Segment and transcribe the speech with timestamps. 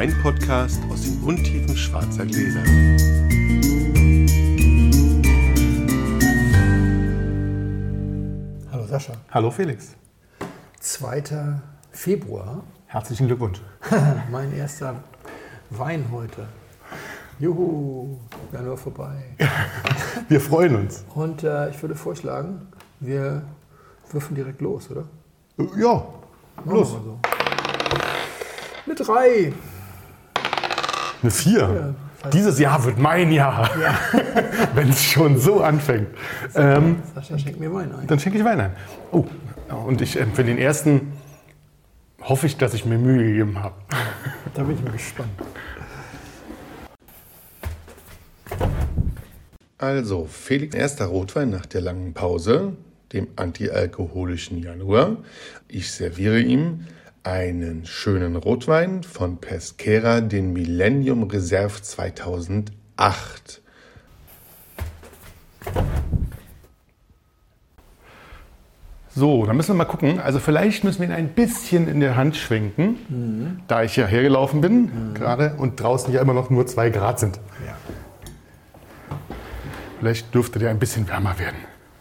[0.00, 2.62] Weinpodcast aus den Untiefen schwarzer Gläser.
[8.72, 9.12] Hallo Sascha.
[9.30, 9.94] Hallo Felix.
[10.80, 11.60] 2.
[11.90, 12.64] Februar.
[12.86, 13.60] Herzlichen Glückwunsch.
[14.30, 15.04] mein erster
[15.68, 16.48] Wein heute.
[17.38, 18.16] Juhu,
[18.52, 19.22] wir vorbei.
[20.30, 21.04] Wir freuen uns.
[21.14, 22.68] Und äh, ich würde vorschlagen,
[23.00, 23.42] wir
[24.10, 25.04] würfen direkt los, oder?
[25.76, 26.06] Ja,
[26.56, 26.92] Machen los.
[26.92, 27.18] wir mal so.
[28.86, 29.52] Eine 3.
[31.22, 31.94] Eine Vier.
[32.32, 33.70] Dieses Jahr wird mein Jahr.
[34.74, 36.08] Wenn es schon so anfängt.
[36.54, 38.06] Ähm, Sascha schenkt mir Wein ein.
[38.06, 38.72] dann schenke ich Wein ein.
[39.10, 39.24] Oh,
[39.86, 41.12] und ich, äh, für den ersten
[42.22, 43.74] hoffe ich, dass ich mir Mühe gegeben habe.
[44.54, 45.30] Da bin ich mal gespannt.
[49.78, 52.72] Also, Felix erster Rotwein nach der langen Pause,
[53.12, 55.18] dem antialkoholischen Januar.
[55.68, 56.86] Ich serviere ihm
[57.22, 63.60] einen schönen Rotwein von Pesquera, den Millennium Reserve 2008.
[69.12, 70.20] So, dann müssen wir mal gucken.
[70.20, 74.60] Also vielleicht müssen wir ihn ein bisschen in der Hand schwenken, da ich ja hergelaufen
[74.60, 77.40] bin gerade und draußen ja immer noch nur zwei Grad sind.
[77.66, 77.76] Ja.
[79.98, 81.58] Vielleicht dürfte der ein bisschen wärmer werden.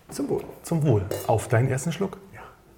[0.08, 0.44] Zum Wohl.
[0.64, 1.06] Zum Wohl.
[1.28, 2.18] Auf deinen ersten Schluck.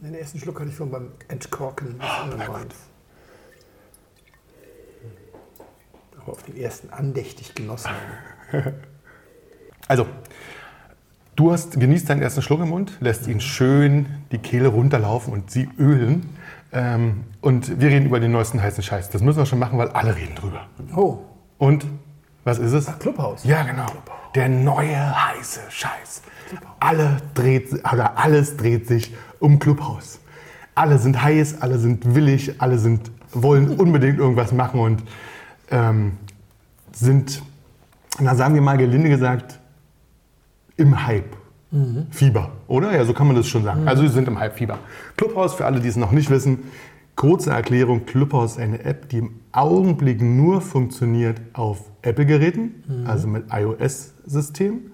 [0.01, 2.75] Den ersten Schluck hatte ich schon beim Entkorken des anderen Weins.
[6.19, 7.91] Aber auf den ersten andächtig genossen.
[9.87, 10.05] Also,
[11.35, 15.51] du hast, genießt deinen ersten Schluck im Mund, lässt ihn schön die Kehle runterlaufen und
[15.51, 16.37] sie ölen.
[16.71, 19.09] Ähm, und wir reden über den neuesten heißen Scheiß.
[19.09, 20.67] Das müssen wir schon machen, weil alle reden drüber.
[20.95, 21.17] Oh,
[21.57, 21.85] Und
[22.45, 22.99] was ist es?
[22.99, 23.43] Clubhaus.
[23.43, 23.87] Ja, genau.
[24.33, 26.21] Der neue heiße Scheiß.
[26.79, 30.19] Alle dreht, oder alles dreht sich um Clubhaus.
[30.75, 35.03] Alle sind heiß, alle sind willig, alle sind, wollen unbedingt irgendwas machen und
[35.69, 36.13] ähm,
[36.91, 37.41] sind,
[38.19, 39.59] na sagen wir mal gelinde gesagt,
[40.77, 41.35] im Hype.
[42.11, 42.93] Fieber, oder?
[42.93, 43.87] Ja, so kann man das schon sagen.
[43.87, 44.77] Also sie sind im Hype-Fieber.
[45.15, 46.59] Clubhouse, für alle, die es noch nicht wissen,
[47.15, 53.45] kurze Erklärung, Clubhouse ist eine App, die im Augenblick nur funktioniert auf Apple-Geräten, also mit
[53.53, 54.90] iOS-System.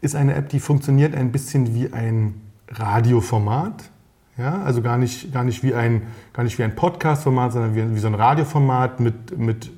[0.00, 3.90] Ist eine App, die funktioniert ein bisschen wie ein Radioformat.
[4.36, 7.94] Ja, also gar nicht, gar nicht wie ein, gar nicht wie ein Podcast-Format, sondern wie,
[7.94, 9.72] wie so ein Radioformat mit, mit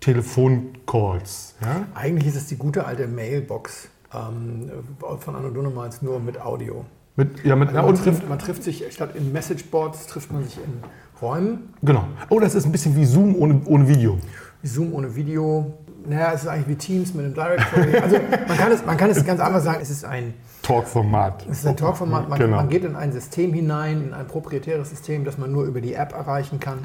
[0.00, 1.54] Telefoncalls.
[1.60, 1.86] Ja?
[1.94, 4.70] Eigentlich ist es die gute alte Mailbox ähm,
[5.18, 6.86] von Anno Dunnemals nur mit Audio.
[7.16, 10.32] Mit, ja, mit, Also ja, man, und, trifft, man trifft sich, statt in Messageboards trifft
[10.32, 10.82] man sich in
[11.20, 11.74] Räumen.
[11.82, 12.06] Genau.
[12.28, 14.18] Oh, das ist ein bisschen wie Zoom ohne, ohne Video.
[14.62, 15.74] Zoom ohne Video.
[16.08, 17.98] Naja, es ist eigentlich wie Teams mit einem Directory.
[17.98, 18.16] Also
[18.48, 21.46] man kann es, man kann es ganz einfach sagen, es ist ein, Talkformat.
[21.50, 22.28] es ist ein Talkformat.
[22.28, 22.56] Man, Genau.
[22.56, 25.94] man geht in ein System hinein, in ein proprietäres System, das man nur über die
[25.94, 26.78] App erreichen kann.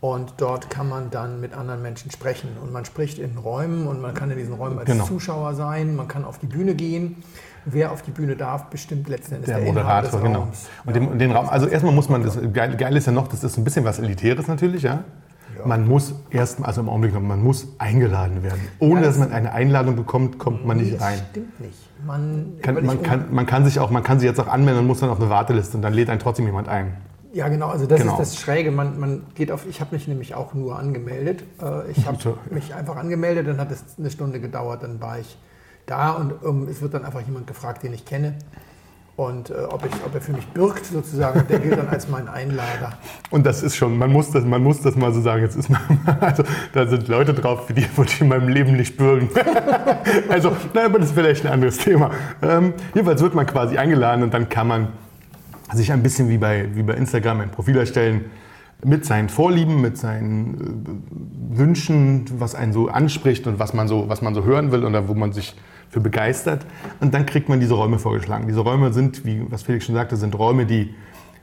[0.00, 2.48] Und dort kann man dann mit anderen Menschen sprechen.
[2.62, 5.04] Und man spricht in Räumen und man kann in diesen Räumen als Genau.
[5.04, 7.22] Zuschauer sein, man kann auf die Bühne gehen.
[7.64, 10.48] Wer auf die Bühne darf, bestimmt letzten Endes Der der, Moderator, des genau.
[10.84, 13.42] Und den, den Raum, also erstmal muss man, das geil, geil ist ja noch, das
[13.42, 15.02] ist ein bisschen was Elitäres natürlich, ja.
[15.66, 18.60] Man muss erstmal, also im Augenblick noch, man muss eingeladen werden.
[18.78, 21.18] Ohne Ja, dass das- man eine Einladung bekommt, kommt man nicht Das rein.
[21.30, 21.78] Stimmt nicht.
[22.06, 24.86] Man, Kann, man, kann, man, kann sich auch, man kann sich jetzt auch anmelden und
[24.86, 26.96] muss dann auf eine Warteliste und dann lädt einen trotzdem jemand ein.
[27.32, 28.12] Ja, genau, also das Genau.
[28.12, 28.70] ist das Schräge.
[28.70, 31.42] Man, man geht auf, ich habe mich nämlich auch nur angemeldet.
[31.62, 32.18] Äh, Ich habe
[32.50, 35.36] mich einfach angemeldet, dann hat es eine Stunde gedauert, dann war ich
[35.86, 38.34] da und ähm, es wird dann einfach jemand gefragt, den ich kenne.
[39.16, 42.28] Und äh, ob, ich, ob er für mich bürgt sozusagen, der gilt dann als mein
[42.28, 42.98] Einlader.
[43.30, 45.42] Und das ist schon, man muss das, man muss das mal so sagen.
[45.42, 45.80] Jetzt ist man,
[46.20, 46.42] also,
[46.72, 49.28] da sind Leute drauf, für die würde ich in meinem Leben nicht bürgen.
[50.28, 52.10] also, naja, aber das ist vielleicht ein anderes Thema.
[52.42, 54.88] Ähm, jedenfalls wird man quasi eingeladen und dann kann man
[55.72, 58.24] sich ein bisschen wie bei, wie bei Instagram ein Profil erstellen
[58.84, 61.00] mit seinen Vorlieben, mit seinen
[61.52, 64.84] äh, Wünschen, was einen so anspricht und was man so, was man so hören will
[64.84, 65.54] oder wo man sich
[65.94, 66.66] für begeistert.
[67.00, 68.48] Und dann kriegt man diese Räume vorgeschlagen.
[68.48, 70.92] Diese Räume sind, wie was Felix schon sagte, sind Räume, die,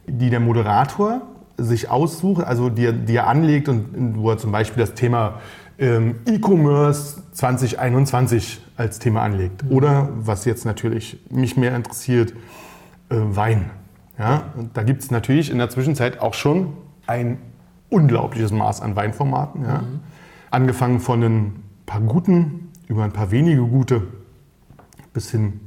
[0.06, 1.22] die der Moderator
[1.58, 5.40] sich aussucht, also die, er- die er anlegt und wo er zum Beispiel das Thema
[5.80, 9.64] ähm, E-Commerce 2021 als Thema anlegt.
[9.70, 12.32] Oder, was jetzt natürlich mich mehr interessiert,
[13.10, 13.70] äh, Wein.
[14.20, 14.44] Ja?
[14.74, 16.74] Da gibt es natürlich in der Zwischenzeit auch schon
[17.08, 17.38] ein
[17.90, 19.64] unglaubliches Maß an Weinformaten.
[19.64, 19.84] Ja?
[20.50, 24.02] Angefangen von ein paar guten, über ein paar wenige gute,
[25.14, 25.60] bis hin,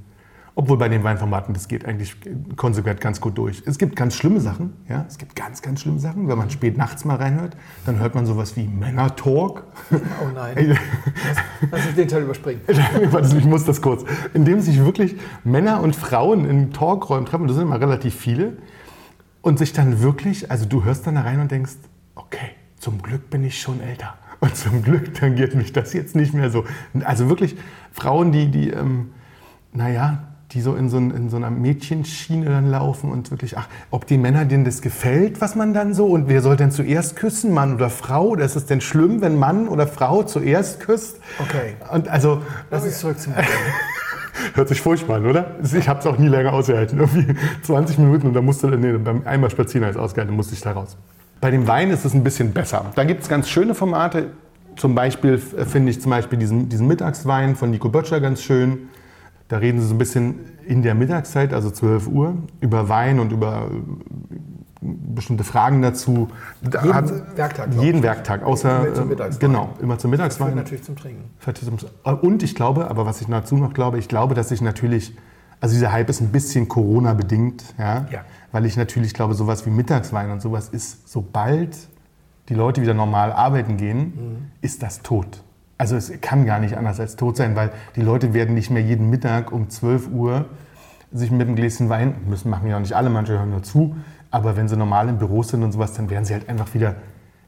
[0.56, 2.16] obwohl bei den Weinformaten, das geht eigentlich
[2.56, 3.62] konsequent ganz gut durch.
[3.66, 5.04] Es gibt ganz schlimme Sachen, ja?
[5.08, 6.28] es gibt ganz, ganz schlimme Sachen.
[6.28, 7.56] Wenn man spät nachts mal reinhört,
[7.86, 9.64] dann hört man sowas wie Männer-Talk.
[9.90, 10.78] Oh nein,
[11.70, 12.60] lass uns den Teil überspringen.
[13.36, 14.04] Ich muss das kurz.
[14.32, 18.58] Indem sich wirklich Männer und Frauen in Talkräumen treffen, das sind immer relativ viele,
[19.44, 21.74] und sich dann wirklich, also du hörst dann da rein und denkst,
[22.14, 24.14] okay, zum Glück bin ich schon älter.
[24.40, 26.64] Und zum Glück tangiert mich das jetzt nicht mehr so.
[27.04, 27.56] Also wirklich
[27.92, 29.10] Frauen, die, die ähm,
[29.74, 34.06] naja, die so in so, in so einer Mädchenschiene dann laufen und wirklich, ach, ob
[34.06, 37.52] den Männern denen das gefällt, was man dann so und wer soll denn zuerst küssen,
[37.52, 38.28] Mann oder Frau?
[38.28, 41.18] Oder ist es denn schlimm, wenn Mann oder Frau zuerst küsst?
[41.40, 41.74] Okay.
[41.92, 42.40] Und also,
[42.70, 43.34] Lass uns zurück zum
[44.54, 45.56] hört sich furchtbar an, oder?
[45.62, 47.00] Ich habe es auch nie länger ausgehalten.
[47.00, 50.72] Irgendwie 20 Minuten und dann musste, nee, beim einmal spazieren als ausgehalten, musste ich da
[50.72, 50.96] raus.
[51.40, 52.86] Bei dem Wein ist es ein bisschen besser.
[52.94, 54.28] Da gibt es ganz schöne Formate.
[54.76, 58.88] Zum Beispiel finde ich zum Beispiel diesen, diesen Mittagswein von Nico Böttcher ganz schön.
[59.48, 60.36] Da reden sie so ein bisschen
[60.66, 63.76] in der Mittagszeit, also 12 Uhr, über Wein und über äh,
[64.80, 66.28] bestimmte Fragen dazu.
[66.62, 68.02] Da Jeden hat- Werktag, Jeden ich.
[68.02, 69.40] Werktag, außer Immer zum äh, Mittagswein.
[69.52, 70.54] genau, immer zum Mittagswein.
[70.54, 71.24] natürlich zum Trinken.
[72.22, 75.14] Und ich glaube, aber was ich dazu noch glaube, ich glaube, dass ich natürlich,
[75.60, 78.06] also dieser Hype ist ein bisschen Corona-bedingt, ja?
[78.10, 78.20] Ja.
[78.52, 81.76] weil ich natürlich glaube, sowas wie Mittagswein und sowas ist, sobald
[82.48, 85.42] die Leute wieder normal arbeiten gehen, ist das tot.
[85.76, 88.82] Also es kann gar nicht anders als tot sein, weil die Leute werden nicht mehr
[88.82, 90.46] jeden Mittag um 12 Uhr
[91.12, 93.96] sich mit einem Gläschen Wein, müssen machen ja auch nicht alle, manche hören nur zu,
[94.30, 96.96] aber wenn sie normal im Büro sind und sowas, dann werden sie halt einfach wieder,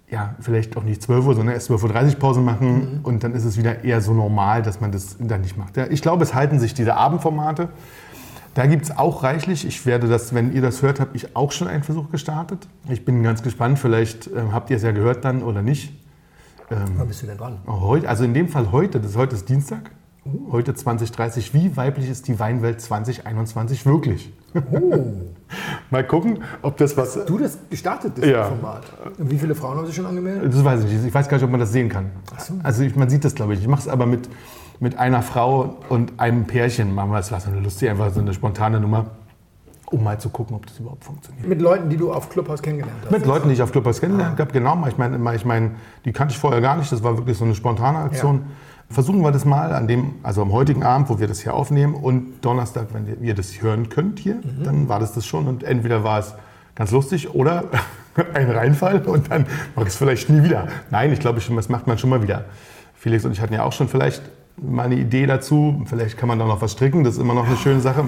[0.09, 3.45] ja, vielleicht auch nicht 12 Uhr, sondern erst 12.30 Uhr Pause machen und dann ist
[3.45, 5.77] es wieder eher so normal, dass man das dann nicht macht.
[5.77, 7.71] Ja, ich glaube, es halten sich diese Abendformate.
[8.55, 9.67] Da gibt es auch reichlich.
[9.67, 12.69] Ich werde das, wenn ihr das hört, habe ich auch schon einen Versuch gestartet.
[12.89, 15.93] Ich bin ganz gespannt, vielleicht ähm, habt ihr es ja gehört dann oder nicht.
[16.69, 17.59] Wann bist du denn dran?
[17.67, 19.91] Heute, also in dem Fall heute, das ist heute ist Dienstag,
[20.51, 21.55] heute 2030.
[21.55, 24.33] Wie weiblich ist die Weinwelt 2021 wirklich?
[25.91, 27.25] Mal gucken, ob das was.
[27.27, 28.45] Du das gestartet, das Ja.
[28.47, 28.83] Format.
[29.19, 30.53] Und wie viele Frauen haben sich schon angemeldet?
[30.53, 31.07] Das weiß ich nicht.
[31.07, 32.11] Ich weiß gar nicht, ob man das sehen kann.
[32.63, 33.61] Also ich, man sieht das, glaube ich.
[33.61, 34.29] Ich mache es aber mit,
[34.81, 36.95] mit einer Frau und einem Pärchen.
[36.95, 37.31] Machen wir es.
[37.31, 39.07] war so eine lustige, einfach so eine spontane Nummer,
[39.91, 41.47] um mal zu gucken, ob das überhaupt funktioniert.
[41.47, 43.11] Mit Leuten, die du auf Clubhouse kennengelernt hast.
[43.13, 44.85] Mit Leuten, die ich auf Clubhouse kennengelernt habe, genau.
[44.89, 45.73] Ich meine, ich meine,
[46.05, 46.91] die kannte ich vorher gar nicht.
[46.91, 48.47] Das war wirklich so eine spontane Aktion.
[48.89, 51.95] Versuchen wir das mal an dem, also am heutigen Abend, wo wir das hier aufnehmen
[51.95, 56.05] und Donnerstag, wenn ihr- das hören könnt hier, dann war das das schon und entweder
[56.05, 56.35] war es
[56.77, 57.65] ganz lustig oder
[58.35, 60.69] ein Reinfall und dann mache ich es vielleicht nie wieder.
[60.91, 62.45] Nein, ich glaube, das macht man schon mal wieder.
[62.95, 64.23] Felix und ich hatten ja auch schon vielleicht
[64.57, 65.83] mal eine Idee dazu.
[65.87, 67.05] Vielleicht kann man da noch was stricken.
[67.05, 68.05] Das ist immer noch eine schöne Sache.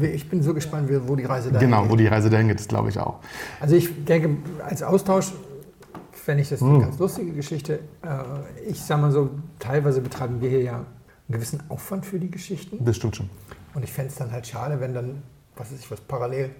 [0.00, 1.90] Ich bin so gespannt, wo die Reise dahin Genau, geht.
[1.92, 3.20] wo die Reise dahin geht, das glaube ich auch.
[3.60, 5.32] Also ich denke, als Austausch
[6.12, 6.68] fände ich das Hm.
[6.74, 7.80] eine ganz lustige Geschichte.
[8.02, 9.30] Äh, Ich sage mal so,
[9.60, 10.84] teilweise betreiben wir hier ja einen
[11.28, 12.84] gewissen Aufwand für die Geschichten.
[12.84, 13.30] Das stimmt schon.
[13.74, 15.22] Und ich fände es dann halt schade, wenn dann,
[15.56, 16.50] was weiß ich, was parallel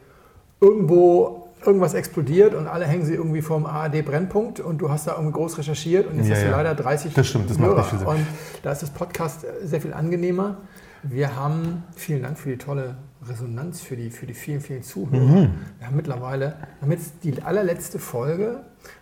[0.60, 5.32] irgendwo irgendwas explodiert und alle hängen sie irgendwie vorm ARD-Brennpunkt und du hast da irgendwie
[5.32, 6.56] groß recherchiert und jetzt Ja, hast du ja.
[6.56, 7.78] leider 30 Das stimmt, das macht Hörer.
[7.78, 8.08] nicht viel Sinn.
[8.08, 8.26] Und
[8.62, 10.58] da ist das Podcast sehr viel angenehmer.
[11.02, 12.96] Wir haben, vielen Dank für die tolle
[13.28, 15.20] Resonanz, für die, für die vielen, vielen Zuhörer.
[15.22, 15.50] Mhm.
[15.78, 16.56] Wir haben mittlerweile,
[16.88, 18.60] jetzt die allerletzte Folge,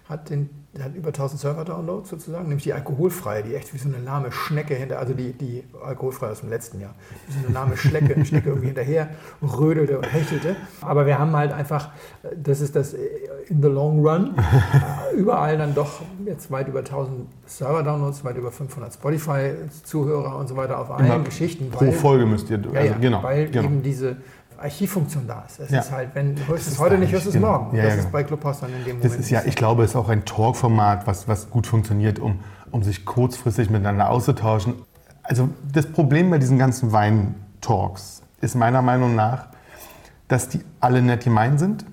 [0.09, 0.51] hat, den,
[0.83, 4.75] hat über 1000 Server-Downloads sozusagen, nämlich die alkoholfreie, die echt wie so eine lahme Schnecke
[4.75, 6.95] hinter, also die, die alkoholfreie aus dem letzten Jahr,
[7.27, 9.09] wie so eine lahme Schnecke, Schnecke irgendwie hinterher
[9.43, 10.57] rödelte und hechelte.
[10.81, 11.91] Aber wir haben halt einfach,
[12.37, 17.27] das ist das in the long run, äh, überall dann doch jetzt weit über 1000
[17.47, 21.71] Server-Downloads, weit über 500 Spotify-Zuhörer und so weiter auf allen Immer Geschichten.
[21.71, 22.59] Pro Folge müsst ihr.
[22.73, 23.65] Ja, also, ja, genau, weil genau.
[23.65, 24.17] eben diese
[24.61, 25.61] Archivfunktion da ist.
[25.61, 25.81] Es Ja.
[25.81, 27.51] ist halt, wenn ist heute nicht, es genau.
[27.61, 27.77] morgen.
[27.77, 28.13] Ja, das ja, ist genau.
[28.13, 29.21] bei Clubhouse dann in dem Das Moment.
[29.21, 32.83] ist ja, ich glaube, es ist auch ein Talk-Format, was, was gut funktioniert, um, um
[32.83, 34.75] sich kurzfristig miteinander auszutauschen.
[35.23, 39.47] Also das Problem bei diesen ganzen Wein-Talks ist meiner Meinung nach,
[40.29, 41.85] dass die alle nett gemeint sind,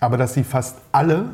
[0.00, 1.26] aber dass sie fast alle,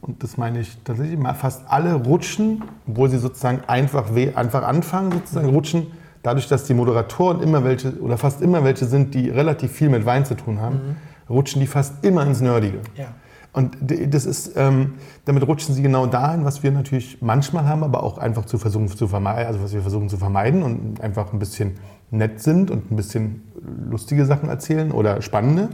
[0.00, 4.62] und das meine ich tatsächlich mal, fast alle rutschen, obwohl sie sozusagen einfach, weh- einfach
[4.62, 5.88] anfangen, sozusagen rutschen,
[6.22, 10.04] dadurch, dass die Moderatoren immer welche oder fast immer welche sind, die relativ viel mit
[10.06, 10.96] Wein zu tun haben,
[11.28, 12.78] rutschen die fast immer ins Nerdige.
[12.96, 13.06] Ja.
[13.52, 14.94] Und das ist, ähm,
[15.24, 18.88] damit rutschen sie genau dahin, was wir natürlich manchmal haben, aber auch einfach zu versuchen
[18.88, 21.76] zu vermeiden, also was wir versuchen zu vermeiden und einfach ein bisschen
[22.10, 23.42] nett sind und ein bisschen
[23.90, 25.70] lustige Sachen erzählen oder spannende.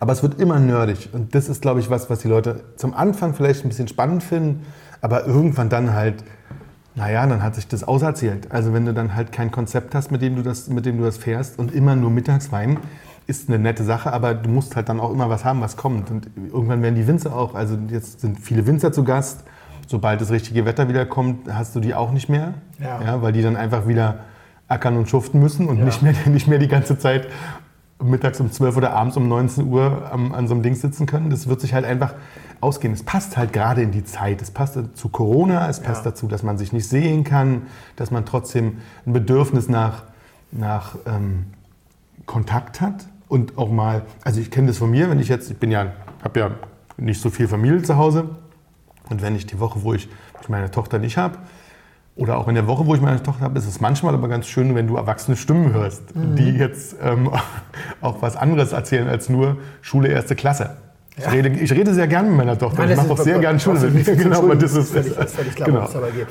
[0.00, 1.10] Aber es wird immer nerdig.
[1.12, 4.22] Und das ist, glaube ich, was, was die Leute zum Anfang vielleicht ein bisschen spannend
[4.22, 4.64] finden,
[5.00, 6.24] aber irgendwann dann halt,
[6.98, 8.50] naja, dann hat sich das auserzählt.
[8.52, 11.04] Also wenn du dann halt kein Konzept hast, mit dem du das, mit dem du
[11.04, 12.78] das fährst und immer nur Mittagswein,
[13.26, 16.10] ist eine nette Sache, aber du musst halt dann auch immer was haben, was kommt.
[16.10, 19.44] Und irgendwann werden die Winzer auch, also jetzt sind viele Winzer zu Gast.
[19.86, 22.54] Sobald das richtige Wetter wieder kommt, hast du die auch nicht mehr.
[22.78, 23.22] Ja.
[23.22, 24.16] weil die dann einfach wieder
[24.66, 25.84] ackern und schuften müssen und Ja.
[25.84, 27.26] nicht, mehr, nicht mehr die ganze Zeit
[28.02, 31.30] mittags um 12 oder abends um 19 Uhr am, an so einem Ding sitzen können.
[31.30, 32.14] Das wird sich halt einfach
[32.60, 32.92] ausgehen.
[32.92, 34.42] Es passt halt gerade in die Zeit.
[34.42, 36.10] Es passt zu Corona, es passt Ja.
[36.10, 37.62] dazu, dass man sich nicht sehen kann,
[37.96, 40.04] dass man trotzdem ein Bedürfnis nach,
[40.50, 41.46] nach ähm,
[42.26, 45.56] Kontakt hat und auch mal, also ich kenne das von mir, wenn ich jetzt, ich
[45.58, 46.50] bin ja, habe ja
[46.96, 48.28] nicht so viel Familie zu Hause,
[49.10, 50.08] Und wenn ich die Woche, wo ich
[50.48, 51.38] meine Tochter nicht habe,
[52.16, 54.46] oder auch in der Woche, wo ich meine Tochter habe, ist es manchmal aber ganz
[54.48, 56.34] schön, wenn du erwachsene Stimmen hörst, mhm.
[56.34, 57.30] die jetzt ähm,
[58.00, 60.76] auch was anderes erzählen als nur Schule erste Klasse.
[61.18, 61.30] Ich, ja.
[61.30, 62.82] rede, ich rede sehr gerne mit meiner Tochter.
[62.82, 64.16] Nein, ich mache auch sehr gerne Schule mit ihr.
[64.16, 65.88] Genau, aber das ist völlig, völlig klar, genau.
[65.92, 66.28] dabei geht.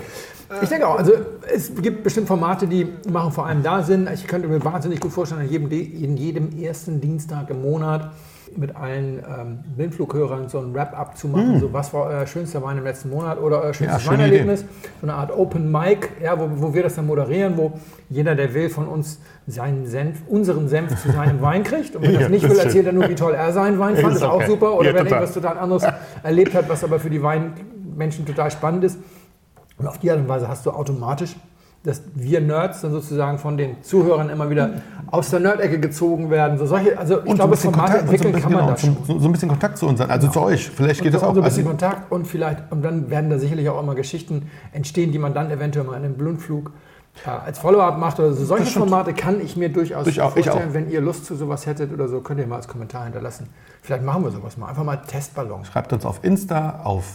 [0.62, 1.12] Ich denke auch, also
[1.53, 4.08] es gibt bestimmt Formate, die machen vor allem da Sinn.
[4.13, 8.12] Ich könnte mir wahnsinnig gut vorstellen, in jedem, in jedem ersten Dienstag im Monat
[8.56, 11.58] mit allen ähm, Blindflughörern so ein Wrap-up zu machen.
[11.58, 11.60] Mm.
[11.60, 14.62] So, was war euer schönster Wein im letzten Monat oder euer schönstes ja, Weinerlebnis?
[15.01, 17.74] So eine Art Open Mic, ja, wo, wo wir das dann moderieren, wo
[18.10, 21.96] jeder, der will, von uns seinen Senf, unseren Senf zu seinem Wein kriegt.
[21.96, 24.13] Und wenn er das nicht will, erzählt er nur, wie toll er seinen Wein fand.
[24.13, 24.74] Ist, ist auch super.
[24.75, 25.84] Oder ja, wenn er irgendwas total anderes
[26.24, 29.00] erlebt hat, was aber für die Weinmenschen total spannend ist.
[29.77, 31.36] Und auf die Art und Weise hast du automatisch
[31.84, 36.57] dass wir Nerds dann sozusagen von den Zuhörern immer wieder aus der Nerd-Ecke gezogen werden.
[36.57, 38.77] So solche, also ich und glaube, so Formate Kontakt, entwickeln so kann man genau, da
[38.77, 38.98] schon.
[39.05, 40.31] So, so, ein bisschen Kontakt zu uns, also genau.
[40.34, 40.69] zu euch.
[40.69, 41.34] Vielleicht geht und das auch.
[41.34, 44.50] So ein bisschen also, Kontakt und vielleicht, und dann werden da sicherlich auch immer Geschichten
[44.74, 46.72] entstehen, die man dann eventuell mal in einem Blindflug
[47.25, 48.46] äh, als Follow-up macht oder so.
[48.46, 50.74] Solche Formate kann ich mir durchaus ich auch, vorstellen.
[50.74, 53.50] Wenn ihr Lust zu sowas hättet oder so, könnt ihr mal als Kommentar hinterlassen.
[53.81, 54.67] Vielleicht machen wir sowas mal.
[54.67, 55.65] Einfach mal Testballon.
[55.65, 57.05] Schreibt uns auf Insta, auf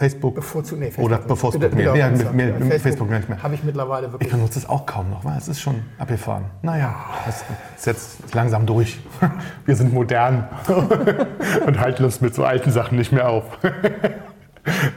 [0.00, 0.34] Facebook.
[0.34, 1.04] Bevorzugt, nee, Facebook.
[1.04, 1.92] Oder bevorzugt mehr.
[1.92, 3.42] Nee, mit, mehr, Facebook, Facebook nicht mehr.
[3.42, 4.28] Habe ich mittlerweile wirklich.
[4.28, 6.46] Ich benutze es auch kaum noch, weil es ist schon abgefahren.
[6.62, 6.94] Naja,
[7.28, 7.44] es
[7.76, 8.98] ist jetzt langsam durch.
[9.66, 10.48] Wir sind modern
[11.66, 13.44] und halten uns mit so alten Sachen nicht mehr auf.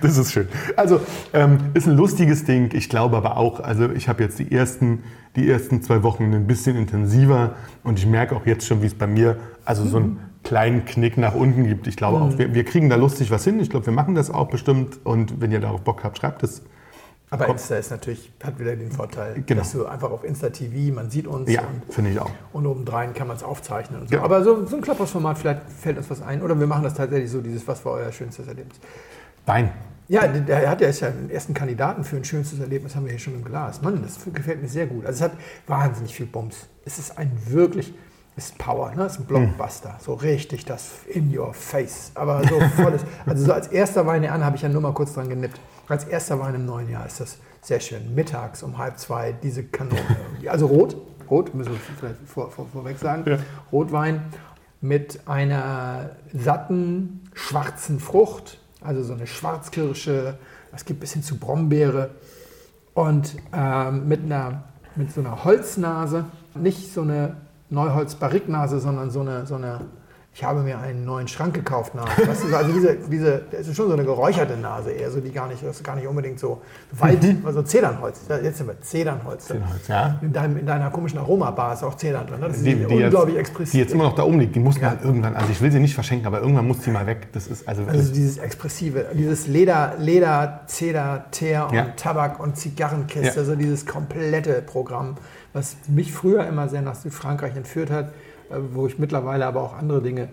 [0.01, 0.50] Das ist schön.
[0.75, 1.00] Also
[1.31, 2.72] ähm, ist ein lustiges Ding.
[2.74, 5.03] Ich glaube aber auch, also ich habe jetzt die ersten,
[5.38, 8.93] die ersten zwei Wochen ein bisschen intensiver und ich merke auch jetzt schon, wie es
[8.93, 11.88] bei mir, also so ein kleinen Knick nach unten gibt.
[11.88, 12.23] Ich glaube mhm.
[12.23, 13.59] auch, wir, wir, kriegen da lustig was hin.
[13.59, 15.00] Ich glaube, wir machen das auch bestimmt.
[15.03, 16.62] Und wenn ihr darauf Bock habt, schreibt es.
[17.29, 19.62] Aber Insta ist natürlich, hat wieder den Vorteil, genau.
[19.62, 21.51] dass du einfach auf Insta TV, man sieht uns.
[21.51, 22.29] Ja, finde ich auch.
[22.51, 24.12] Und obendrein kann man es aufzeichnen und so.
[24.12, 24.23] Genau.
[24.23, 26.43] Aber so, so ein Klapphausformat, vielleicht fällt uns was ein.
[26.43, 28.77] Oder wir machen das tatsächlich so, dieses, was war euer schönstes Erlebnis?
[29.47, 29.71] Wein.
[30.09, 33.33] Ja, der hat ja den ersten Kandidaten für ein schönstes Erlebnis, haben wir hier schon
[33.33, 33.81] im Glas.
[33.81, 35.05] Mann, das gefällt mir sehr gut.
[35.05, 36.67] Also es hat wahnsinnig viel Bums.
[36.85, 37.93] Es ist ein wirklich
[38.35, 39.05] ist Power, ne?
[39.05, 39.89] ist ein Blockbuster.
[39.89, 40.03] Mhm.
[40.03, 42.11] So richtig das in your face.
[42.15, 43.01] Aber so volles.
[43.25, 45.59] also so als erster Wein an habe ich ja nur mal kurz dran genippt.
[45.87, 48.15] Als erster Wein im neuen Jahr ist das sehr schön.
[48.15, 50.01] Mittags um halb zwei diese Kanone.
[50.47, 50.97] Also rot,
[51.29, 53.23] rot, müssen wir vielleicht vor, vor, vorweg sagen.
[53.25, 53.37] Ja.
[53.71, 54.21] Rotwein
[54.81, 58.59] mit einer satten, schwarzen Frucht.
[58.81, 60.37] Also so eine Schwarzkirsche.
[60.73, 62.11] Es gibt bis hin zu Brombeere.
[62.93, 64.63] Und ähm, mit, einer,
[64.95, 66.25] mit so einer Holznase.
[66.55, 67.37] Nicht so eine
[67.74, 69.82] Neuholz-Barriknase, sondern so eine, so eine,
[70.35, 72.27] ich habe mir einen neuen Schrank gekauft Nase.
[72.27, 75.31] Weißt du, also diese, diese, das ist schon so eine geräucherte Nase eher, so die
[75.31, 76.61] gar nicht, das ist gar nicht unbedingt so
[76.91, 77.45] Wald, mhm.
[77.45, 78.21] also Zedernholz.
[78.41, 79.45] Jetzt sind wir Zedernholz.
[79.45, 80.17] Zedernholz, ja.
[80.23, 82.39] In, deinem, in deiner komischen Aromabar ist auch Zedern drin.
[82.39, 82.47] Ne?
[82.47, 83.71] Das ist die, die unglaublich jetzt, expressiv.
[83.73, 84.89] Die jetzt immer noch da oben liegt, die muss ja.
[84.89, 87.27] man irgendwann, also ich will sie nicht verschenken, aber irgendwann muss die mal weg.
[87.33, 91.85] Das ist also, also dieses expressive, dieses Leder, Leder, Zeder, Teer und ja.
[91.95, 93.33] Tabak und Zigarrenkiste, ja.
[93.35, 95.15] also dieses komplette Programm
[95.53, 98.11] was mich früher immer sehr nach Südfrankreich entführt hat,
[98.74, 100.29] wo ich mittlerweile aber auch andere Dinge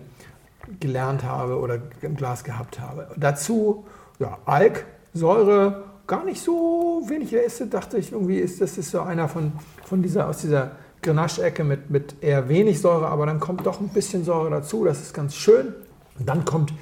[0.79, 3.07] gelernt habe oder im Glas gehabt habe.
[3.17, 3.85] Dazu
[4.21, 9.01] ja, Alk, Säure, gar nicht so wenig Äste, dachte ich irgendwie, ist das ist so
[9.01, 13.65] einer von, von dieser, aus dieser Grenache-Ecke mit, mit eher wenig Säure, aber dann kommt
[13.65, 15.73] doch ein bisschen Säure dazu, das ist ganz schön.
[16.19, 16.73] Und dann kommt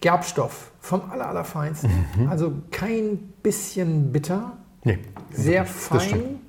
[0.00, 1.90] Gerbstoff vom aller, allerfeinsten.
[2.16, 2.28] Mhm.
[2.28, 4.52] Also kein bisschen bitter,
[4.84, 4.98] nee,
[5.32, 6.40] sehr fein,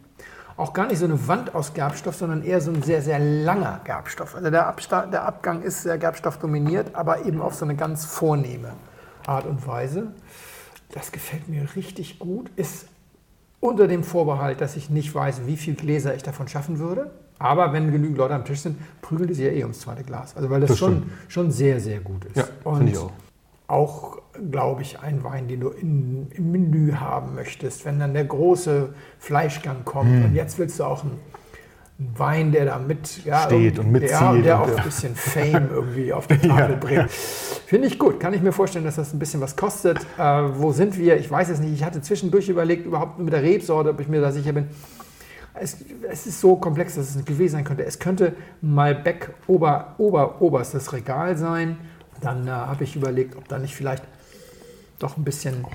[0.57, 3.79] auch gar nicht so eine Wand aus Gerbstoff, sondern eher so ein sehr, sehr langer
[3.83, 4.35] Gerbstoff.
[4.35, 8.05] Also der, Absta der Abgang ist sehr Gerbstoff dominiert, aber eben auf so eine ganz
[8.05, 8.73] vornehme
[9.27, 10.07] Art und Weise.
[10.89, 12.49] Das gefällt mir richtig gut.
[12.55, 12.87] Ist
[13.59, 17.11] unter dem Vorbehalt, dass ich nicht weiß, wie viele Gläser ich davon schaffen würde.
[17.39, 20.35] Aber wenn genügend Leute am Tisch sind, prügelt es ja eh ums zweite Glas.
[20.35, 22.35] Also weil das, das schon, schon sehr, sehr gut ist.
[22.37, 23.11] Ja, finde ich auch
[23.67, 24.19] auch,
[24.49, 28.93] glaube ich, ein Wein, den du in, im Menü haben möchtest, wenn dann der große
[29.19, 30.11] Fleischgang kommt.
[30.11, 30.25] Mm.
[30.25, 31.19] Und jetzt willst du auch einen,
[31.99, 34.21] einen Wein, der da mit ja, steht und mitzieht.
[34.21, 36.77] Der, der auch ein bisschen Fame irgendwie auf die Tafel ja.
[36.79, 37.11] bringt.
[37.11, 38.21] Finde ich gut.
[38.21, 39.99] Kann ich mir vorstellen, dass das ein bisschen was kostet.
[40.17, 41.17] Äh, wo sind wir?
[41.17, 41.73] Ich weiß es nicht.
[41.73, 44.67] Ich hatte zwischendurch überlegt, überhaupt mit der Rebsorte, ob ich mir da sicher bin.
[45.59, 45.75] Es,
[46.09, 47.83] es, ist so komplex, dass es nicht gewesen sein könnte.
[47.83, 51.77] Es könnte Malbec Ober, Ober, oberstes Regal sein
[52.21, 54.03] dann äh, habe ich überlegt, ob da nicht vielleicht
[54.99, 55.65] doch ein bisschen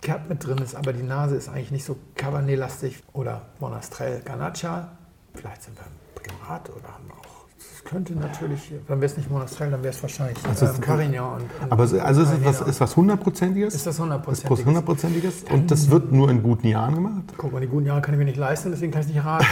[0.00, 4.92] Kerb mit drin ist, aber die Nase ist eigentlich nicht so Cabernet-lastig oder Monastrell Ganacha.
[5.34, 5.84] Vielleicht sind wir
[6.14, 7.24] Primat oder haben auch.
[7.58, 11.34] Es könnte natürlich, wenn wir es nicht Monastrell, dann wäre es wahrscheinlich also ähm, Carignan.
[11.34, 13.74] Und, und aber also ist es was, ist was hundertprozentiges?
[13.74, 14.66] Ist das hundertprozentiges?
[14.66, 15.44] hundertprozentiges?
[15.50, 17.22] Und das wird nur in guten Jahren gemacht?
[17.36, 19.46] Guck mal, die guten Jahre kann ich mir nicht leisten, deswegen kann ich nicht raten.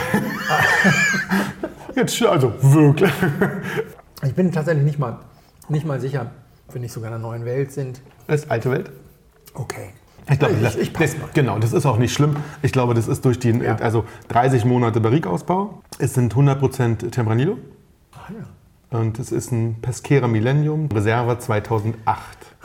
[1.95, 3.13] Jetzt, also wirklich.
[4.23, 5.19] Ich bin tatsächlich nicht mal
[5.73, 6.31] nicht mal sicher,
[6.69, 8.01] ob wir nicht sogar in der neuen Welt sind.
[8.27, 8.91] Das ist alte Welt?
[9.55, 9.91] Okay.
[10.31, 12.37] Ich glaube, Ich- das, ich das, genau, das ist auch nicht schlimm.
[12.63, 13.75] Ich glaube, das ist durch die Ja.
[13.77, 15.83] also 30 Monate Barrique-Ausbau.
[15.99, 17.59] Es sind 100% Tempranillo
[18.13, 18.31] Ah,
[18.93, 18.99] ja.
[19.01, 21.97] und es ist ein Pesquera Millennium Reserva 2008.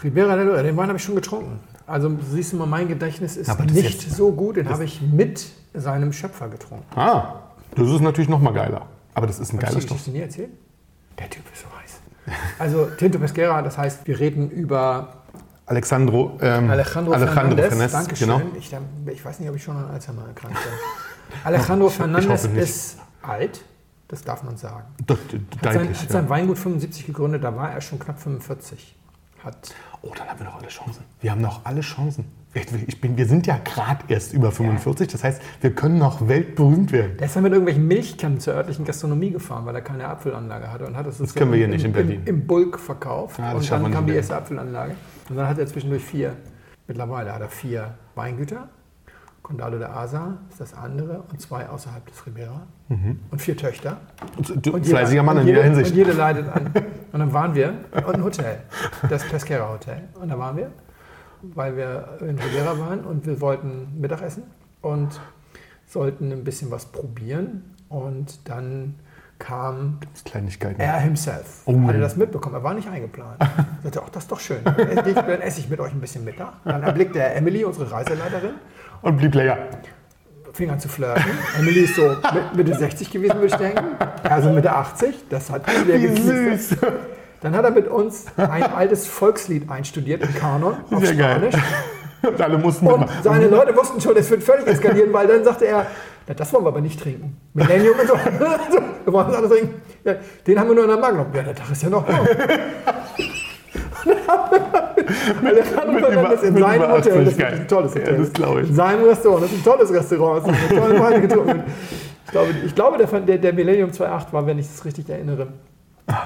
[0.03, 1.59] Ribera del den Wein habe ich schon getrunken.
[1.87, 3.73] Also siehst du mal, mein Gedächtnis ist nicht
[4.03, 4.57] jetzt- so gut.
[4.57, 6.85] Den habe ich mit seinem Schöpfer getrunken.
[6.95, 7.35] Ah,
[7.75, 8.85] das ist natürlich noch mal geiler.
[9.15, 9.97] Aber das ist ein ich geiler die Stoff.
[9.97, 10.49] Geschichte nie erzählt?
[11.17, 11.99] Der Typ ist so heiß.
[12.59, 15.13] Also Tinto Pesquera, das heißt, wir reden über
[15.65, 17.67] Alexandro, ähm, Alejandro, Fernandez.
[17.67, 18.27] Fernandez, Dankeschön.
[18.27, 18.41] genau.
[18.57, 18.73] Ich,
[19.13, 21.37] ich weiß nicht, ob ich schon an Alzheimer erkrankt bin.
[21.43, 23.61] Alejandro Fernandez ist alt,
[24.07, 24.85] das darf man sagen.
[25.05, 25.99] Doch, Hat sein, deutlich.
[25.99, 26.13] hat ja.
[26.13, 28.95] sein Weingut 75 gegründet, da war er schon knapp 45.
[29.43, 31.03] Hat Oh, dann haben wir noch alle Chancen.
[31.21, 32.25] Wir haben noch alle Chancen.
[32.87, 36.91] Ich, bin, wir sind ja gerade erst über 45, das heißt, wir können noch weltberühmt
[36.91, 37.17] werden.
[37.17, 40.85] Der ist dann mit irgendwelchen Milchkannen zur örtlichen Gastronomie gefahren, weil er keine Apfelanlage hatte
[40.85, 42.21] und hat das, können wir hier nicht in Berlin.
[42.25, 44.95] Im, im Bulk verkauft Ja, das und dann kam die erste Apfelanlage
[45.29, 46.33] und dann hat er zwischendurch vier.
[46.87, 48.69] Mittlerweile hat er vier Weingüter.
[49.43, 52.67] Condado de Asa ist das andere und zwei außerhalb des Ribera
[53.31, 53.97] und vier Töchter.
[54.37, 55.91] Und du, Und jeder- fleißiger Mann in jede, jeder Hinsicht.
[55.91, 56.69] Und jede leidet an.
[57.13, 57.73] Und dann waren wir
[58.05, 58.57] und ein Hotel,
[59.09, 60.01] das Pesquera Hotel.
[60.19, 60.71] Und da waren wir,
[61.41, 64.43] weil wir in Ribera waren und wir wollten Mittagessen
[64.81, 65.19] und
[65.87, 67.73] sollten ein bisschen was probieren.
[67.89, 68.95] Und dann
[69.39, 70.79] kam Kleinigkeiten.
[70.81, 71.61] er himself.
[71.65, 71.79] Oh.
[71.87, 72.55] Hatte das mitbekommen.
[72.55, 73.37] Er war nicht eingeplant.
[73.83, 74.57] Er sagte, ach, das ist doch schön.
[74.63, 74.75] Dann
[75.41, 76.53] esse ich- mit euch ein bisschen Mittag.
[76.65, 78.55] Dann erblickte er Emily, unsere Reiseleiterin,
[79.03, 79.57] Und blieb länger.
[80.51, 81.23] fing an zu flirten.
[81.59, 83.85] Emily ist so mit- Mitte 60 gewesen, würde ich denken.
[84.23, 85.15] Also Mitte 80.
[85.29, 86.75] Das hat sehr Wie süß.
[87.41, 91.49] Dann hat er mit uns ein altes Volkslied einstudiert im Kanon auf Sehr geil.
[91.51, 91.55] Spanisch.
[92.23, 95.65] Und alle mussten Und seine Leute wussten schon, es wird völlig eskalieren, weil dann sagte
[95.67, 95.85] er,
[96.27, 97.37] na, das wollen wir aber nicht trinken.
[97.53, 98.13] Millennium und so.
[99.05, 99.81] wir wollen das alles trinken.
[100.03, 100.15] Ja,
[100.47, 101.27] den haben wir nur in der Magnum.
[101.33, 102.03] Ja, der Tag ist ja noch.
[105.43, 107.13] Alejandro mit Fernandes in über- mit seinem über Hotel.
[107.13, 107.53] 80, Das ist geil.
[107.53, 108.17] ein tolles Ja, Hotel.
[108.17, 108.69] das glaube ich.
[108.69, 109.43] In seinem Restaurant.
[109.43, 110.47] Das ist ein tolles Restaurant.
[110.47, 111.63] Das ist eine tolle Weine getrunken.
[112.25, 115.47] Ich glaube, ich glaube der, der, der Millennium 2.8 war, wenn ich das richtig erinnere,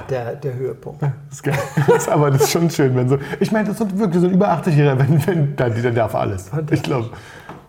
[0.10, 1.02] der, der Höhepunkt.
[1.02, 1.58] Das ist geil.
[1.88, 3.18] Das ist, aber das ist schon schön, wenn so.
[3.40, 6.52] Ich meine, das sind wirklich so ein über 80-Jähriger, wenn, wenn der, der darf alles.
[6.70, 7.10] Ich glaube,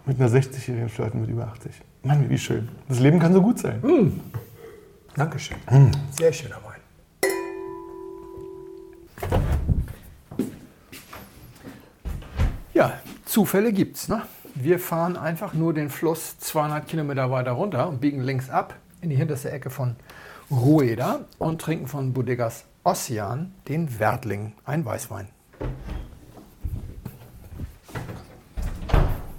[0.04, 1.72] mit einer 60-Jährigen flirten mit über 80.
[2.02, 2.68] Mann, wie schön.
[2.88, 4.20] Das Leben kann so gut sein.
[5.16, 5.56] Dankeschön.
[5.66, 5.90] Hm.
[6.10, 6.72] Sehr schöner Wein.
[12.74, 12.92] Ja,
[13.24, 14.08] Zufälle gibt's.
[14.08, 14.22] Ne?
[14.54, 19.10] Wir fahren einfach nur den Fluss 200 Kilometer weiter runter und biegen links ab in
[19.10, 19.96] die hinterste Ecke von
[20.52, 25.28] Rueda und trinken von Bodegas Ossian den Wertling, ein Weißwein.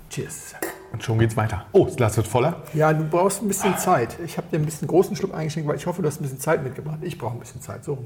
[0.10, 0.56] Cheers.
[1.04, 1.66] Und schon geht's weiter.
[1.74, 2.62] Oh, das Glas wird voller.
[2.74, 4.18] Ja, du brauchst ein bisschen Zeit.
[4.24, 6.40] Ich habe dir ein bisschen großen Schluck eingeschenkt, weil ich hoffe, du hast ein bisschen
[6.40, 7.00] Zeit mitgebracht.
[7.02, 7.84] Ich brauche ein bisschen Zeit.
[7.84, 7.98] So.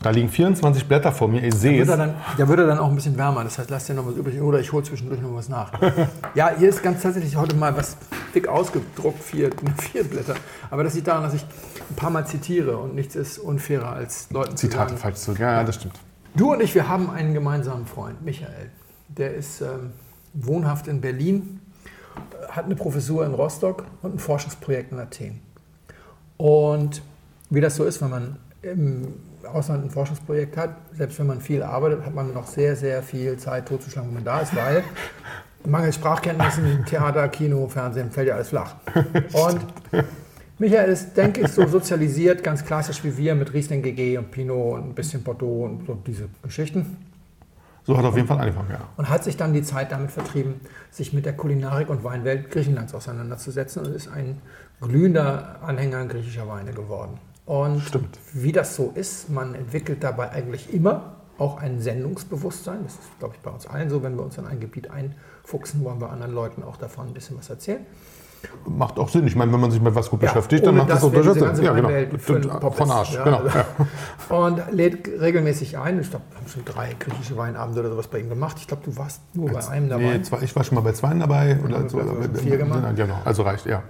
[0.00, 1.42] Da liegen 24 Blätter vor mir.
[1.42, 1.88] Ich sehe es.
[1.88, 3.42] da wird er dann auch ein bisschen wärmer.
[3.42, 5.72] Das heißt, lass dir noch was übrig oder ich hole zwischendurch noch was nach.
[6.34, 7.96] Ja, hier ist ganz tatsächlich heute mal was
[8.34, 10.34] dick ausgedruckt, vier, vier Blätter.
[10.70, 11.42] Aber das liegt daran, dass ich
[11.90, 15.00] ein paar Mal zitiere und nichts ist unfairer als Leuten zu Zitate sagen.
[15.00, 15.40] falsch zurück.
[15.40, 15.94] Ja, ja, das stimmt.
[16.36, 18.70] Du und ich, wir haben einen gemeinsamen Freund, Michael.
[19.08, 19.92] Der ist ähm,
[20.32, 21.60] wohnhaft in Berlin,
[22.48, 25.40] hat eine Professur in Rostock und ein Forschungsprojekt in Athen.
[26.36, 27.02] Und
[27.50, 31.62] wie das so ist, wenn man im Ausland ein Forschungsprojekt hat, selbst wenn man viel
[31.62, 34.84] arbeitet, hat man noch sehr, sehr viel Zeit totzuschlagen, wenn man da ist, weil
[35.66, 38.76] mangels Sprachkenntnissen, Theater, Kino, Fernsehen, fällt ja alles flach.
[39.32, 39.60] Und
[40.58, 44.74] Michael ist, denke ich, so sozialisiert, ganz klassisch wie wir, mit Riesling GG und Pinot
[44.74, 46.96] und ein bisschen Bordeaux und so diese Geschichten.
[47.86, 48.80] So hat er auf jeden Fall angefangen, ja.
[48.96, 52.94] Und hat sich dann die Zeit damit vertrieben, sich mit der Kulinarik und Weinwelt Griechenlands
[52.94, 54.40] auseinanderzusetzen und ist ein
[54.80, 57.18] glühender Anhänger griechischer Weine geworden.
[57.44, 58.18] Und Stimmt.
[58.32, 62.84] wie das so ist, man entwickelt dabei eigentlich immer auch ein Sendungsbewusstsein.
[62.84, 64.02] Das ist, glaube ich, bei uns allen so.
[64.02, 67.36] Wenn wir uns in ein Gebiet einfuchsen, wollen wir anderen Leuten auch davon ein bisschen
[67.36, 67.84] was erzählen.
[68.66, 69.26] Macht auch Sinn.
[69.26, 71.12] Ich meine, wenn man sich mit was gut Ja, beschäftigt, dann macht das das auch
[71.12, 71.64] durchaus Sinn.
[71.64, 72.70] Ja, genau.
[72.70, 72.90] Von.
[72.90, 73.42] Arsch, Ja, genau.
[73.46, 74.36] Ja.
[74.36, 76.00] Und lädt regelmäßig ein.
[76.00, 78.56] Ich glaube, wir haben schon drei griechische Weinabende oder sowas bei ihm gemacht.
[78.58, 80.18] Ich glaube, du warst nur bei einem dabei.
[80.18, 81.58] Nee, zwei, ich war schon mal bei zweien dabei.
[81.64, 82.00] Oder Ja, so,
[82.34, 82.80] vier gemacht.
[82.82, 83.82] Nein, Genau, also reicht, ja.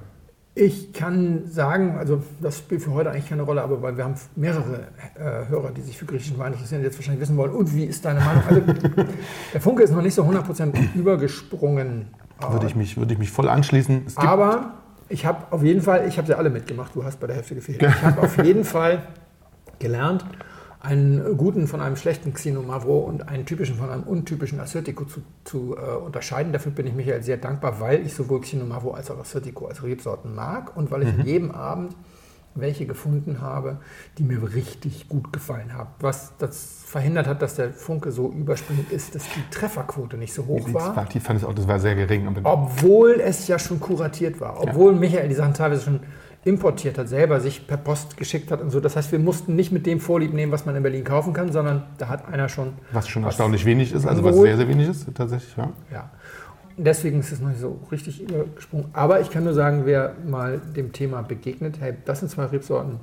[0.56, 4.14] Ich kann sagen, also das spielt für heute eigentlich keine Rolle, aber weil wir haben
[4.36, 4.86] mehrere
[5.16, 7.84] äh, Hörer, die sich für griechischen Wein interessieren, die jetzt wahrscheinlich wissen wollen, und wie
[7.84, 8.42] ist deine Meinung?
[8.46, 8.60] Also,
[9.52, 12.06] der Funke ist noch nicht so 100% übergesprungen.
[12.50, 14.04] Würde ich mich, würde ich mich voll anschließen.
[14.16, 14.72] Aber
[15.08, 17.54] ich habe auf jeden Fall, ich habe sie alle mitgemacht, du hast bei der Hälfte
[17.54, 17.82] gefehlt.
[17.82, 19.02] Ich habe auf jeden Fall
[19.78, 20.24] gelernt,
[20.80, 25.76] einen guten von einem schlechten Xinomavro und einen typischen von einem untypischen Assyrtiko zu, zu
[25.76, 26.52] äh, unterscheiden.
[26.52, 30.34] Dafür bin ich Michael sehr dankbar, weil ich sowohl Xinomavro als auch Assyrtiko als Rebsorten
[30.34, 31.24] mag und weil ich Mhm.
[31.24, 31.96] jeden Abend
[32.54, 33.78] welche gefunden habe,
[34.18, 35.90] die mir richtig gut gefallen haben.
[36.00, 40.46] Was das verhindert hat, dass der Funke so überspringend ist, dass die Trefferquote nicht so
[40.46, 41.06] hoch war.
[41.12, 42.28] Die fand ich auch, das war sehr gering.
[42.44, 44.60] Obwohl es ja schon kuratiert war.
[44.60, 45.00] Obwohl ja.
[45.00, 46.00] Michael die Sachen teilweise schon
[46.44, 48.78] importiert hat, selber sich per Post geschickt hat und so.
[48.80, 51.50] Das heißt, wir mussten nicht mit dem Vorlieb nehmen, was man in Berlin kaufen kann,
[51.52, 52.74] sondern da hat einer schon.
[52.92, 55.70] Was schon was erstaunlich wenig ist, also was sehr, sehr wenig ist, tatsächlich, ja.
[55.90, 56.10] Ja.
[56.76, 58.88] Deswegen ist es noch nicht so richtig übergesprungen.
[58.92, 62.98] Aber ich kann nur sagen, wer mal dem Thema begegnet, hey, das sind zwei Rebsorten,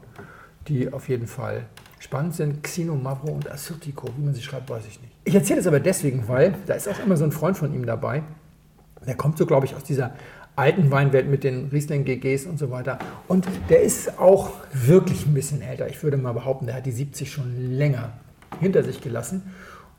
[0.68, 1.66] die auf jeden Fall
[2.00, 2.64] spannend sind.
[2.64, 4.10] Xino Mavro und Assyrtiko.
[4.18, 5.14] Wie man sie schreibt, weiß ich nicht.
[5.24, 7.86] Ich erzähle es aber deswegen, weil da ist auch immer so ein Freund von ihm
[7.86, 8.24] dabei.
[9.08, 10.14] Der kommt so, glaube ich, aus dieser
[10.56, 13.00] alten Weinwelt mit den Riesling GGs und so weiter.
[13.28, 15.88] Und der ist auch wirklich ein bisschen älter.
[15.88, 18.12] Ich würde mal behaupten, der hat die 70 schon länger
[18.60, 19.44] hinter sich gelassen.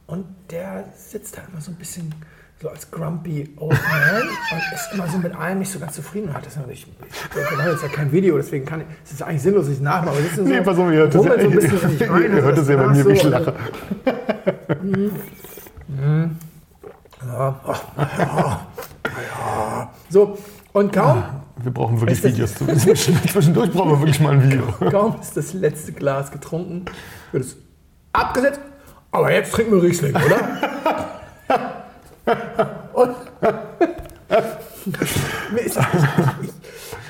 [0.06, 2.14] Und der sitzt da immer so ein bisschen
[2.62, 6.33] so als grumpy old man und ist immer so mit allem nicht so ganz zufrieden.
[6.33, 9.42] Hat das natürlich, ich mache jetzt ja kein Video, deswegen kann ich, es ist eigentlich
[9.42, 10.16] sinnlos, ich nachmache.
[10.16, 12.22] Aber so, nee, pass auf, ihr hört es ja, so bisschen nicht rein.
[12.37, 13.55] Ihr hört es ja bei mir, wie ich lache.
[20.09, 20.38] So,
[20.72, 21.18] und kaum.
[21.18, 22.66] Ah, wir brauchen wirklich Videos zu.
[22.66, 24.62] Zwischendurch brauchen wir wirklich mal ein Video.
[24.90, 26.85] Kaum ist das letzte Glas getrunken,
[27.33, 27.57] wird es
[28.12, 28.61] abgesetzt.
[29.11, 31.09] Aber jetzt trinken wir Riesling, oder?
[32.92, 33.14] Und
[35.56, 35.76] ich,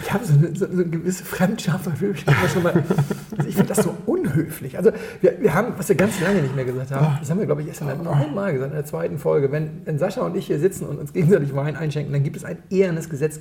[0.03, 2.25] ich habe so eine, so eine, gewisse Fremdscham verfügt.
[2.27, 4.77] Ich, ich finde das so unhöflich.
[4.77, 7.47] Also wir, wir, haben, was wir ganz lange nicht mehr gesagt haben, das haben wir,
[7.47, 9.53] glaube ich, erst noch einmal gesagt in der zweiten Folge.
[9.53, 12.45] Wenn, wenn Sascha und ich hier sitzen und uns gegenseitig Wein einschenken, dann gibt es
[12.45, 13.41] ein ehrenes Gesetz.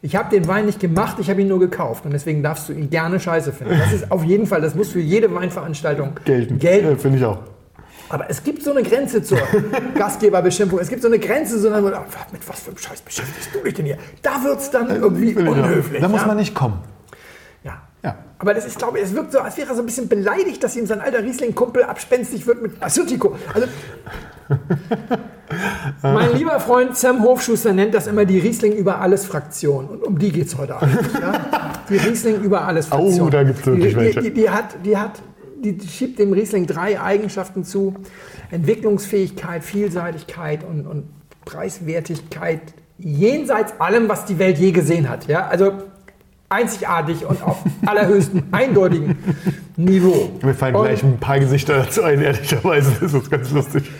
[0.00, 2.72] Ich habe den Wein nicht gemacht, ich habe ihn nur gekauft und deswegen darfst du
[2.72, 3.78] ihn gerne scheiße finden.
[3.78, 6.60] Das ist auf jeden Fall, das muss für jede Weinveranstaltung gelten.
[6.60, 6.90] gelten.
[6.90, 7.38] Ja, Finde ich auch.
[8.08, 9.38] Aber es gibt so eine Grenze zur
[9.94, 10.78] Gastgeberbeschimpfung.
[10.78, 13.74] Es gibt so eine Grenze, so eine, mit was für einem Scheiß beschäftigst du dich
[13.74, 13.98] denn hier?
[14.22, 16.00] Da wird es dann irgendwie unhöflich.
[16.00, 16.80] Da muss man nicht kommen.
[17.64, 17.82] Ja.
[18.02, 18.16] ja.
[18.38, 20.62] Aber das ist, glaube ich, es wirkt so, als wäre er so ein bisschen beleidigt,
[20.62, 23.36] dass ihm sein alter Riesling-Kumpel abspenstig wird mit Assyrtiko.
[23.52, 23.66] Also,
[26.02, 29.86] mein lieber Freund Sam Hofschuster nennt das immer die Riesling über alles Fraktion.
[29.86, 31.12] Und um die geht es heute eigentlich.
[31.12, 31.32] Ja?
[31.90, 33.26] Die Riesling über alles Fraktion.
[33.26, 35.20] Oh, da gibt es wirklich die, die, die, die, hat, die hat
[35.62, 37.94] die schiebt dem Riesling drei Eigenschaften zu.
[38.50, 41.04] Entwicklungsfähigkeit, Vielseitigkeit und, und
[41.44, 42.60] Preiswertigkeit
[42.98, 45.28] jenseits allem, was die Welt je gesehen hat.
[45.28, 45.46] Ja?
[45.46, 45.72] Also
[46.50, 49.16] einzigartig und auf allerhöchstem eindeutigen
[49.76, 50.30] Niveau.
[50.42, 52.90] Mir fallen und gleich ein paar Gesichter dazu ein, ehrlicherweise.
[53.00, 53.90] Das ist ganz lustig.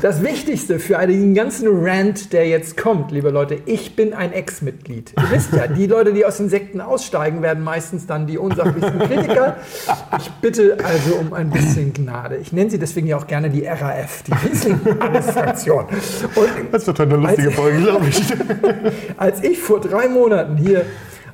[0.00, 5.12] Das Wichtigste für den ganzen Rant, der jetzt kommt, liebe Leute, ich bin ein Ex-Mitglied.
[5.16, 8.98] Ihr wisst ja, die Leute, die aus den Sekten aussteigen, werden meistens dann die unsachlichsten
[8.98, 9.56] Kritiker.
[10.18, 12.36] Ich bitte also um ein bisschen Gnade.
[12.36, 15.84] Ich nenne sie deswegen ja auch gerne die RAF, die Riesling-Fraktion.
[16.72, 18.22] Das wird eine lustige Folge, glaube ich.
[19.16, 20.86] Als ich vor drei Monaten hier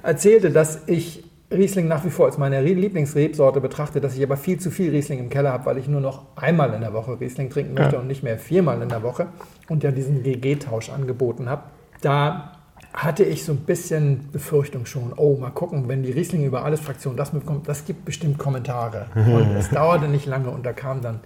[0.03, 4.61] erzählte, dass ich Riesling nach wie vor als meine Lieblingsrebsorte betrachte, dass ich aber viel
[4.61, 7.51] zu viel Riesling im Keller habe, weil ich nur noch einmal in der Woche Riesling
[7.51, 8.01] trinken möchte ja.
[8.01, 9.27] und nicht mehr viermal in der Woche
[9.69, 11.65] und ja diesen GG-Tausch angeboten habe.
[12.03, 12.53] Da
[12.93, 16.81] hatte ich so ein bisschen Befürchtung schon, oh, mal gucken, wenn die Riesling über alles
[16.81, 19.07] Fraktion das mitkommt, das gibt bestimmt Kommentare.
[19.15, 21.21] Und es dauerte nicht lange und da kam dann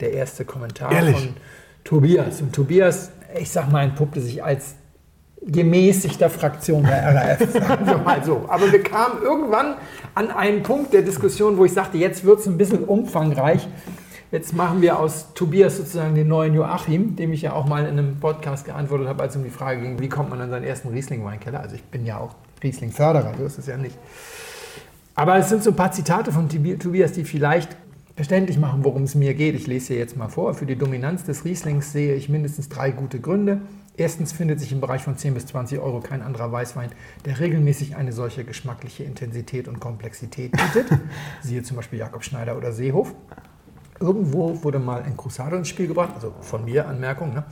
[0.00, 1.16] der erste Kommentar Ehrlich?
[1.16, 1.34] von
[1.84, 2.42] Tobias.
[2.42, 4.74] Und Tobias, ich sag mal, entpuppte sich als
[5.46, 8.44] gemäßigter Fraktion der RAF, sagen wir mal so.
[8.48, 9.74] Aber wir kamen irgendwann
[10.14, 13.66] an einen Punkt der Diskussion, wo ich sagte, jetzt wird es ein bisschen umfangreich.
[14.30, 17.98] Jetzt machen wir aus Tobias sozusagen den neuen Joachim, dem ich ja auch mal in
[17.98, 20.88] einem Podcast geantwortet habe, als um die Frage ging, wie kommt man an seinen ersten
[20.88, 21.60] Riesling-Weinkeller?
[21.60, 23.98] Also ich bin ja auch Riesling-Förderer, so ist es ja nicht.
[25.14, 27.76] Aber es sind so ein paar Zitate von Tobias, die vielleicht
[28.16, 29.54] verständlich machen, worum es mir geht.
[29.54, 30.54] Ich lese hier jetzt mal vor.
[30.54, 33.60] Für die Dominanz des Rieslings sehe ich mindestens drei gute Gründe.
[33.96, 36.90] Erstens findet sich im Bereich von 10 bis 20 Euro kein anderer Weißwein,
[37.26, 40.98] der regelmäßig eine solche geschmackliche Intensität und Komplexität bietet.
[41.42, 43.14] Siehe zum Beispiel Jakob Schneider oder Seehof.
[44.00, 47.34] Irgendwo wurde mal ein Cruzado ins Spiel gebracht, also von mir Anmerkung.
[47.34, 47.44] Ne?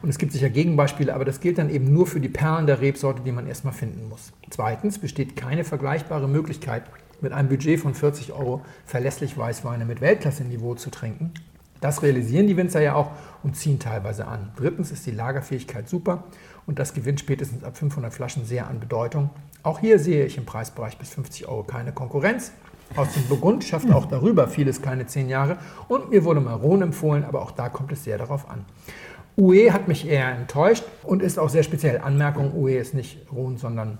[0.00, 2.80] Und es gibt sicher Gegenbeispiele, aber das gilt dann eben nur für die Perlen der
[2.80, 4.32] Rebsorte, die man erstmal finden muss.
[4.48, 6.84] Zweitens besteht keine vergleichbare Möglichkeit,
[7.20, 11.32] mit einem Budget von 40 Euro verlässlich Weißweine mit Weltklasse-Niveau zu trinken.
[11.80, 13.10] Das realisieren die Winzer ja auch
[13.42, 14.50] und ziehen teilweise an.
[14.56, 16.24] Drittens ist die Lagerfähigkeit super
[16.66, 19.30] und das gewinnt spätestens ab 500 Flaschen sehr an Bedeutung.
[19.62, 22.52] Auch hier sehe ich im Preisbereich bis 50 Euro keine Konkurrenz.
[22.96, 26.84] Aus dem Burgund schafft auch darüber vieles keine 10 Jahre und mir wurde mal Rhone
[26.84, 28.64] empfohlen, aber auch da kommt es sehr darauf an.
[29.36, 31.98] UE hat mich eher enttäuscht und ist auch sehr speziell.
[31.98, 33.98] Anmerkung, UE ist nicht Rhone, sondern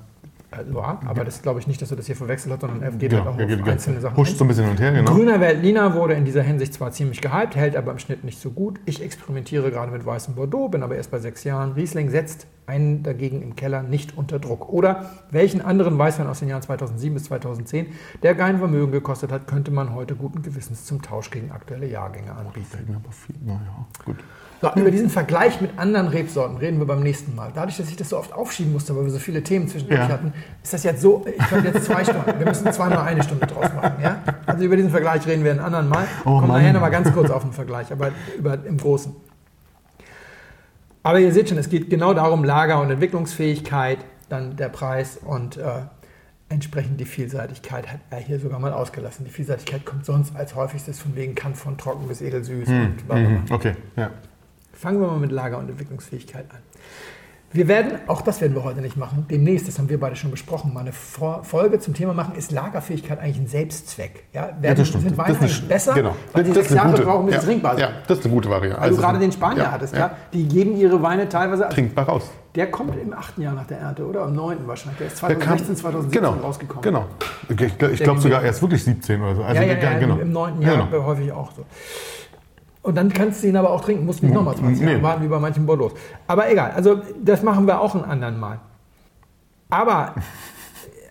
[0.50, 2.90] äh, Loire, aber das glaube ich nicht, dass er das hier verwechselt hat, sondern er
[2.92, 4.18] geht Genau, halt auch geht, auf einzelne Sachen.
[4.18, 4.24] ein.
[4.24, 5.12] so ein bisschen hin und her, genau.
[5.14, 8.50] Grüner Veltliner wurde in dieser Hinsicht zwar ziemlich gehypt, hält aber im Schnitt nicht so
[8.50, 8.80] gut.
[8.87, 11.72] Ich experimentiere gerade mit weißem Bordeaux, bin aber erst bei sechs Jahren.
[11.72, 14.68] Riesling setzt einen dagegen im Keller nicht unter Druck.
[14.70, 17.87] Oder welchen anderen Weißwein aus den Jahren 2007 bis 2010,
[18.22, 22.32] der kein Vermögen gekostet hat, könnte man heute guten Gewissens zum Tausch gegen aktuelle Jahrgänge
[22.34, 22.66] anbieten.
[22.70, 23.37] Fällt mir aber viel.
[23.44, 24.16] Naja, gut.
[24.61, 27.53] So, über diesen Vergleich mit anderen Rebsorten reden wir beim nächsten Mal.
[27.55, 30.09] Dadurch, dass ich das so oft aufschieben musste, weil wir so viele Themen zwischendurch Ja.
[30.09, 32.27] hatten, ist das jetzt so, ich habe jetzt zwei Stunden.
[32.38, 34.03] Wir müssen zweimal eine Stunde draus machen.
[34.03, 34.21] Ja?
[34.47, 36.07] Also über diesen Vergleich reden wir einen anderen Mal.
[36.25, 39.14] Oh Kommen nachher nochmal ganz kurz auf den Vergleich, aber über, im Großen.
[41.05, 45.57] Aber ihr seht schon, es geht genau darum, Lager- und Entwicklungsfähigkeit, dann der Preis und
[45.57, 45.62] äh,
[46.49, 49.25] entsprechend die Vielseitigkeit hat er hier sogar mal ausgelassen.
[49.25, 53.16] Die Vielseitigkeit kommt sonst als häufigstes von wegen kann von trocken bis edelsüß und bla
[53.16, 53.29] bla.
[53.29, 53.42] Mhm.
[53.51, 54.11] Okay, ja.
[54.80, 56.58] Fangen wir mal mit Lager- und Entwicklungsfähigkeit an.
[57.50, 60.30] Wir werden, auch das werden wir heute nicht machen, demnächst, das haben wir beide schon
[60.30, 64.24] besprochen, mal eine Vor- Folge zum Thema machen, ist Lagerfähigkeit eigentlich ein Selbstzweck?
[64.34, 65.04] Ja, werden, das stimmt.
[65.04, 66.14] Sind Weine Das ist eigentlich besser, genau.
[66.34, 67.80] weil die Das sechs ist Jahre gute- brauchen, bis ja, sie trinkbar sind?
[67.80, 68.76] Ja, das ist eine gute Variante.
[68.82, 69.98] Weil du Also, gerade den Spanier ja, hattest, ja.
[70.00, 70.10] ja.
[70.34, 72.30] die geben ihre Weine teilweise, Trinkbar raus.
[72.54, 74.26] der kommt im achten Jahr nach der Ernte, oder?
[74.26, 74.98] Im neunten wahrscheinlich.
[74.98, 76.82] Der ist Der kam- 2016, 2017 genau, rausgekommen.
[76.82, 77.06] Genau.
[77.48, 77.60] Ich,
[77.92, 79.42] ich glaube sogar erst wirklich 17 oder so.
[79.42, 80.14] Also, ja, ja, ja, genau.
[80.16, 81.02] im- im neunten Jahr Genau.
[81.06, 81.64] häufig auch so.
[82.82, 85.02] Und dann kannst du ihn aber auch trinken, musst nicht nochmal 20 Jahre Nee.
[85.02, 85.92] warten, wie bei manchen Bordeaux.
[86.26, 88.58] Aber egal, also das machen wir auch ein anderen Mal.
[89.70, 90.14] Aber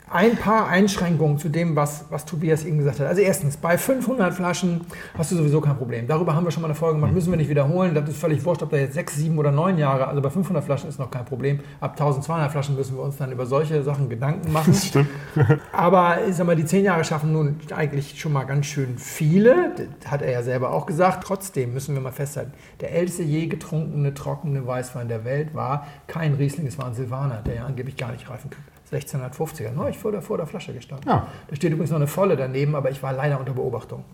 [0.09, 3.07] ein paar Einschränkungen zu dem, was, was Tobias eben gesagt hat.
[3.07, 4.81] Also erstens, bei 500 Flaschen
[5.17, 6.07] hast du sowieso kein Problem.
[6.07, 7.93] Darüber haben wir schon mal eine Folge gemacht, müssen wir nicht wiederholen.
[7.93, 10.63] Das ist völlig wurscht, ob da jetzt 6, 7 oder 9 Jahre, also bei 500
[10.63, 11.59] Flaschen ist noch kein Problem.
[11.81, 14.73] Ab 1200 Flaschen müssen wir uns dann über solche Sachen Gedanken machen.
[14.87, 15.09] Stimmt.
[15.71, 19.73] Aber ich sag mal, die 10 Jahre schaffen nun eigentlich schon mal ganz schön viele.
[19.99, 21.23] Das hat er ja selber auch gesagt.
[21.25, 26.33] Trotzdem müssen wir mal festhalten, der älteste je getrunkene trockene Weißwein der Welt war kein
[26.33, 28.63] Riesling, es war ein Silvaner, der ja angeblich gar nicht reifen kann.
[28.91, 31.09] 1650er, neulich vor der, vor der Flasche gestanden.
[31.09, 31.27] Ja.
[31.49, 34.03] Da steht übrigens noch eine volle daneben, aber ich war leider unter Beobachtung.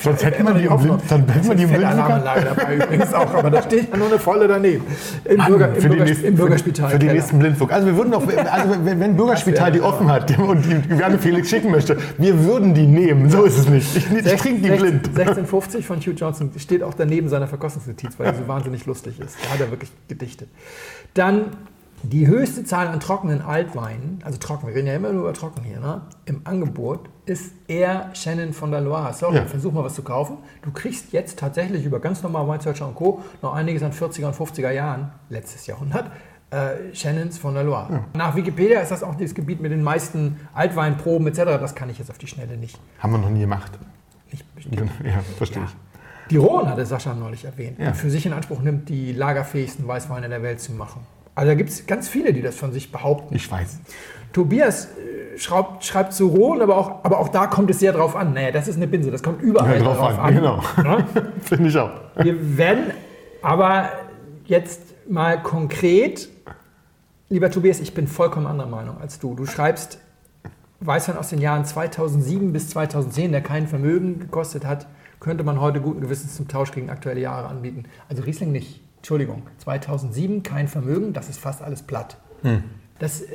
[0.00, 0.68] Sonst hätte man die.
[0.68, 4.18] Blind- dann hätte man die Alarmanlage dabei übrigens auch, aber da steht ja nur eine
[4.18, 4.84] volle daneben.
[5.24, 6.90] Im, Bürger, im, für die Bürger, nächsten, im Bürgerspital.
[6.90, 7.72] Für die nächsten Blindflug.
[7.72, 11.50] Also wir würden doch, also wenn, wenn Bürgerspital die offen hat und die gerne Felix
[11.50, 13.28] schicken möchte, wir würden die nehmen.
[13.30, 13.96] So ist es nicht.
[13.96, 15.06] Ich, ich trinke die 16- blind.
[15.08, 19.36] 1650 von Hugh Johnson steht auch daneben seiner Verkostungsnotiz, weil er so wahnsinnig lustig ist.
[19.44, 20.48] Da hat er wirklich gedichtet.
[21.14, 21.46] Dann
[22.02, 25.62] die höchste Zahl an trockenen Altweinen, also trocken, wir reden ja immer nur über trocken
[25.62, 26.02] hier, ne?
[26.24, 29.14] im Angebot ist eher Shannon von der Loire.
[29.14, 29.44] Sorry, Ja.
[29.46, 30.38] versuch mal was zu kaufen.
[30.62, 33.22] Du kriegst jetzt tatsächlich über ganz normal Wine Searcher und Co.
[33.40, 36.10] noch einiges an 40er und 50er Jahren, letztes Jahrhundert,
[36.50, 38.00] äh, Shannons von der Loire.
[38.14, 41.38] Nach Wikipedia ist das auch das Gebiet mit den meisten Altweinproben etc.
[41.60, 43.70] Das kann ich jetzt auf die Schnelle nicht, Haben wir noch nie gemacht.
[44.32, 44.90] nicht bestätigen.
[45.04, 45.68] Ja, verstehe Ja.
[45.68, 45.76] ich.
[46.30, 47.90] Die Rhone hatte Sascha neulich erwähnt, Ja.
[47.92, 51.06] die für sich in Anspruch nimmt, die lagerfähigsten Weißweine der Welt zu machen.
[51.34, 53.34] Also da gibt es ganz viele, die das von sich behaupten.
[53.34, 53.78] Ich weiß.
[54.32, 58.16] Tobias äh, schraubt, schreibt zu Rhone, aber auch, aber auch da kommt es sehr drauf
[58.16, 58.32] an.
[58.34, 60.34] Naja, das ist eine Binse, das kommt überall Ja, drauf drauf, an, an.
[60.34, 60.62] genau.
[60.82, 61.06] Ne?
[61.42, 61.90] Finde ich auch.
[62.16, 62.90] Wir werden
[63.42, 63.90] aber
[64.44, 66.28] jetzt mal konkret,
[67.28, 69.34] lieber Tobias, ich bin vollkommen anderer Meinung als du.
[69.34, 69.98] Du schreibst
[70.80, 74.86] Weißwein aus den Jahren 2007 bis 2010, der kein Vermögen gekostet hat,
[75.20, 77.84] könnte man heute guten Gewissens zum Tausch gegen aktuelle Jahre anbieten.
[78.08, 78.81] Also Riesling nicht.
[79.02, 82.18] Entschuldigung, 2007 kein Vermögen, das ist fast alles platt.
[83.00, 83.26] Das äh,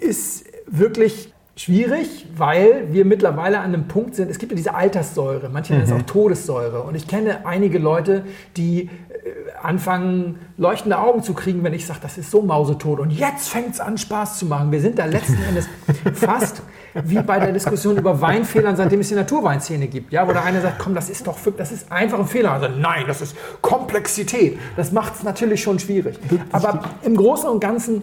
[0.00, 5.48] ist wirklich schwierig, weil wir mittlerweile an einem Punkt sind, es gibt ja diese Alterssäure,
[5.48, 6.82] manche nennen es auch Todessäure.
[6.82, 8.24] Und ich kenne einige Leute,
[8.56, 8.88] die äh,
[9.62, 12.98] anfangen, leuchtende Augen zu kriegen, wenn ich sage, das ist so mausetot.
[12.98, 14.72] Und jetzt fängt es an, Spaß zu machen.
[14.72, 15.68] Wir sind da letzten Endes
[16.14, 16.62] fast
[17.04, 20.12] wie bei der Diskussion über Weinfehlern, seitdem es die Naturweinszene gibt.
[20.12, 22.52] Ja, wo der eine sagt, komm, das ist doch das ist einfach ein Fehler.
[22.52, 24.58] Also nein, das ist Komplexität.
[24.76, 26.18] Das macht es natürlich schon schwierig.
[26.52, 28.02] Aber im Großen und Ganzen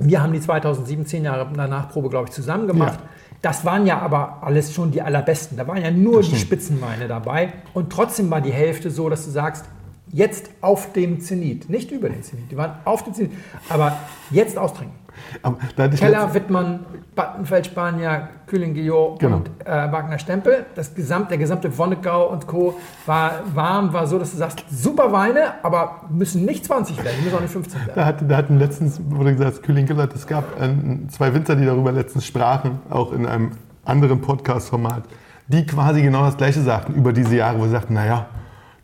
[0.00, 2.98] wir haben die 2007, 10 Jahre danach Probe, glaube ich, zusammen gemacht.
[3.00, 3.08] Ja.
[3.42, 5.56] Das waren ja aber alles schon die allerbesten.
[5.56, 7.52] Da waren ja nur die Spitzenweine dabei.
[7.72, 9.64] Und trotzdem war die Hälfte so, dass du sagst,
[10.12, 11.68] jetzt auf dem Zenit.
[11.68, 13.32] Nicht über den Zenit, die waren auf dem Zenit.
[13.68, 13.96] Aber
[14.30, 15.00] jetzt austrinken.
[15.42, 15.58] Aber
[15.90, 16.80] Keller, Wittmann,
[17.14, 19.36] Battenfeld, Spanier, Kühling, Guillot Genau.
[19.36, 20.66] und äh, Wagner Stempel.
[20.74, 22.76] Das gesamt, der gesamte Wonnegau und Co.
[23.06, 27.24] war warm, war so, dass du sagst, super Weine, aber müssen nicht 20 werden, die
[27.24, 27.92] müssen auch nicht 15 werden.
[27.94, 30.70] Da, hat, da hatten letztens, wurde gesagt, Kühling es gab äh,
[31.08, 33.50] zwei Winzer, die darüber letztens sprachen, auch in einem
[33.84, 35.02] anderen Podcast-Format,
[35.48, 38.26] die quasi genau das Gleiche sagten über diese Jahre, wo sie sagten, naja,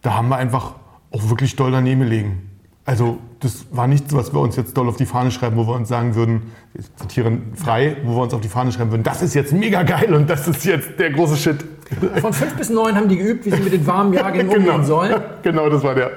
[0.03, 0.75] da haben wir einfach
[1.17, 2.51] auch wirklich doll daneben gelegen.
[2.85, 5.75] Also das war nichts, was wir uns jetzt doll auf die Fahne schreiben, wo wir
[5.75, 9.23] uns sagen würden, ich zitiere frei, wo wir uns auf die Fahne schreiben würden, das
[9.23, 11.65] ist jetzt mega geil und das ist jetzt der große Shit.
[12.21, 15.21] Von 5 bis 9 haben die geübt, wie sie mit den warmen Jahrgängen umgehen sollen.
[15.43, 16.13] genau, das war der.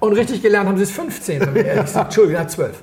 [0.00, 2.02] Und richtig gelernt haben sie es 15, wenn wir ehrlich sind.
[2.04, 2.82] Entschuldigung, ja, 12.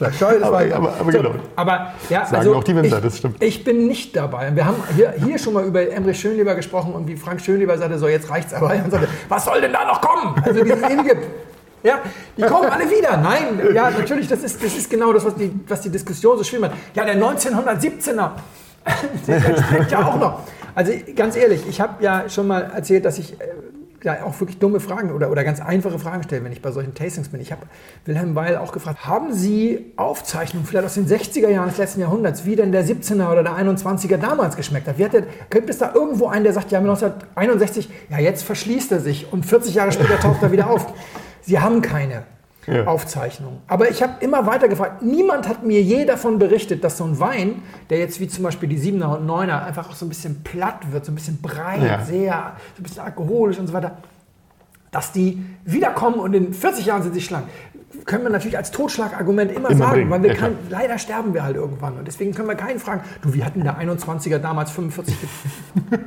[0.00, 1.34] So, das Aber- war- aber- aber so, genau.
[1.56, 3.42] aber ja, Sagen also auch die Winzer, ich, das stimmt.
[3.42, 4.50] Ich bin nicht dabei.
[4.54, 7.98] Wir haben hier, hier schon mal über Emre Schönleber gesprochen und wie Frank Schönleber sagte,
[7.98, 8.72] so jetzt reicht's aber.
[8.82, 10.34] Und sagte, was soll denn da noch kommen?
[10.42, 11.16] Also dieses ewige,
[11.82, 11.98] ja,
[12.36, 13.16] die kommen alle wieder.
[13.18, 16.44] Nein, ja, natürlich, das ist, das ist genau das, was die, was die Diskussion so
[16.44, 16.78] schwierig macht.
[16.94, 18.30] Ja, der 1917er,
[19.26, 20.40] der steckt ja auch noch.
[20.74, 23.44] Also ganz ehrlich, ich habe ja schon mal erzählt, dass ich äh,
[24.04, 26.94] ja auch wirklich dumme Fragen oder, oder ganz einfache Fragen stelle, wenn ich bei solchen
[26.94, 27.40] Tastings bin.
[27.40, 27.62] Ich habe
[28.04, 32.44] Wilhelm Weil auch gefragt, haben Sie Aufzeichnungen vielleicht aus den 60er Jahren des letzten Jahrhunderts,
[32.44, 34.98] wie denn der 17er oder der 21er damals geschmeckt hat?
[34.98, 38.92] Wie hat der, gibt es da irgendwo einen, der sagt, ja 1961, ja jetzt verschließt
[38.92, 40.92] er sich und 40 Jahre später taucht er wieder auf?
[41.42, 42.24] Sie haben keine.
[42.66, 42.86] Ja.
[42.86, 43.58] Aufzeichnung.
[43.68, 45.02] Aber ich habe immer weiter gefragt.
[45.02, 48.68] Niemand hat mir je davon berichtet, dass so ein Wein, der jetzt wie zum Beispiel
[48.68, 51.82] die 7er und 9er einfach auch so ein bisschen platt wird, so ein bisschen breit,
[51.82, 52.04] Ja.
[52.04, 53.96] sehr, so ein bisschen alkoholisch und so weiter,
[54.90, 57.46] dass die wiederkommen und in 40 Jahren sind sie schlank.
[58.04, 61.34] Können wir natürlich als Totschlagargument immer, Immer sagen, bringen, weil wir ja, kann, leider sterben
[61.34, 61.98] wir halt irgendwann.
[61.98, 65.28] Und deswegen können wir keinen fragen, du, wie hatten der 21er damals 45 ge-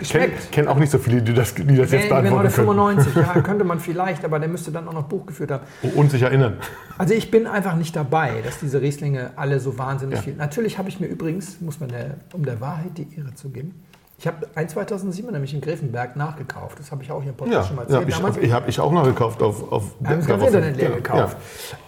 [0.00, 0.52] Ich kenne geschmeckt?
[0.52, 2.66] kenn auch nicht so viele, die das, die das jetzt wenn heute beantworten können.
[2.66, 5.64] 95, ja, könnte man vielleicht, aber der müsste dann auch noch Buch geführt haben.
[5.96, 6.54] Und sich erinnern.
[6.96, 10.22] Also ich bin einfach nicht dabei, dass diese Rieslinge alle so wahnsinnig Ja.
[10.22, 10.34] viel.
[10.34, 13.74] Natürlich habe ich mir übrigens, muss man der, um der Wahrheit die Ehre zu geben,
[14.20, 16.78] ich habe ein 2007 nämlich in Grevenberg nachgekauft.
[16.80, 18.08] Das habe ich auch hier im Podcast Ja, schon mal ja erzählt.
[18.08, 20.76] ich, Damals- ich habe ich auch noch gekauft auf, auf wir haben es ganz Internet
[20.76, 21.36] leer gekauft.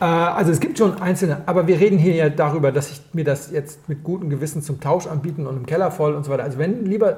[0.01, 3.25] Äh, also es gibt schon einzelne, aber wir reden hier ja darüber, dass ich mir
[3.25, 6.45] das jetzt mit gutem Gewissen zum Tausch anbieten und im Keller voll und so weiter.
[6.45, 7.17] Also wenn, lieber,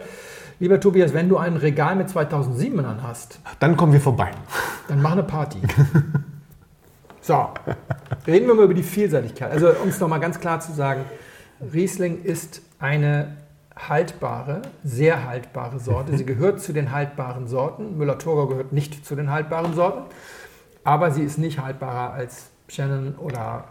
[0.60, 3.50] lieber Tobias, wenn du ein Regal mit 2007ern hast, Ja.
[3.60, 4.30] Dann kommen wir vorbei.
[4.88, 5.58] dann mach eine Party.
[7.24, 7.50] So,
[8.26, 9.52] reden wir mal über die Vielseitigkeit.
[9.52, 11.02] Also um es nochmal ganz klar zu sagen,
[11.72, 13.36] Riesling ist eine
[13.76, 16.16] haltbare, sehr haltbare Sorte.
[16.16, 17.96] Sie gehört zu den haltbaren Sorten.
[17.98, 20.02] Müller-Thurgau gehört nicht zu den haltbaren Sorten,
[20.84, 23.64] aber sie ist nicht haltbarer als Shannon oder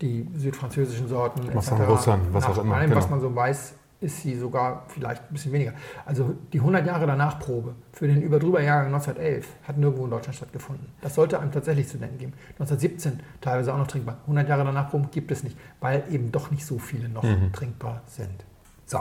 [0.00, 1.48] die südfranzösischen Sorten.
[1.54, 1.88] Marsan etc.
[1.90, 3.10] Roussan, was Nach auch immer, allem, was genau.
[3.16, 5.74] man so weiß, ist sie sogar vielleicht ein bisschen weniger.
[6.04, 10.88] Also die 100 Jahre danach Probe für den Überdrüber-Jahrgang 1911 hat nirgendwo in Deutschland stattgefunden.
[11.02, 12.32] Das sollte einem tatsächlich zu denken geben.
[12.58, 14.16] 1917 teilweise auch noch trinkbar.
[14.22, 17.52] 100 Jahre danach Proben gibt es nicht, weil eben doch nicht so viele noch Mhm.
[17.52, 18.44] trinkbar sind.
[18.86, 18.98] So.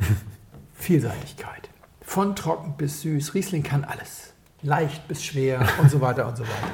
[0.74, 1.68] Vielseitigkeit.
[2.00, 3.34] Von trocken bis süß.
[3.34, 4.32] Riesling kann alles.
[4.62, 6.72] Leicht bis schwer und so weiter und so weiter.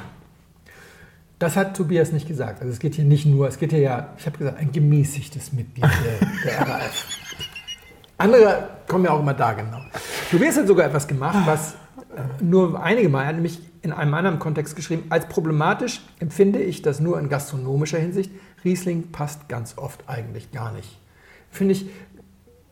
[1.39, 2.61] Das hat Tobias nicht gesagt.
[2.61, 5.53] Also es geht hier nicht nur, es geht hier ja, ich habe gesagt, ein gemäßigtes
[5.53, 7.05] Mitglied der, der RAF.
[8.17, 9.81] Andere kommen ja auch immer da genau.
[10.31, 14.13] Tobias hat sogar etwas gemacht, was äh, nur einige Mal, er hat nämlich in einem
[14.15, 18.31] anderen Kontext geschrieben, als problematisch empfinde ich das nur in gastronomischer Hinsicht.
[18.65, 20.97] Riesling passt ganz oft eigentlich gar nicht.
[21.51, 21.85] Finde ich,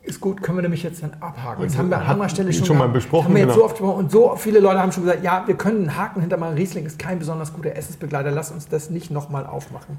[0.05, 1.63] ist gut, können wir nämlich jetzt dann abhaken.
[1.63, 3.59] Das haben wir an anderer Stelle schon, schon mal besprochen, Haben wir jetzt genau.
[3.59, 3.97] so oft besprochen.
[4.05, 6.53] Und so viele Leute haben schon gesagt, ja, wir können einen Haken hinter mal.
[6.53, 8.31] Riesling ist kein besonders guter Essensbegleiter.
[8.31, 9.97] Lass uns das nicht nochmal aufmachen.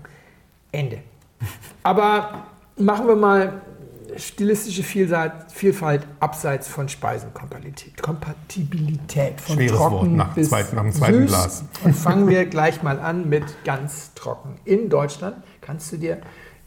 [0.73, 0.99] Ende.
[1.83, 2.45] Aber
[2.77, 3.61] machen wir mal
[4.16, 8.01] stilistische Vielfalt, Vielfalt abseits von Speisenkompatibilität.
[8.03, 11.27] Kompatibilität von Schweres trocken Wort nach bis zweit- nach dem zweiten süß.
[11.29, 11.64] Glas.
[11.85, 14.55] Und fangen wir gleich mal an mit ganz trocken.
[14.64, 16.19] In Deutschland kannst du dir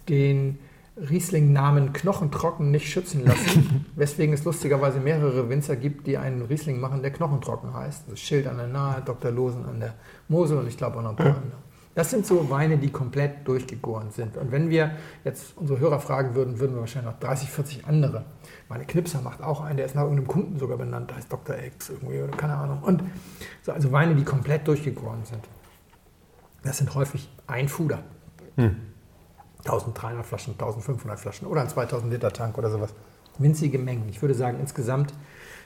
[0.09, 0.59] den
[1.09, 7.01] Riesling-Namen Knochentrocken nicht schützen lassen, weswegen es lustigerweise mehrere Winzer gibt, die einen Riesling machen,
[7.01, 8.05] der Knochentrocken heißt.
[8.09, 9.31] Das Schild an der Nahe, Dr.
[9.31, 9.95] Losen an der
[10.27, 11.69] Mosel und ich glaube auch noch ein paar andere.
[11.95, 14.37] Das sind so Weine, die komplett durchgegoren sind.
[14.37, 14.91] Und wenn wir
[15.23, 18.25] jetzt unsere Hörer fragen würden, würden wir wahrscheinlich noch 30, 40 andere.
[18.69, 21.57] Meine Knipser macht auch einen, der ist nach irgendeinem Kunden sogar benannt, der heißt Dr.
[21.57, 22.83] X irgendwie oder keine Ahnung.
[22.83, 23.03] Und
[23.63, 25.41] so, also Weine, die komplett durchgegoren sind.
[26.63, 28.03] Das sind häufig ein Fuder.
[29.59, 32.93] 1300 Flaschen, 1500 Flaschen oder ein 2000 Liter Tank oder sowas.
[33.37, 34.09] Winzige Mengen.
[34.09, 35.13] Ich würde sagen, insgesamt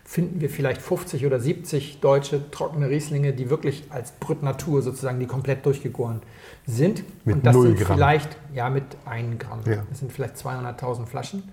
[0.06, 5.20] finden wir vielleicht 50 oder 70 deutsche trockene Rieslinge, die wirklich als Brut Natur sozusagen,
[5.20, 6.22] die komplett durchgegoren
[6.66, 7.04] sind.
[7.26, 7.98] Mit Und das null sind Gramm.
[7.98, 9.62] vielleicht, ja, mit 1 Gramm.
[9.66, 9.84] Ja.
[9.90, 11.44] Das sind vielleicht 200.000 Flaschen.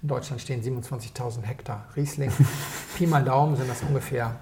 [0.00, 2.30] In Deutschland stehen 27.000 Hektar Riesling.
[2.96, 4.36] Pi mal Daumen sind das ungefähr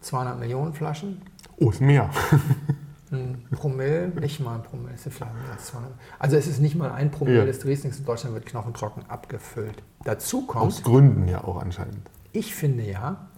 [0.00, 1.22] 200 Millionen Flaschen.
[1.56, 2.10] Oh, ist mehr.
[3.14, 5.92] Ein Promille, nicht mal ein Promille, sind vielleicht mehr als 200.
[6.18, 7.44] Also es ist nicht mal ein Promille Ja.
[7.44, 9.82] des Rieslings in Deutschland wird knochentrocken abgefüllt.
[10.04, 12.10] Dazu kommt, Aus Gründen ja auch anscheinend.
[12.32, 13.28] ich finde ja,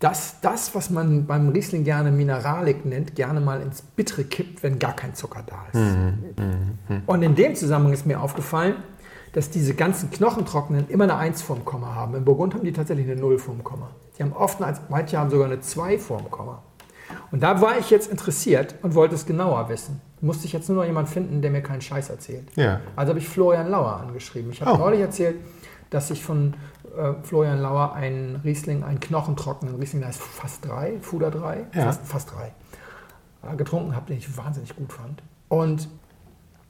[0.00, 4.78] dass das, was man beim Riesling gerne Mineralik nennt, gerne mal ins Bittere kippt, wenn
[4.78, 5.96] gar kein Zucker da ist.
[7.06, 8.74] Und in dem Zusammenhang ist mir aufgefallen,
[9.32, 12.14] dass diese ganzen Knochentrockenen immer eine 1 vorm Komma haben.
[12.14, 13.88] In Burgund haben die tatsächlich eine 0 vorm Komma.
[14.18, 16.62] Die haben oft, eine, manche haben sogar eine 2 vorm Komma.
[17.34, 20.00] Und da war ich jetzt interessiert und wollte es genauer wissen.
[20.20, 22.44] Musste ich jetzt nur noch jemanden finden, der mir keinen Scheiß erzählt.
[22.54, 22.78] Ja.
[22.94, 24.52] Also habe ich Florian Lauer angeschrieben.
[24.52, 24.76] Ich habe Oh.
[24.84, 25.38] neulich erzählt,
[25.90, 26.54] dass ich von
[26.96, 31.82] äh, Florian Lauer einen Riesling, einen knochentrockenen Riesling, der heißt fast drei, Fuder 3, Ja.
[31.86, 32.52] fast, fast drei,
[33.56, 35.20] getrunken habe, den ich wahnsinnig gut fand.
[35.48, 35.88] Und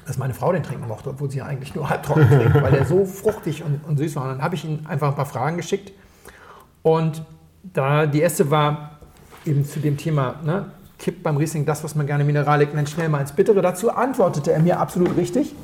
[0.06, 2.86] dass meine Frau den trinken mochte, obwohl sie ja eigentlich nur halbtrocken trinkt, weil der
[2.86, 4.22] so fruchtig und, und süß war.
[4.22, 5.92] Und dann habe ich ihm einfach ein paar Fragen geschickt.
[6.82, 7.22] Und
[7.62, 8.93] da die erste war
[9.46, 10.66] eben zu dem Thema, ne,
[10.98, 13.62] kippt beim Riesling das, was man gerne Mineralik nennt, schnell mal ins Bittere.
[13.62, 15.54] Dazu antwortete er mir absolut richtig.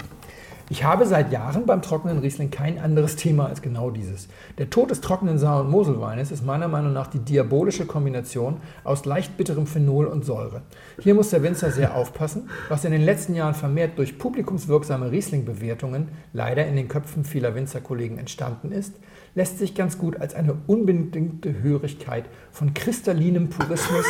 [0.73, 4.29] Ich habe seit Jahren beim trockenen Riesling kein anderes Thema als genau dieses.
[4.57, 9.05] Der Tod des trockenen Saar- und Moselweines ist meiner Meinung nach die diabolische Kombination aus
[9.05, 10.63] leicht bitterem Phenol und Säure.
[11.01, 16.07] Hier muss der Winzer sehr aufpassen, was in den letzten Jahren vermehrt durch publikumswirksame Riesling-Bewertungen
[16.33, 18.95] leider in den Köpfen vieler Winzerkollegen entstanden ist,
[19.35, 24.07] lässt sich ganz gut als eine unbedingte Hörigkeit von kristallinem Purismus,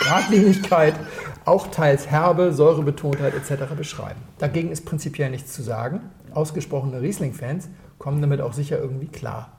[0.00, 0.94] Gradlinigkeit,
[1.44, 3.74] auch teils Herbe, Säurebetontheit etc.
[3.76, 4.20] beschreiben.
[4.38, 6.00] Dagegen ist prinzipiell nichts zu sagen.
[6.32, 7.68] Ausgesprochene Riesling-Fans
[7.98, 9.52] kommen damit auch sicher irgendwie klar.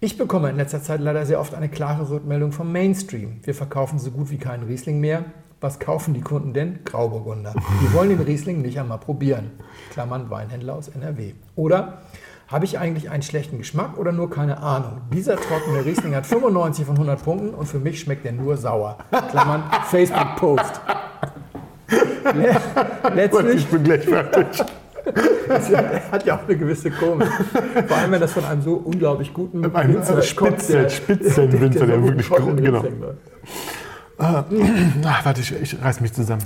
[0.00, 3.40] Ich bekomme in letzter Zeit leider sehr oft eine klare Rückmeldung vom Mainstream.
[3.42, 5.24] Wir verkaufen so gut wie keinen Riesling mehr.
[5.60, 6.84] Was kaufen die Kunden denn?
[6.84, 7.52] Grauburgunder.
[7.82, 9.50] Die wollen den Riesling nicht einmal probieren.
[9.90, 11.32] Klammern Weinhändler aus NRW.
[11.56, 12.02] Oder
[12.48, 15.02] habe ich eigentlich einen schlechten Geschmack oder nur keine Ahnung?
[15.12, 18.96] Dieser trockene Riesling hat 95 von 100 Punkten und für mich schmeckt er nur sauer.
[19.30, 20.80] Klammern Facebook-Post.
[23.14, 24.46] Letztlich, ich bin gleich fertig.
[25.48, 25.70] Das
[26.10, 27.28] hat ja auch eine gewisse Komik.
[27.86, 32.02] Vor allem, wenn das von einem so unglaublich guten ein Winzer Spitzel, Spitzenwinzer, der, der,
[32.02, 32.84] wirklich gut, genau.
[34.18, 34.44] Ah,
[35.24, 36.42] warte, ich, ich reiß mich zusammen.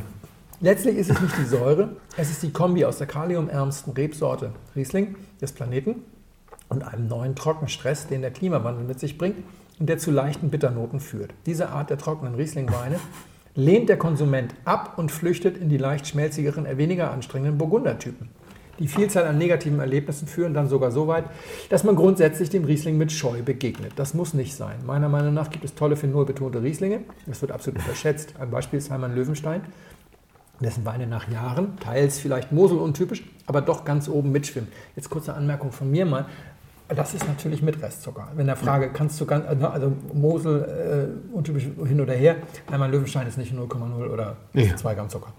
[0.64, 5.16] Letztlich ist es nicht die Säure, es ist die Kombi aus der kaliumärmsten Rebsorte Riesling
[5.40, 6.04] des Planeten
[6.68, 9.38] und einem neuen Trockenstress, den der Klimawandel mit sich bringt
[9.80, 11.34] und der zu leichten Bitternoten führt.
[11.46, 13.00] Diese Art der trockenen Riesling-Weine
[13.56, 18.28] lehnt der Konsument ab und flüchtet in die leicht schmelzigeren, weniger anstrengenden Burgundertypen.
[18.78, 21.24] Die Vielzahl an negativen Erlebnissen führen dann sogar so weit,
[21.70, 23.92] dass man grundsätzlich dem Riesling mit Scheu begegnet.
[23.96, 24.76] Das muss nicht sein.
[24.86, 27.00] Meiner Meinung nach gibt es tolle phenolbetonte Rieslinge.
[27.26, 28.34] Das wird absolut unterschätzt.
[28.38, 29.62] Ein Beispiel ist Heimann Löwenstein
[30.62, 34.70] dessen Weine nach Jahren, teils vielleicht Mosel untypisch, aber doch ganz oben mitschwimmen.
[34.96, 36.26] Jetzt kurze Anmerkung von mir mal.
[36.88, 38.28] Das ist natürlich mit Restzucker.
[38.34, 42.36] Wenn der Frage, kannst du ganz, also Mosel äh, untypisch hin oder her,
[42.70, 44.76] einmal Löwenstein ist nicht 0,0 oder ja.
[44.76, 45.32] 2 Gramm Zucker.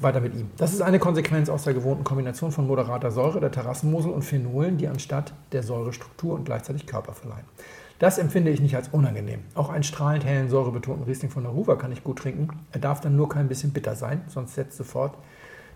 [0.00, 0.50] Weiter mit ihm.
[0.56, 4.76] Das ist eine Konsequenz aus der gewohnten Kombination von moderater Säure, der Terrassenmosel und Phenolen,
[4.76, 7.44] die anstatt der Säure Struktur und gleichzeitig Körper verleihen.
[8.02, 9.44] Das empfinde ich nicht als unangenehm.
[9.54, 12.48] Auch einen strahlend hellen, säurebetonten Riesling von der Ruwer kann ich gut trinken.
[12.72, 15.14] Er darf dann nur kein bisschen bitter sein, sonst setzt sofort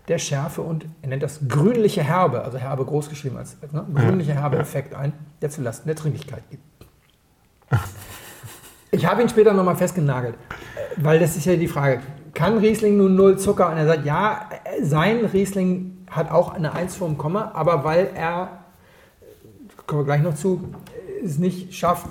[0.09, 4.33] der Schärfe und er nennt das grünliche Herbe, also Herbe groß geschrieben als ne, grünliche
[4.33, 6.59] Herbe Effekt ein, der zulasten der Trinklichkeit geht.
[8.91, 10.35] Ich habe ihn später nochmal festgenagelt,
[10.97, 12.01] weil das ist ja die Frage,
[12.33, 13.71] kann Riesling nun null Zucker?
[13.71, 14.49] Und er sagt, ja,
[14.81, 18.65] sein Riesling hat auch eine 1 vor dem Komma, aber weil er,
[19.87, 20.73] kommen wir gleich noch zu,
[21.23, 22.09] es nicht schafft,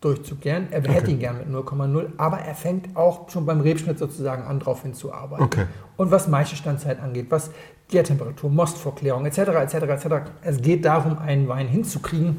[0.00, 0.68] durchzukehren.
[0.70, 0.92] Er okay.
[0.92, 4.82] hätte ihn gern mit 0,0, aber er fängt auch schon beim Rebschnitt sozusagen an, darauf
[4.82, 5.44] hinzuarbeiten.
[5.44, 5.66] Okay.
[5.96, 7.50] Und was Maischestandzeit angeht, was
[7.88, 10.06] Gärtemperatur, Mostvorklärung etc., etc., etc.
[10.42, 12.38] Es geht darum, einen Wein hinzukriegen,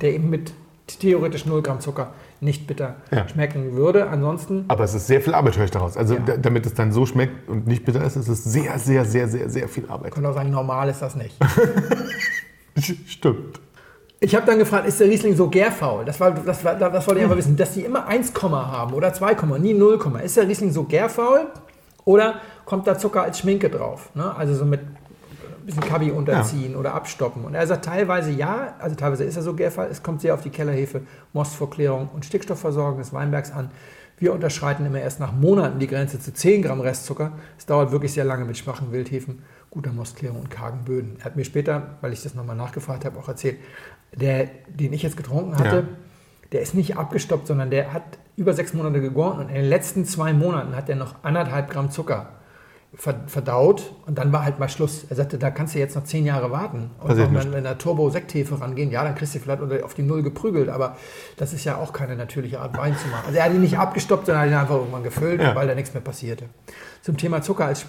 [0.00, 0.52] der eben mit
[0.86, 3.28] theoretisch 0 Gramm Zucker nicht bitter ja.
[3.28, 4.08] schmecken würde.
[4.08, 4.64] Ansonsten.
[4.68, 5.96] Aber es ist sehr viel Arbeit, höre ich daraus.
[5.96, 6.36] Also, ja.
[6.36, 9.50] damit es dann so schmeckt und nicht bitter ist, ist es sehr, sehr, sehr, sehr,
[9.50, 10.08] sehr viel Arbeit.
[10.08, 11.36] Ich kann auch sagen, normal ist das nicht.
[13.06, 13.60] Stimmt.
[14.24, 16.04] Ich habe dann gefragt, ist der Riesling so gärfaul?
[16.04, 19.12] Das, war, das, war, das wollte ich aber wissen, dass die immer 1, haben oder
[19.12, 21.48] 2, nie 0, ist der Riesling so gärfaul
[22.04, 24.10] oder kommt da Zucker als Schminke drauf?
[24.14, 24.32] Ne?
[24.36, 26.78] Also so mit ein bisschen Kabi unterziehen ja.
[26.78, 27.44] oder abstoppen.
[27.44, 30.42] Und er sagt teilweise ja, also teilweise ist er so gärfaul, es kommt sehr auf
[30.42, 31.02] die Kellerhefe,
[31.32, 33.72] Mostvorklärung und Stickstoffversorgung des Weinbergs an.
[34.22, 37.32] Wir unterschreiten immer erst nach Monaten die Grenze zu 10 Gramm Restzucker.
[37.58, 41.16] Es dauert wirklich sehr lange mit schwachen Wildhefen, guter Mostklärung und kargen Böden.
[41.18, 43.58] Er hat mir später, weil ich das nochmal nachgefragt habe, auch erzählt,
[44.14, 45.96] der, den ich jetzt getrunken hatte, ja.
[46.52, 48.02] der ist nicht abgestoppt, sondern der hat
[48.36, 51.90] über sechs Monate gegoren und in den letzten zwei Monaten hat er noch anderthalb Gramm
[51.90, 52.28] Zucker
[52.94, 55.06] verdaut und dann war halt mal Schluss.
[55.08, 56.90] Er sagte, da kannst du jetzt noch zehn Jahre warten.
[57.00, 60.22] Und wenn wir in der Turbo-Sekthefe rangehen, ja, dann kriegst du vielleicht auf die Null
[60.22, 60.96] geprügelt, aber
[61.38, 63.24] das ist ja auch keine natürliche Art, Wein zu machen.
[63.26, 65.54] Also er hat ihn nicht abgestoppt, sondern hat ihn einfach irgendwann gefüllt, ja.
[65.54, 66.44] weil da nichts mehr passierte.
[67.00, 67.86] Zum Thema Zucker als,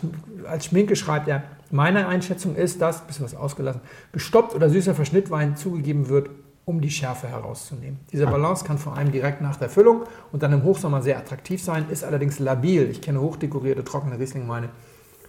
[0.49, 3.81] als Schminke schreibt er, meine Einschätzung ist, dass, bisschen was ausgelassen,
[4.13, 6.29] gestoppt oder süßer Verschnittwein zugegeben wird,
[6.65, 7.99] um die Schärfe herauszunehmen.
[8.11, 11.61] Diese Balance kann vor allem direkt nach der Füllung und dann im Hochsommer sehr attraktiv
[11.61, 12.89] sein, ist allerdings labil.
[12.89, 14.69] Ich kenne hochdekorierte, trockene Rieslingweine,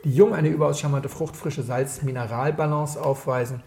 [0.05, 3.62] die jung eine überaus charmante fruchtfrische Salz-Mineral-Balance aufweisen.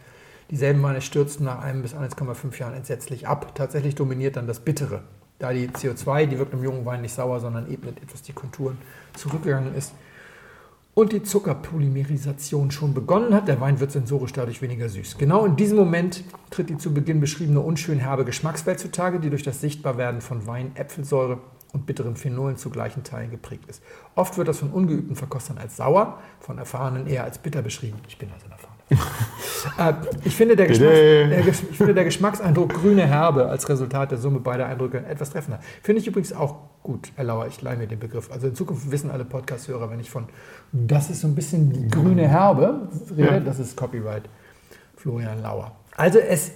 [0.49, 3.53] Dieselben Weine stürzten nach einem bis 1,5 Jahren entsetzlich ab.
[3.55, 5.01] Tatsächlich dominiert dann das Bittere.
[5.39, 8.77] Da die CO2, die wirkt im jungen Wein nicht sauer, sondern ebnet etwas die Konturen
[9.15, 9.93] zurückgegangen ist
[10.97, 13.47] und die Zuckerpolymerisation schon begonnen hat.
[13.47, 15.19] Der Wein wird sensorisch dadurch weniger süß.
[15.19, 19.43] Genau in diesem Moment tritt die zu Beginn beschriebene unschön herbe Geschmackswelt zutage, die durch
[19.43, 21.37] das Sichtbarwerden von Wein, Äpfelsäure
[21.77, 23.83] und bitteren Phenolen zu gleichen Teilen geprägt ist.
[24.15, 27.99] Oft wird das von ungeübten Verkostern als sauer, von Erfahrenen eher als bitter beschrieben.
[28.07, 28.77] Ich bin also ein Erfahrener.
[29.77, 34.39] Äh, ich, finde der der, ich finde der Geschmackseindruck grüne Herbe als Resultat der Summe
[34.39, 35.59] beider Eindrücke etwas treffender.
[35.81, 38.31] Finde ich übrigens auch gut, Herr Lauer, ich leihe mir den Begriff.
[38.31, 40.25] Also in Zukunft wissen alle Podcast-Hörer, wenn ich von
[40.71, 43.39] das ist so ein bisschen die grüne Herbe rede, ja.
[43.39, 44.29] das ist Copyright
[44.95, 45.75] Florian Lauer.
[45.97, 46.51] Also es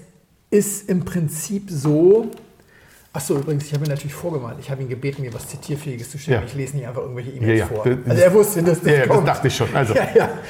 [0.52, 2.30] ist im Prinzip so,
[3.14, 4.56] Achso, übrigens, ich habe ihn natürlich vorgemalt.
[4.62, 6.42] Ich habe ihn gebeten, mir was Zitierfähiges zu stellen.
[6.42, 6.48] Ja.
[6.48, 7.66] Ich lese nicht einfach irgendwelche E-Mails ja, ja.
[7.66, 7.86] vor.
[7.86, 9.28] Also er wusste, dass das ja, kommt.
[9.28, 9.68] das dachte ich schon.
[9.76, 9.94] Also,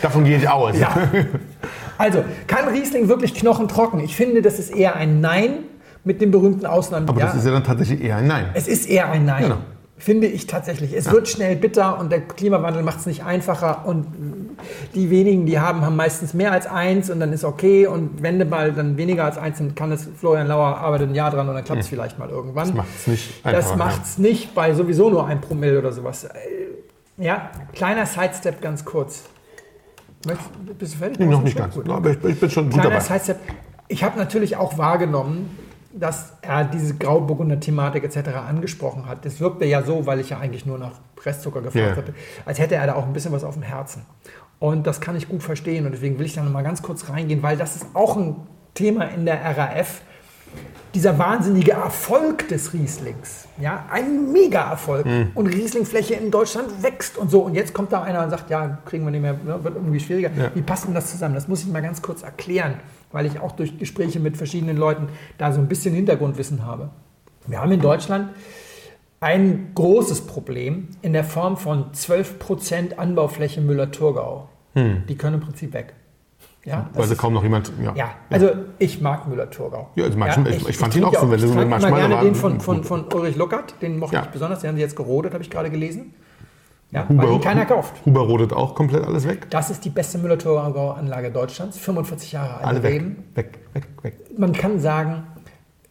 [0.02, 0.76] davon gehe ich aus.
[1.98, 4.00] Also, kann Riesling wirklich knochentrocken?
[4.00, 5.66] Ich finde, das ist eher ein Nein
[6.04, 7.08] mit dem berühmten Ausnahmen.
[7.08, 8.46] Aber das ist ja dann tatsächlich eher ein Nein.
[8.54, 9.44] Es ist eher ein Nein.
[9.44, 9.58] Genau.
[10.02, 10.94] Finde ich tatsächlich.
[10.94, 13.86] Es wird schnell bitter und der Klimawandel macht es nicht einfacher.
[13.86, 14.08] Und
[14.96, 17.86] die wenigen, die haben, haben meistens mehr als eins und dann ist okay.
[17.86, 21.14] Und wenn du mal dann weniger als eins sind, kann es Florian Lauer arbeitet ein
[21.14, 21.90] Jahr dran und dann klappt es mhm.
[21.90, 22.70] vielleicht mal irgendwann.
[22.70, 23.46] Das macht es nicht.
[23.46, 26.28] Das macht es nicht bei sowieso nur ein Promille oder sowas.
[27.18, 29.26] Ja, kleiner Sidestep ganz kurz.
[30.80, 31.20] Bist du fertig?
[31.20, 31.76] Nee, noch nicht ganz.
[31.76, 31.88] Gut.
[31.88, 33.04] Aber ich, ich, bin schon gut Kleiner dabei.
[33.04, 33.38] Sidestep.
[33.88, 35.56] Ich habe natürlich auch wahrgenommen,
[35.94, 38.30] dass er diese Grauburgunder-Thematik etc.
[38.48, 39.26] angesprochen hat.
[39.26, 41.96] Das wirkte ja so, weil ich ja eigentlich nur nach Restzucker gefragt yeah.
[41.96, 42.14] hatte,
[42.46, 44.06] als hätte er da auch ein bisschen was auf dem Herzen.
[44.60, 47.10] Und das kann ich gut verstehen und deswegen will ich da noch mal ganz kurz
[47.10, 48.36] reingehen, weil das ist auch ein
[48.74, 50.02] Thema in der RAF.
[50.94, 55.06] Dieser wahnsinnige Erfolg des Rieslings, ja, ein Mega-Erfolg.
[55.06, 55.32] Mhm.
[55.36, 57.44] Und Rieslingfläche in Deutschland wächst und so.
[57.44, 60.02] Und jetzt kommt da einer und sagt, ja, kriegen wir nicht mehr, ne, wird irgendwie
[60.02, 60.30] schwieriger.
[60.38, 60.52] Ja.
[60.54, 61.34] Wie passt denn das zusammen?
[61.34, 62.76] Das muss ich mal ganz kurz erklären
[63.12, 65.08] weil ich auch durch Gespräche mit verschiedenen Leuten
[65.38, 66.90] da so ein bisschen Hintergrundwissen habe.
[67.48, 68.30] Wir haben in Deutschland
[69.20, 74.50] ein großes Problem in der Form von 12% Anbaufläche Müller-Thurgau.
[74.74, 75.04] Hm.
[75.08, 75.94] Die können im Prinzip weg.
[76.64, 77.72] Ja, Weil sie kaum noch jemand.
[77.84, 79.90] Ja, ja also ich mag Müller-Thurgau.
[79.96, 81.30] Ja, also manchen, ja, ich, ich, fand ihn auch so.
[81.32, 84.24] Wenn ich fand manchmal gerne den von, von, von Ulrich Luckert, den mochte ja.
[84.24, 84.60] ich besonders.
[84.62, 86.14] Den haben sie jetzt gerodet, habe ich gerade gelesen.
[86.92, 88.06] Ja, Huber, weil ihn keiner kauft.
[88.06, 89.50] Huber rodet auch komplett alles weg.
[89.50, 91.78] Das ist die beste Müller-Thurgau-Anlage Deutschlands.
[91.78, 92.66] 45 Jahre alt.
[92.66, 94.16] Alle weg, weg, weg, weg.
[94.38, 95.24] Man kann sagen,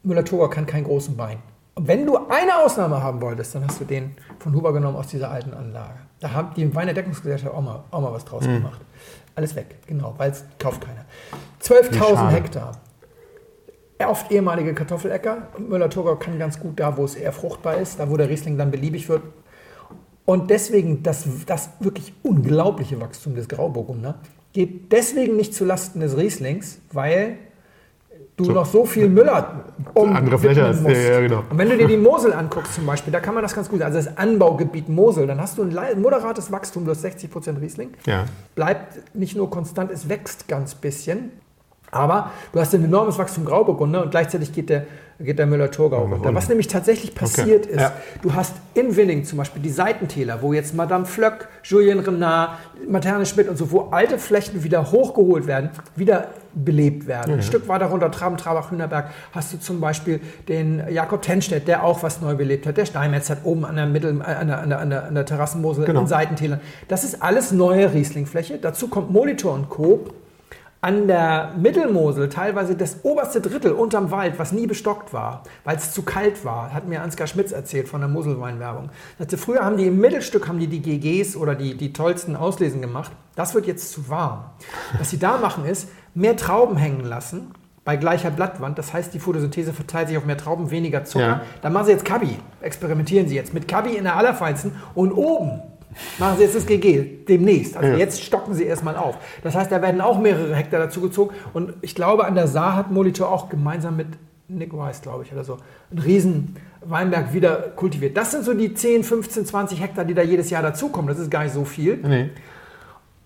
[0.02, 1.38] Müller-Thurgau kann keinen großen Wein.
[1.74, 5.06] Und wenn du eine Ausnahme haben wolltest, dann hast du den von Huber genommen aus
[5.06, 5.94] dieser alten Anlage.
[6.20, 8.56] Da haben die Weinerdeckungsgesellschaft auch mal, auch mal was draus mhm.
[8.56, 8.80] gemacht.
[9.34, 11.06] Alles weg, genau, weil es kauft keiner.
[11.62, 12.72] 12.000 Hektar.
[14.06, 15.48] Oft ehemalige Kartoffeläcker.
[15.58, 18.70] Müller-Thurgau kann ganz gut da, wo es eher fruchtbar ist, da wo der Riesling dann
[18.70, 19.22] beliebig wird,
[20.24, 24.20] und deswegen das, das wirklich unglaubliche Wachstum des Grauburgunder
[24.52, 27.38] geht deswegen nicht zulasten des Rieslings, weil
[28.36, 28.52] du so.
[28.52, 29.64] noch so viel Müller
[29.94, 30.82] um andere Fläche hast.
[30.82, 31.44] Ja, ja, genau.
[31.50, 33.82] Und wenn du dir die Mosel anguckst zum Beispiel, da kann man das ganz gut,
[33.82, 37.90] also das Anbaugebiet Mosel, dann hast du ein moderates Wachstum, du hast 60 Prozent Riesling,
[38.06, 38.24] ja.
[38.54, 41.32] bleibt nicht nur konstant, es wächst ganz bisschen,
[41.90, 44.86] aber du hast ein enormes Wachstum Grauburgunder und gleichzeitig geht der
[45.20, 46.34] geht der Müller-Thurgau runter.
[46.34, 47.74] Was nämlich tatsächlich passiert okay.
[47.74, 47.92] ist, ja.
[48.22, 52.58] du hast in Winning zum Beispiel die Seitentäler, wo jetzt Madame Flöck, Julien Renard,
[52.88, 57.32] Materne Schmidt und so, wo alte Flächen wieder hochgeholt werden, wieder belebt werden.
[57.32, 57.38] Mhm.
[57.38, 61.84] Ein Stück weiter runter, Traben, Trabach, Hühnerberg, hast du zum Beispiel den Jakob Tenstedt, der
[61.84, 62.76] auch was neu belebt hat.
[62.76, 65.14] Der Steinmetz hat oben an der, Mittel, äh, an der, an der, an der, an
[65.14, 66.00] der Terrassenmosel genau.
[66.00, 66.60] in Seitentälern.
[66.88, 68.58] Das ist alles neue Rieslingfläche.
[68.58, 70.06] Dazu kommt Molitor und Co
[70.82, 75.92] an der Mittelmosel teilweise das oberste Drittel unterm Wald, was nie bestockt war, weil es
[75.92, 78.90] zu kalt war, hat mir Ansgar Schmitz erzählt von der Moselweinwerbung.
[79.36, 83.12] Früher haben die im Mittelstück haben die die GGs oder die, die tollsten Auslesen gemacht.
[83.36, 84.44] Das wird jetzt zu warm.
[84.98, 87.52] Was sie da machen ist, mehr Trauben hängen lassen
[87.84, 88.78] bei gleicher Blattwand.
[88.78, 91.26] Das heißt, die Photosynthese verteilt sich auf mehr Trauben, weniger Zucker.
[91.26, 91.40] Ja.
[91.60, 92.38] Dann machen sie jetzt Kabi.
[92.62, 95.62] Experimentieren sie jetzt mit Kabi in der allerfeinsten und oben
[96.18, 97.76] Machen Sie jetzt das GG demnächst.
[97.76, 97.98] Also ja.
[97.98, 99.16] jetzt stocken Sie erstmal auf.
[99.42, 101.34] Das heißt, da werden auch mehrere Hektar dazu gezogen.
[101.52, 104.08] Und ich glaube, an der Saar hat Molitor auch gemeinsam mit
[104.48, 105.58] Nick Weiss, glaube ich, oder so,
[105.90, 108.16] einen riesen Weinberg wieder kultiviert.
[108.16, 111.08] Das sind so die 10, 15, 20 Hektar, die da jedes Jahr dazukommen.
[111.08, 111.98] Das ist gar nicht so viel.
[111.98, 112.30] Nee.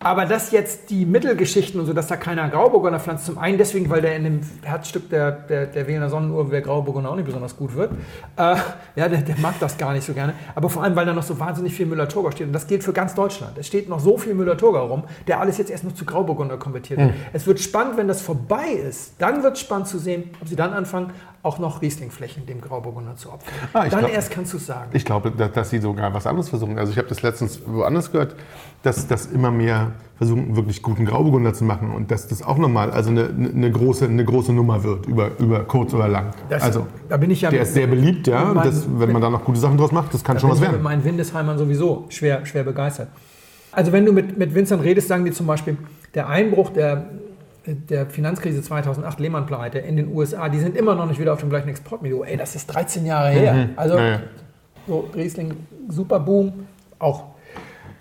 [0.04, 3.88] Aber dass jetzt die Mittelgeschichten und so, dass da keiner Grauburgunder pflanzt, zum einen deswegen,
[3.88, 7.56] weil der in dem Herzstück der, der, der Wählener Sonnenuhr, wer Grauburgunder auch nicht besonders
[7.56, 7.92] gut wird.
[8.36, 8.56] Äh,
[8.96, 10.34] ja, der, der, mag das gar nicht so gerne.
[10.54, 12.48] Aber vor allem, weil da noch so wahnsinnig viel Müller-Thurgau steht.
[12.48, 13.56] Und das gilt für ganz Deutschland.
[13.56, 17.00] Es steht noch so viel Müller-Thurgau rum, der alles jetzt erst noch zu Grauburgunder konvertiert
[17.00, 17.10] wird.
[17.10, 17.16] Mhm.
[17.32, 19.14] Es wird spannend, wenn das vorbei ist.
[19.18, 21.12] Dann wird es spannend zu sehen, ob sie dann anfangen,
[21.44, 23.52] auch noch Rieslingflächen dem Grauburgunder zu opfern.
[23.74, 24.90] Ah, dann glaub, erst kannst du es sagen.
[24.94, 26.78] Ich glaube, dass, dass, sie sogar was anderes versuchen.
[26.78, 28.34] Also ich habe das letztens woanders gehört,
[28.82, 32.90] dass das immer mehr versuchen, wirklich guten Grauburgunder zu machen und dass das auch nochmal
[32.90, 36.30] also eine, eine, große, eine große Nummer wird, über, über kurz oder lang.
[36.48, 38.54] Das, also, da bin ich ja der ist sehr beliebt, ja.
[38.54, 40.70] Mein, das, wenn man da noch gute Sachen draus macht, das kann schon was werden.
[40.70, 43.08] Ich bin mit meinen Windesheimern sowieso schwer, schwer begeistert.
[43.70, 45.76] Also wenn du mit, mit Winzern redest, sagen die zum Beispiel,
[46.14, 47.10] der Einbruch der
[47.66, 51.50] der Finanzkrise 2008, Lehman-Pleite in den USA, die sind immer noch nicht wieder auf dem
[51.50, 52.24] gleichen Exportniveau.
[52.24, 53.54] Ey, das ist 13 Jahre her.
[53.54, 53.70] Mhm.
[53.76, 54.20] Also, naja.
[54.86, 55.56] So, Riesling,
[55.88, 56.66] super Boom.
[56.98, 57.24] Auch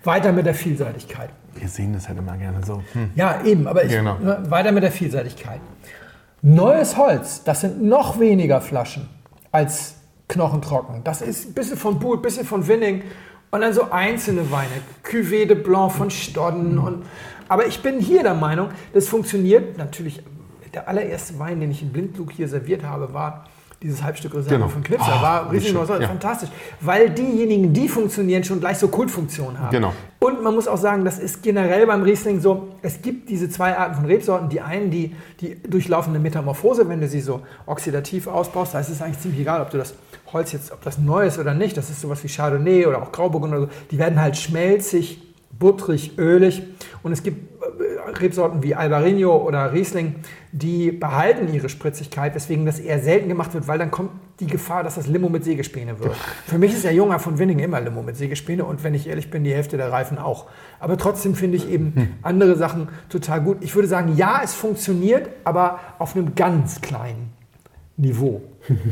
[0.04, 1.30] weiter mit der Vielseitigkeit.
[1.54, 2.82] Wir sehen das halt immer gerne so.
[2.92, 3.10] Hm.
[3.14, 4.18] Ja, eben, aber ich, Genau.
[4.18, 5.60] ne, weiter mit der Vielseitigkeit.
[6.42, 9.08] Neues Holz, das sind noch weniger Flaschen
[9.50, 9.94] als
[10.28, 11.02] knochentrocken.
[11.04, 13.02] Das ist ein bisschen von Buhl, ein bisschen von Winning
[13.50, 14.68] und dann so einzelne Weine.
[15.04, 16.78] Cuvée de Blanc von Stodden.
[16.78, 17.04] Und,
[17.48, 19.78] aber ich bin hier der Meinung, das funktioniert.
[19.78, 20.22] Natürlich,
[20.72, 23.44] der allererste Wein, den ich in Blindflug hier serviert habe, war
[23.84, 24.68] dieses Halbstück Reserve Genau.
[24.68, 25.12] von Knipser.
[25.12, 26.08] Ah, war riesig schön, ja.
[26.08, 26.48] fantastisch.
[26.80, 29.70] Weil diejenigen, die funktionieren, schon gleich so Kultfunktionen haben.
[29.70, 29.92] Genau.
[30.20, 33.76] Und man muss auch sagen, das ist generell beim Riesling so, es gibt diese zwei
[33.76, 34.48] Arten von Rebsorten.
[34.48, 38.72] Die einen, die, die durchlaufen eine Metamorphose, wenn du sie so oxidativ ausbaust.
[38.72, 39.94] Da ist es eigentlich ziemlich egal, ob du das
[40.32, 41.76] Holz jetzt, ob das neu ist oder nicht.
[41.76, 43.72] Das ist sowas wie Chardonnay oder auch Grauburgunder oder so.
[43.90, 45.20] Die werden halt schmelzig,
[45.58, 46.62] butterig, ölig.
[47.02, 50.16] Und es gibt äh, Rebsorten wie Albarino oder Riesling,
[50.52, 54.82] die behalten ihre Spritzigkeit, weswegen das eher selten gemacht wird, weil dann kommt die Gefahr,
[54.82, 56.14] dass das Limo mit Sägespäne wird.
[56.46, 59.30] Für mich ist der Junger von Winning immer Limo mit Sägespäne und wenn ich ehrlich
[59.30, 60.46] bin, die Hälfte der Reifen auch.
[60.80, 63.58] Aber trotzdem finde ich eben andere Sachen total gut.
[63.60, 67.32] Ich würde sagen, ja, es funktioniert, aber auf einem ganz kleinen
[67.96, 68.42] Niveau.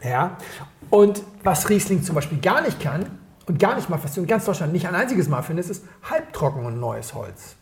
[0.00, 0.36] Ja.
[0.90, 3.06] Und was Riesling zum Beispiel gar nicht kann
[3.48, 5.84] und gar nicht mal, was du in ganz Deutschland nicht ein einziges Mal findest, ist
[6.02, 7.56] halbtrocken und neues Holz.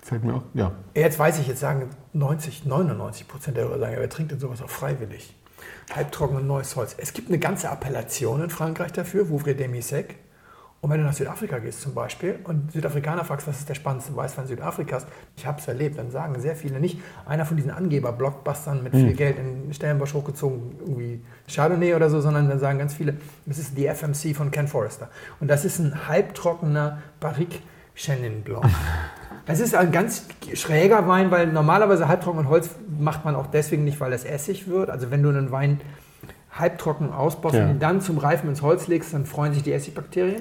[0.00, 0.72] Fällt mir auch, ja.
[0.94, 4.62] Jetzt weiß ich, jetzt sagen 90, 99 Prozent der Hörer sagen, wer trinkt denn sowas
[4.62, 5.34] auch freiwillig?
[5.94, 6.94] Halbtrocken und neues Holz.
[6.98, 10.16] Es gibt eine ganze Appellation in Frankreich dafür, Vouvray Demi-Sec.
[10.84, 14.14] Und wenn du nach Südafrika gehst zum Beispiel und Südafrikaner fragst, was ist der spannendste
[14.14, 18.82] Weißwein Südafrikas, ich habe es erlebt, dann sagen sehr viele nicht, einer von diesen Angeber-Blockbustern
[18.82, 23.14] mit viel Geld in Stellenbosch hochgezogen, irgendwie Chardonnay oder so, sondern dann sagen ganz viele,
[23.46, 25.08] das ist die FMC von Ken Forrester.
[25.40, 27.60] Und das ist ein halbtrockener Barrique
[27.94, 28.66] Chenin Blanc.
[29.46, 34.00] Es ist ein ganz schräger Wein, weil normalerweise halbtrocken Holz macht man auch deswegen nicht,
[34.00, 34.88] weil es Essig wird.
[34.90, 35.80] Also wenn du einen Wein
[36.58, 37.64] halbtrocken ausbaust Ja.
[37.64, 40.40] und ihn dann zum Reifen ins Holz legst, dann freuen sich die Essigbakterien.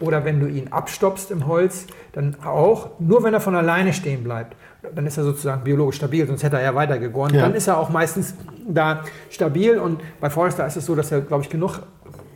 [0.00, 2.90] Oder wenn du ihn abstoppst im Holz, dann auch.
[2.98, 4.56] Nur wenn er von alleine stehen bleibt,
[4.94, 7.32] dann ist er sozusagen biologisch stabil, sonst hätte er ja weiter gegoren.
[7.32, 7.42] Ja.
[7.42, 8.34] Dann ist er auch meistens
[8.66, 11.80] da stabil und bei Forrester ist es so, dass er, glaube ich, genug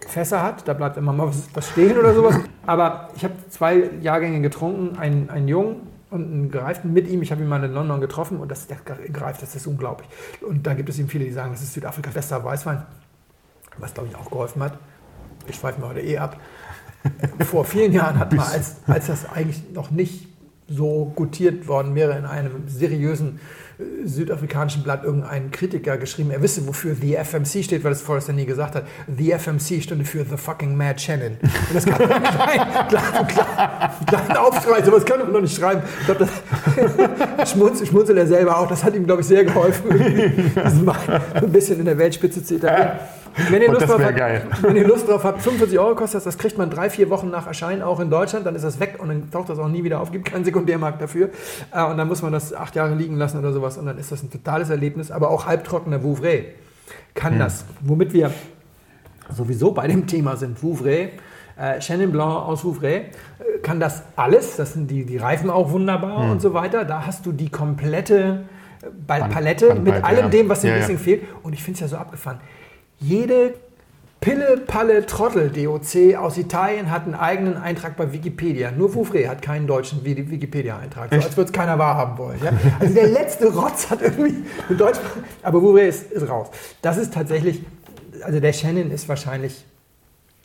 [0.07, 0.67] Fässer hat.
[0.67, 2.37] Da bleibt immer mal was, stehen oder sowas.
[2.67, 7.23] Aber ich habe zwei Jahrgänge getrunken, einen, einen Jungen und einen Gereiften mit ihm.
[7.23, 8.79] Ich habe ihn mal in London getroffen und das, der
[9.09, 10.09] Gereift, das ist unglaublich.
[10.41, 12.83] Und da gibt es eben viele, die sagen, das ist Südafrikas bester Weißwein,
[13.79, 14.79] was glaube ich auch geholfen hat.
[15.47, 16.37] Ich schweife mir heute eh ab.
[17.41, 20.29] Vor vielen Jahren hat man, als, als das eigentlich noch nicht
[20.69, 23.41] so gutiert worden wäre, in einem seriösen
[23.79, 28.35] äh, südafrikanischen Blatt irgendein Kritiker geschrieben, er wisse, wofür The FMC steht, weil das Forrester
[28.35, 28.85] nie gesagt hat.
[29.17, 31.39] The FMC stünde für The fucking Mad Shannon.
[31.41, 35.83] Und das kann man kleinen, kleinen, kleinen, kleinen Aufschrei, sowas kann man noch nicht schreiben.
[36.01, 36.29] Ich glaube,
[37.37, 38.69] das schmunzelt, schmunzelt er selber auch.
[38.69, 39.91] Das hat ihm, glaube ich, sehr geholfen,
[41.35, 42.99] ein bisschen in der Weltspitze zu etablieren.
[43.51, 44.43] Wenn ihr, Lust drauf habt, geil.
[44.63, 47.31] wenn ihr Lust drauf habt, 45 Euro kostet das, das kriegt man drei, vier Wochen
[47.31, 49.85] nach Erscheinen auch in Deutschland, dann ist das weg und dann taucht das auch nie
[49.85, 51.31] wieder auf, gibt keinen Sekundärmarkt dafür.
[51.73, 54.11] Äh, Und dann muss man das acht Jahre liegen lassen oder sowas und dann ist
[54.13, 56.47] das ein totales Erlebnis, aber auch halbtrockener Vouvray
[57.15, 57.65] kann das.
[57.81, 58.31] Womit wir
[59.35, 61.11] sowieso bei dem Thema sind, Vouvray,
[61.59, 65.71] äh, Chenin Blanc aus Vouvray, äh, kann das alles, das sind die, die Reifen auch
[65.71, 68.45] wunderbar und so weiter, da hast du die komplette
[68.83, 70.29] äh, Ball- Band- Palette mit allem ja.
[70.29, 70.81] dem, was dem Ja, ja.
[70.81, 72.39] Riesling fehlt und ich finde es ja so abgefahren.
[73.01, 73.55] Jede
[74.21, 78.73] Pille, Palle, Trottel, DOC aus Italien hat einen eigenen Eintrag bei Wikipedia.
[78.73, 81.11] Nur Vouvray hat keinen deutschen Wi- Wikipedia-Eintrag.
[81.11, 82.41] So als würde es keiner wahrhaben wollen.
[82.43, 82.51] Ja?
[82.81, 85.03] Also der letzte Rotz hat irgendwie einen deutschen.
[85.45, 86.49] Aber Vouvray ist, ist raus.
[86.83, 87.63] Das ist tatsächlich,
[88.25, 89.65] also der Shannon ist wahrscheinlich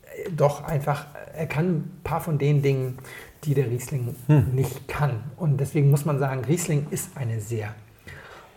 [0.06, 3.00] äh, doch einfach, er kann ein paar von den Dingen,
[3.44, 4.16] die der Riesling
[4.54, 5.24] nicht kann.
[5.36, 7.74] Und deswegen muss man sagen, Riesling ist eine sehr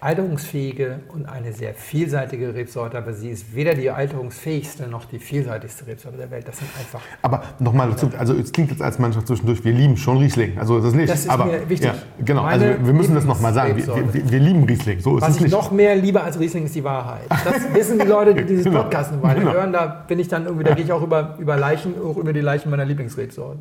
[0.01, 5.86] alterungsfähige und eine sehr vielseitige Rebsorte, aber sie ist weder die alterungsfähigste noch die vielseitigste
[5.86, 6.47] Rebsorte der Welt.
[6.47, 9.97] Das sind einfach Aber nochmal dazu, also es klingt jetzt als Mannschaft zwischendurch, wir lieben
[9.97, 10.59] schon Riesling.
[10.59, 11.09] Also das ist nicht.
[11.09, 11.88] Das ist aber, mir wichtig.
[11.88, 11.94] Ja,
[12.24, 13.70] genau, also Meine wir müssen das nochmal sagen.
[13.76, 14.14] Wir, Lieblingsrebsorte.
[14.14, 15.01] wir, wir lieben Riesling.
[15.01, 15.53] So ist Was es ich nicht.
[15.53, 17.22] noch mehr liebe als Riesling ist die Wahrheit.
[17.44, 18.82] Das wissen die Leute, die dieses Genau.
[18.82, 19.53] Podcast eine Weile Genau.
[19.53, 19.72] hören.
[19.72, 22.40] Da bin ich dann irgendwie, da gehe ich auch über, über Leichen, auch über die
[22.40, 23.61] Leichen meiner Lieblingsrebsorten.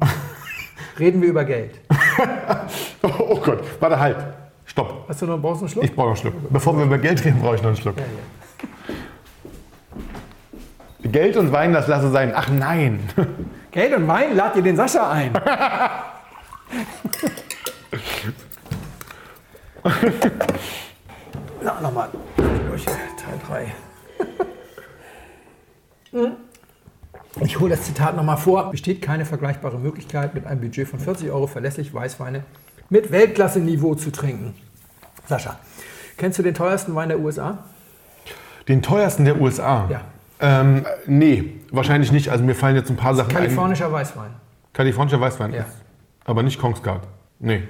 [0.99, 1.79] Reden wir über Geld.
[3.03, 4.17] Oh Gott, warte, halt.
[4.75, 5.05] Stopp.
[5.07, 5.85] Hast du noch, brauchst du einen Schluck?
[5.85, 6.33] Ich brauche einen Schluck.
[6.49, 7.95] Bevor wir über Geld reden, brauche ich noch einen Schluck.
[7.95, 8.03] Ja,
[11.03, 11.09] ja.
[11.09, 12.33] Geld und Wein, das lasse sein.
[12.35, 12.99] Ach nein.
[13.71, 15.31] Geld und Wein, lad dir den Sascha ein.
[21.63, 22.09] Na, nochmal.
[22.67, 23.39] Durch Teil
[26.11, 26.35] 3.
[27.39, 28.71] Ich hole das Zitat nochmal vor.
[28.71, 32.43] Besteht keine vergleichbare Möglichkeit, mit einem Budget von 40 Euro verlässlich Weißweine
[32.89, 34.53] mit Weltklasse-Niveau zu trinken.
[35.27, 35.57] Sascha,
[36.17, 37.59] kennst du den teuersten Wein der USA?
[38.67, 39.87] Den teuersten der USA.
[39.89, 40.01] Ja.
[40.39, 42.29] Ähm, nee, wahrscheinlich nicht.
[42.29, 43.35] Also mir fallen jetzt ein paar Sachen ein.
[43.35, 44.31] Kalifornischer Weißwein.
[44.73, 45.53] Kalifornischer Weißwein.
[45.53, 45.65] Ja.
[46.25, 47.07] Aber nicht Kongsgard.
[47.39, 47.63] Nee.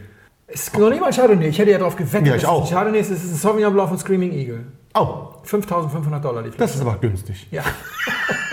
[0.48, 1.48] Ist noch nicht mal Chardonnay.
[1.48, 2.28] Ich hätte ja darauf gewettet.
[2.28, 2.64] Ja, ich es auch.
[2.66, 4.66] ein Chardonnay ist, es ist ein Sauvignon Blanc von Screaming Eagle.
[4.94, 6.58] Oh, 5500 Dollar die Flasche.
[6.60, 7.48] das ist aber günstig.
[7.52, 7.64] Ja.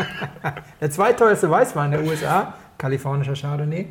[0.80, 3.86] der zweiteuerste Weißwein der USA, kalifornischer Chardonnay.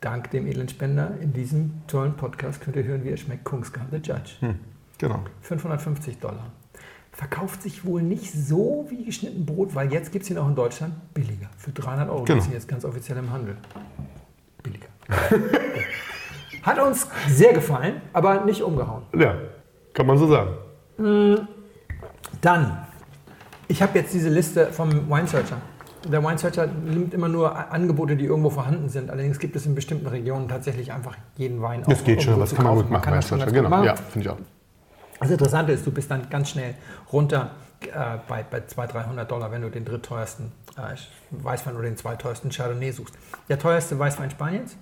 [0.00, 3.44] Dank dem edlen Spender in diesem tollen Podcast könnt ihr hören, wie er schmeckt.
[3.44, 4.32] Kungsgard the Judge.
[4.40, 4.56] Hm,
[4.98, 5.20] genau.
[5.40, 6.46] 550 Dollar.
[7.12, 10.54] Verkauft sich wohl nicht so wie geschnitten Brot, weil jetzt gibt es ihn auch in
[10.54, 11.48] Deutschland billiger.
[11.56, 12.26] Für 300 Euro Genau.
[12.26, 13.56] gibt es ihn jetzt ganz offiziell im Handel.
[14.62, 14.88] Billiger.
[16.62, 19.04] Hat uns sehr gefallen, aber nicht umgehauen.
[19.16, 19.34] Ja,
[19.94, 21.46] kann man so sagen.
[22.42, 22.86] Dann,
[23.68, 25.58] ich habe jetzt diese Liste vom Wine Searcher.
[26.10, 29.10] Der Wine Searcher nimmt immer nur Angebote, die irgendwo vorhanden sind.
[29.10, 32.64] Allerdings gibt es in bestimmten Regionen tatsächlich einfach jeden Wein Das geht schon, das kann
[32.64, 33.20] man gut machen.
[33.20, 33.68] kann gut genau.
[33.68, 33.84] machen.
[33.84, 34.38] Ja, finde ich auch.
[35.20, 36.74] Das Interessante ist, du bist dann ganz schnell
[37.12, 40.94] runter äh, bei, bei 200, 300 Dollar, wenn du den drittteuersten äh,
[41.30, 43.14] Weißwein oder den zweiteuersten Chardonnay suchst.
[43.48, 44.76] Der teuerste Weißwein Spaniens,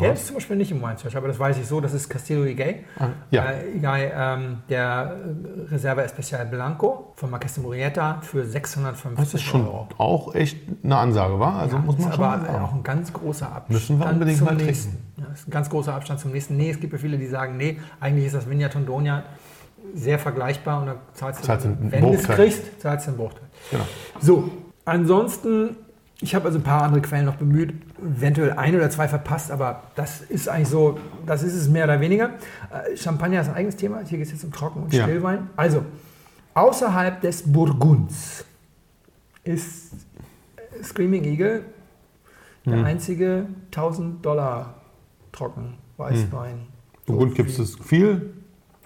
[0.00, 2.08] der ist zum Beispiel nicht im Wine Search, aber das weiß ich so, das ist
[2.08, 2.84] Castillo Iguay.
[3.30, 3.44] ja.
[3.44, 5.16] Äh, Iguay ähm, der
[5.68, 9.88] äh, Reserva Especial Blanco von Marques de Murieta für 650 Das ist schon Euro.
[9.98, 11.56] auch echt eine Ansage, war?
[11.56, 12.64] Also muss man ist schon aber sagen.
[12.64, 14.66] auch ein ganz großer Abstand Müssen wir unbedingt zum mal trinken.
[14.66, 14.96] nächsten.
[15.18, 16.56] Ja, ist ein ganz großer Abstand zum nächsten.
[16.56, 19.24] Nee, es gibt ja viele, die sagen, nee, eigentlich ist das Vigna Tondonia
[19.94, 23.48] sehr vergleichbar und da zahlst du, Zahlst wenn du es kriegst, zahlst du einen Bruchteil.
[23.70, 23.84] Genau.
[24.20, 24.48] So,
[24.84, 25.76] ansonsten,
[26.22, 29.82] ich habe also ein paar andere Quellen noch bemüht, eventuell ein oder zwei verpasst, aber
[29.96, 32.30] das ist eigentlich so, das ist es mehr oder weniger.
[32.70, 35.02] Äh, Champagner ist ein eigenes Thema, hier geht es jetzt um Trocken- und Ja.
[35.04, 35.50] Stillwein.
[35.56, 35.84] Also,
[36.54, 38.44] außerhalb des Burgunds
[39.44, 39.92] ist
[40.82, 41.64] Screaming Eagle
[42.64, 42.84] der Hm.
[42.84, 44.74] einzige 1000 Dollar
[45.32, 46.66] Trocken-Weißwein.
[47.06, 48.32] Burgund gibt es viel.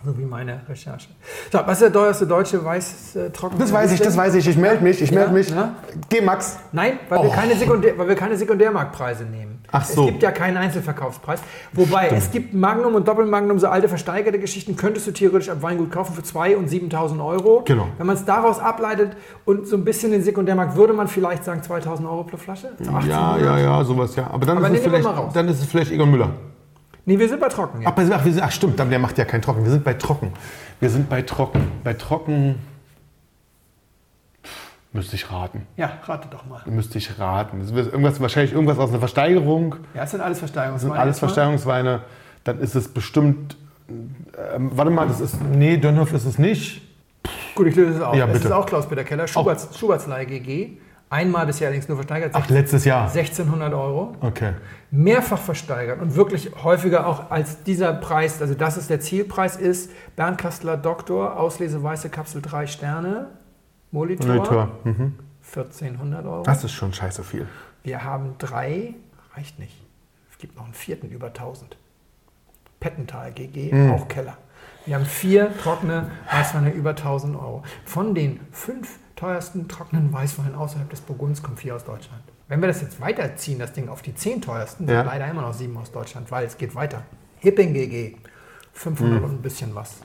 [0.04, 1.08] So wie meine Recherche.
[1.50, 3.58] So, was ist der teuerste deutsche Weiß äh, Trocken?
[3.58, 4.46] Das weiß ich, das weiß ich.
[4.46, 5.50] Ich melde mich, ich Ja, melde mich.
[5.50, 5.74] ja.
[6.08, 6.58] Geh, Max.
[6.70, 7.32] Nein, weil, wir Oh.
[7.32, 9.64] keine Sekundär, weil wir keine Sekundärmarktpreise nehmen.
[9.72, 10.02] Ach so.
[10.02, 11.40] Es gibt ja keinen Einzelverkaufspreis.
[11.72, 15.90] Wobei, es gibt Magnum und Doppelmagnum, so alte versteigerte Geschichten, könntest du theoretisch am Weingut
[15.90, 17.62] kaufen für 2.000 und 7.000 Euro.
[17.64, 17.88] Genau.
[17.98, 21.62] Wenn man es daraus ableitet und so ein bisschen den Sekundärmarkt, würde man vielleicht sagen
[21.62, 22.68] 2.000 Euro pro Flasche?
[22.78, 23.08] So 1800?
[23.10, 24.28] Ja, ja, ja, sowas, ja.
[24.30, 26.30] Aber dann, Aber ist, es wir vielleicht, dann ist es vielleicht Egon Müller.
[27.06, 27.82] Nee, wir sind bei Trocken.
[27.82, 27.92] Ja.
[27.96, 29.62] Ach, ach, sind, ach stimmt, der macht ja kein Trocken.
[29.64, 30.32] Wir sind bei Trocken.
[30.80, 31.70] Wir sind bei Trocken.
[31.84, 32.56] Bei Trocken
[34.92, 35.66] müsste ich raten.
[35.76, 36.62] ja, rate doch mal.
[36.66, 37.60] Müsste ich raten.
[37.60, 39.76] Das wird irgendwas, wahrscheinlich irgendwas aus einer Versteigerung.
[39.94, 40.92] Ja, es sind alles Das Versteigerungsweine.
[40.92, 41.28] sind alles erstmal.
[41.28, 42.00] Versteigerungsweine.
[42.44, 43.56] Dann ist es bestimmt.
[43.88, 45.40] Ähm, warte mal, das ist.
[45.42, 46.82] Nee, Dönhoff ist es nicht.
[47.54, 48.16] Gut, ich löse es auf.
[48.16, 48.46] Ja, es bitte.
[48.46, 50.78] ist auch Klaus-Peter Keller, Schuberts, Schubertslei GG.
[51.08, 53.02] Einmal bisher allerdings nur versteigert, Ach, letztes Jahr.
[53.08, 54.16] 1600 Euro.
[54.20, 54.54] Okay.
[54.90, 59.90] mehrfach versteigert und wirklich häufiger auch als dieser Preis, also das ist der Zielpreis ist,
[60.16, 63.28] Bernd Kastler Doktor, Auslese weiße Kapsel 3 Sterne,
[63.92, 64.68] Molitor, Monitor.
[64.84, 65.14] Mhm.
[65.54, 66.42] 1400 Euro.
[66.42, 67.46] Das ist schon scheiße viel.
[67.84, 68.94] Wir haben drei,
[69.36, 69.80] reicht nicht,
[70.32, 71.76] es gibt noch einen vierten über 1000.
[72.80, 73.92] Pettental GG, Mhm.
[73.92, 74.36] auch Keller.
[74.86, 77.62] Wir haben vier trockene Weißweine über 1000 Euro.
[77.84, 82.22] Von den fünf teuersten trockenen Weißweinen außerhalb des Burgunds kommen vier aus Deutschland.
[82.48, 84.98] Wenn wir das jetzt weiterziehen, das Ding auf die zehn teuersten, Ja.
[85.00, 87.02] sind leider immer noch sieben aus Deutschland, weil es geht weiter.
[87.38, 88.16] Hipping GG,
[88.72, 90.00] 500 und ein bisschen was.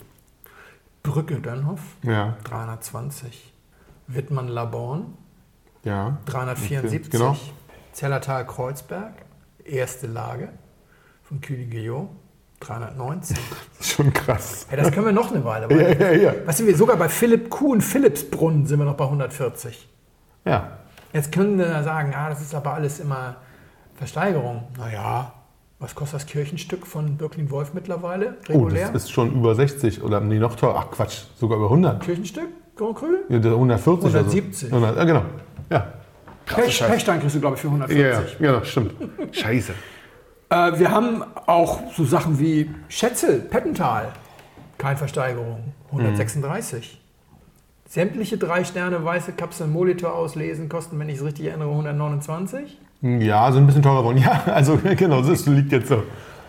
[1.03, 3.53] Brücke Dönhoff, Ja, 320.
[4.07, 5.17] Wittmann Laborn,
[5.83, 6.17] ja.
[6.25, 7.11] 374.
[7.11, 7.35] Genau.
[7.93, 9.13] Zellertal Kreuzberg,
[9.65, 10.49] erste Lage
[11.23, 12.09] von Kühligeo,
[12.61, 13.37] 319.
[13.77, 14.67] Das ist schon krass.
[14.69, 15.67] Ja, das können wir noch eine Weile.
[15.71, 16.33] Ja, Weil, ja, ja.
[16.45, 16.77] was sind wir?
[16.77, 19.87] Sogar bei Philipp Kuhn, Philippsbrunnen sind wir noch bei 140.
[20.45, 20.77] Ja.
[21.13, 23.35] Jetzt können wir da sagen, ah, das ist aber alles immer
[23.95, 24.63] Versteigerung.
[24.77, 25.33] Naja,
[25.79, 28.37] was kostet das Kirchenstück von Birklin-Wolf mittlerweile?
[28.49, 28.89] Oh, Regulär?
[28.93, 30.85] das ist schon über 60 oder nee, noch teurer.
[30.87, 32.01] Ach Quatsch, sogar über 100.
[32.03, 32.47] Kirchenstück?
[32.75, 33.07] Grand Cru?
[33.29, 34.71] Ja, der 140 170.
[34.71, 34.85] oder so.
[34.85, 35.25] 100, ja, genau.
[35.69, 35.93] Ja.
[36.45, 37.99] Pech, Pechstein kriegst du, glaube ich, für 140.
[37.99, 38.93] Ja, ja, genau, stimmt.
[39.31, 39.73] Scheiße.
[40.51, 44.09] Äh, wir haben auch so Sachen wie Schätzel, Pettental.
[44.77, 45.73] Keine Versteigerung.
[45.91, 46.99] 136.
[47.87, 52.79] Sämtliche drei Sterne weiße Kapseln Molitor auslesen kosten, wenn ich es richtig erinnere, 129.
[53.01, 54.17] Ja, so ein bisschen teurer geworden.
[54.23, 56.03] Ja, also genau, das liegt jetzt so.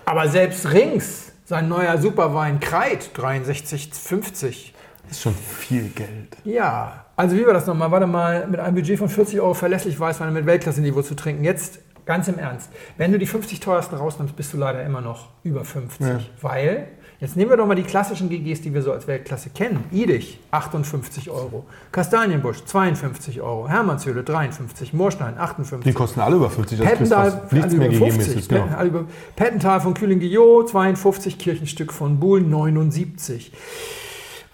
[0.05, 4.73] Aber selbst Rings, sein neuer Superwein Kreit, 63,50.
[5.03, 6.37] Das ist schon viel Geld.
[6.45, 7.91] Ja, also wie war das nochmal?
[7.91, 11.45] Warte mal, mit einem Budget von 40 Euro verlässlich Weißwein mit Weltklasse-Niveau zu trinken.
[11.45, 12.71] Jetzt ganz im Ernst.
[12.97, 16.07] Wenn du die 50 teuersten rausnimmst, bist du leider immer noch über 50.
[16.07, 16.21] Ja.
[16.41, 16.89] Weil,
[17.21, 19.85] jetzt nehmen wir doch mal die klassischen GGs, die wir so als Weltklasse kennen.
[19.93, 21.65] Idich, 58 Euro.
[21.93, 23.69] Kastanienbusch, 52 Euro.
[23.69, 24.93] Hermannshöhle, 53.
[24.93, 25.85] Moorstein, 58.
[25.85, 26.79] Die kosten alle über 50.
[26.79, 28.13] Das Pettental, nichts mehr über gegeben.
[28.21, 28.85] 50, ist, genau.
[28.85, 29.05] über-
[29.37, 33.53] Pettental von Kühling-Guillot, 52, Kirchenstück von Buhl, 79.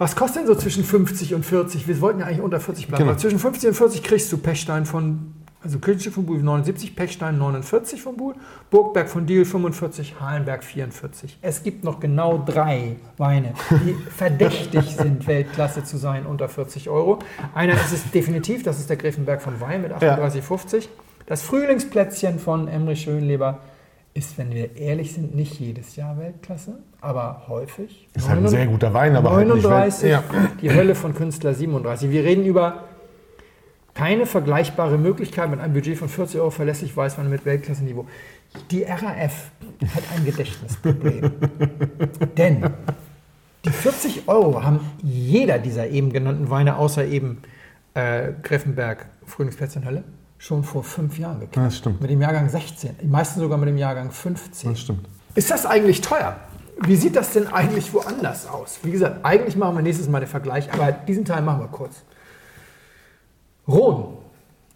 [0.00, 1.88] Was kostet denn so zwischen 50 und 40?
[1.88, 2.98] Wir wollten ja eigentlich unter 40 bleiben.
[3.02, 3.10] Genau.
[3.10, 7.38] aber Zwischen 50 und 40 kriegst du Pechstein von, also Kirchenschiff von Buhl 79, Pechstein
[7.38, 8.34] 49 von Buhl,
[8.70, 11.38] Burgberg von Diel 45, Halenberg 44.
[11.42, 17.18] Es gibt noch genau drei Weine, die verdächtig sind, Weltklasse zu sein unter 40 Euro.
[17.54, 20.88] Einer ist es definitiv, das ist der Gräfenberg von Wein mit 38,50.
[21.26, 23.58] Das Frühlingsplätzchen von Emrich Schönleber
[24.14, 28.08] ist, wenn wir ehrlich sind, nicht jedes Jahr Weltklasse, aber häufig.
[28.14, 30.22] Ist halt ein sehr guter Wein, aber halt nicht 39, Welt- ja.
[30.62, 32.10] die Hölle von Künstler 37.
[32.10, 32.84] Wir reden über
[33.98, 38.06] keine vergleichbare Möglichkeit mit einem Budget von 40 Euro verlässlich Weißwein mit Weltklasse-Niveau.
[38.70, 39.50] Die RAF
[39.92, 41.32] hat ein Gedächtnisproblem.
[42.36, 42.70] Denn
[43.64, 47.42] die 40 Euro haben jeder dieser eben genannten Weine, außer eben
[47.94, 50.04] äh, Greffenberg, Frühlingsplätzchen Hölle,
[50.38, 51.56] schon vor fünf Jahren gekauft.
[51.56, 52.00] Das stimmt.
[52.00, 52.98] Mit dem Jahrgang 16.
[53.02, 54.70] Die meisten sogar mit dem Jahrgang 15.
[54.70, 55.08] Das stimmt.
[55.34, 56.36] Ist das eigentlich teuer?
[56.82, 58.78] Wie sieht das denn eigentlich woanders aus?
[58.84, 62.04] Wie gesagt, eigentlich machen wir nächstes Mal den Vergleich, aber diesen Teil machen wir kurz.
[63.68, 64.04] Rhône.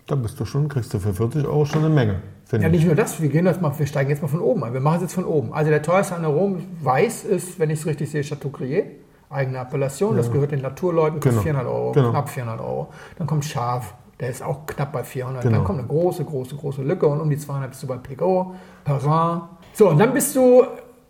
[0.07, 2.21] Da bist du schon, kriegst du für 40 Euro schon eine Menge,
[2.51, 2.71] Ja, ich.
[2.71, 4.73] nicht nur das, wir, gehen das mal, wir steigen jetzt mal von oben ein.
[4.75, 5.55] Wir machen es jetzt von oben.
[5.55, 8.85] Also der teuerste an der Rhône weiß ist, wenn ich es richtig sehe, Chateau Crier.
[9.31, 11.61] Eigene Appellation, das gehört den Naturleuten, kostet Genau.
[11.61, 12.11] 400 Euro, Genau.
[12.11, 12.89] knapp 400 Euro.
[13.17, 15.43] Dann kommt Schaf, der ist auch knapp bei 400.
[15.45, 15.57] Genau.
[15.57, 18.49] Dann kommt eine große, große, große Lücke und um die 200 bist du bei Pegot,
[18.85, 19.41] Perrin.
[19.73, 20.65] So, und dann bist du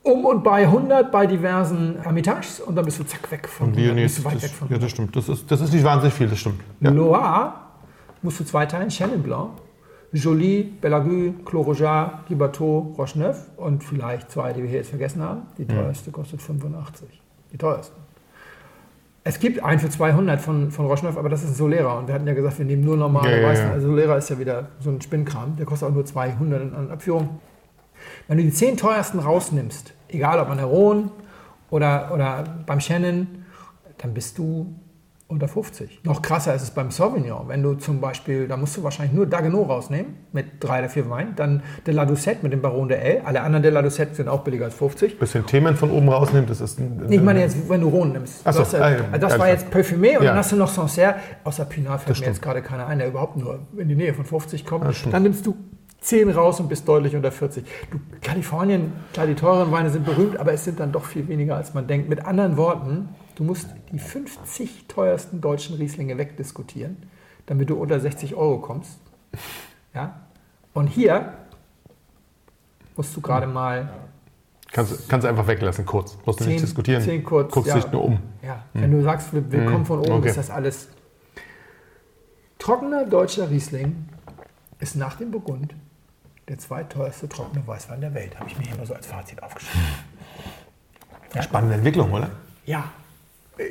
[0.04, 3.76] um und bei 100 bei diversen Hermitages und dann bist du zack weg von Und
[3.76, 4.82] 100, Viennese, bist du weit weg von ja, 100.
[4.84, 5.16] das stimmt.
[5.16, 6.60] Das ist, das ist nicht wahnsinnig viel, das stimmt.
[6.80, 6.90] Ja.
[6.90, 7.52] Loire
[8.22, 9.50] musst du zweiteilen, Chenin Blanc,
[10.12, 15.42] Joly, Bellague, Clos Rojar, Gibateau, Rocheneuf und vielleicht zwei, die wir hier jetzt vergessen haben.
[15.56, 17.08] Die teuerste kostet 85.
[17.52, 17.96] Die teuerste.
[19.24, 21.98] Es gibt einen für 200 von, von Rocheneuf, aber das ist ein Solera.
[21.98, 23.66] Und wir hatten ja gesagt, wir nehmen nur normale Ja, ja, Weißen.
[23.66, 23.72] ja.
[23.72, 25.56] Also Solera ist ja wieder so ein Spinnkram.
[25.56, 27.40] Der kostet auch nur 200 in an Abführung.
[28.26, 31.10] Wenn du die 10 teuersten rausnimmst, egal ob an der Rhone
[31.70, 33.44] oder, oder beim Chenin,
[33.98, 34.74] dann bist du
[35.32, 36.00] unter 50.
[36.04, 37.48] Noch krasser ist es beim Sauvignon.
[37.48, 41.10] Wenn du zum Beispiel, da musst du wahrscheinlich nur Dagenot rausnehmen mit drei oder vier
[41.10, 43.22] Weinen, dann de la Doucette mit dem Baron de L.
[43.24, 45.18] Alle anderen de la Doucette sind auch billiger als 50.
[45.18, 48.12] Bisschen Themen von oben rausnimmt, das ist ein, Nee, Ich meine jetzt, wenn du Rhone
[48.12, 48.42] nimmst.
[48.44, 50.30] Ach Du so, hast ja, ah, das war jetzt Parfumé und Ja.
[50.30, 51.16] dann hast du noch Sancerre.
[51.44, 52.28] Außer Pinard fällt mir stimmt.
[52.36, 54.84] jetzt gerade keiner ein, der überhaupt nur in die Nähe von 50 kommt.
[54.84, 55.02] Das.
[55.10, 55.56] Dann nimmst du
[56.00, 57.64] 10 raus und bist deutlich unter 40.
[57.90, 61.56] Du, Kalifornien, klar, die teuren Weine sind berühmt, aber es sind dann doch viel weniger,
[61.56, 62.08] als man denkt.
[62.08, 66.96] Mit anderen Worten, du musst die 50 teuersten deutschen Rieslinge wegdiskutieren,
[67.46, 68.98] damit du unter 60 Euro kommst.
[69.94, 70.20] Ja?
[70.74, 71.34] Und hier
[72.96, 73.92] musst du gerade mal
[74.72, 76.16] Kannst, kannst du einfach weglassen, kurz.
[76.24, 77.02] Musst du nicht 10 diskutieren.
[77.02, 77.74] 10 kurz, Guckst ja.
[77.74, 78.20] dich nur um.
[78.42, 80.30] Ja, wenn du sagst, wir, wir kommen von oben, okay.
[80.30, 80.88] ist das alles.
[82.58, 84.08] Trockener deutscher Riesling
[84.78, 85.74] ist nach dem Burgund
[86.48, 88.38] der zweiteuerste trockene Weißwein der Welt.
[88.40, 89.82] Habe ich mir hier mal so als Fazit aufgeschrieben.
[91.40, 92.30] Spannende Entwicklung, oder?
[92.64, 92.84] Ja,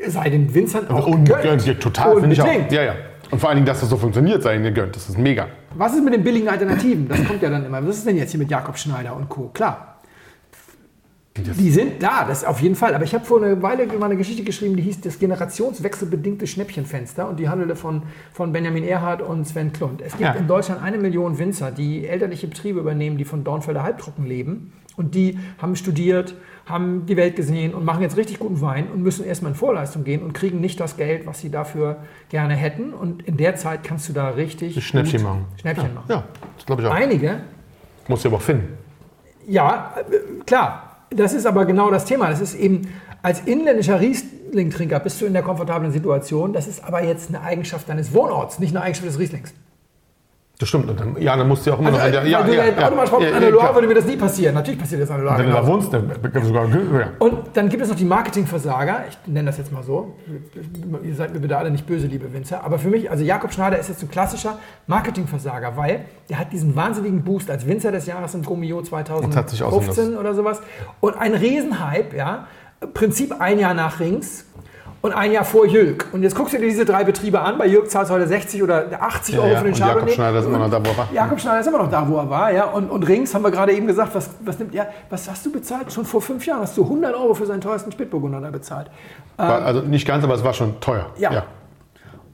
[0.07, 1.65] sei den Winzern auch Und, gegönnt.
[1.65, 2.71] ja, total, finde ich auch.
[2.71, 2.95] Ja, ja.
[3.31, 4.95] Und vor allen Dingen, dass das so funktioniert, sei ihnen gegönnt.
[4.95, 5.47] Das ist mega.
[5.75, 7.07] Was ist mit den billigen Alternativen?
[7.07, 7.85] Das kommt ja dann immer.
[7.87, 9.49] Was ist denn jetzt hier mit Jakob Schneider und Co.?
[9.53, 9.87] Klar,
[11.37, 12.93] Die sind da, das auf jeden Fall.
[12.93, 17.27] Aber ich habe vor einer Weile mal eine Geschichte geschrieben, die hieß das generationswechselbedingte Schnäppchenfenster
[17.29, 18.03] und die handelte von,
[18.33, 20.01] von Benjamin Erhard und Sven Klund.
[20.01, 20.33] Es gibt Ja.
[20.33, 24.73] in Deutschland eine Million Winzer, die elterliche Betriebe übernehmen, die von Dornfelder Halbtrocken leben.
[24.97, 29.01] Und die haben studiert, haben die Welt gesehen und machen jetzt richtig guten Wein und
[29.01, 31.97] müssen erstmal in Vorleistung gehen und kriegen nicht das Geld, was sie dafür
[32.29, 32.93] gerne hätten.
[32.93, 35.45] Und in der Zeit kannst du da richtig Schnäppchen machen.
[35.59, 36.05] Schnäppchen machen.
[36.09, 36.23] Ja,
[36.57, 36.93] das glaube ich auch.
[36.93, 37.41] Einige
[38.07, 38.77] Muss du aber auch finden.
[39.47, 40.87] ja, äh, klar.
[41.13, 42.29] Das ist aber genau das Thema.
[42.29, 42.87] Das ist eben,
[43.21, 46.53] als inländischer Riesling-Trinker bist du in der komfortablen Situation.
[46.53, 49.53] Das ist aber jetzt eine Eigenschaft deines Wohnorts, nicht eine Eigenschaft des Rieslings.
[50.61, 50.87] Das stimmt.
[50.91, 52.05] Und dann, ja, dann musst du ja auch immer Also, noch...
[52.05, 53.75] äh, ja, ja, du ja, ja, automatisch ja, an ja, der Loire klar.
[53.75, 54.53] würde mir das nie passieren.
[54.53, 55.39] Natürlich passiert das an der Loire.
[55.39, 56.11] Wenn du da wohnst, dann
[56.43, 56.67] sogar...
[56.67, 57.09] Ja.
[57.17, 59.05] Und dann gibt es noch die Marketingversager.
[59.09, 60.13] Ich nenne das jetzt mal so.
[61.03, 62.63] Ihr seid mir bitte alle nicht böse, liebe Winzer.
[62.63, 66.75] Aber für mich, also Jakob Schneider ist jetzt ein klassischer Marketingversager, weil der hat diesen
[66.75, 70.17] wahnsinnigen Boost als Winzer des Jahres im Gomio Und hat sich 2015 ausgelassen.
[70.17, 70.61] oder sowas.
[70.99, 72.45] Und ein Riesenhype, ja.
[72.93, 74.45] Prinzip ein Jahr nach Rings.
[75.01, 76.07] Und ein Jahr vor Jülk.
[76.11, 77.57] Und jetzt guckst du dir diese drei Betriebe an.
[77.57, 79.57] Bei Jülk zahlst du heute 60 oder 80 Euro ja.
[79.57, 80.13] für den Und Jakob Chardonnay.
[80.13, 81.07] Schneider ist immer noch da, wo er war.
[81.11, 82.51] Jakob Schneider ist immer noch da, wo er war.
[82.53, 82.65] Ja?
[82.65, 84.89] Und, und Rings haben wir gerade eben gesagt, was, was nimmt er?
[85.09, 85.91] Was hast du bezahlt?
[85.91, 88.91] Schon vor fünf Jahren hast du 100 Euro für seinen teuersten Spätburgunder da bezahlt.
[89.37, 91.07] War, also nicht ganz, aber es war schon teuer.
[91.17, 91.45] Ja.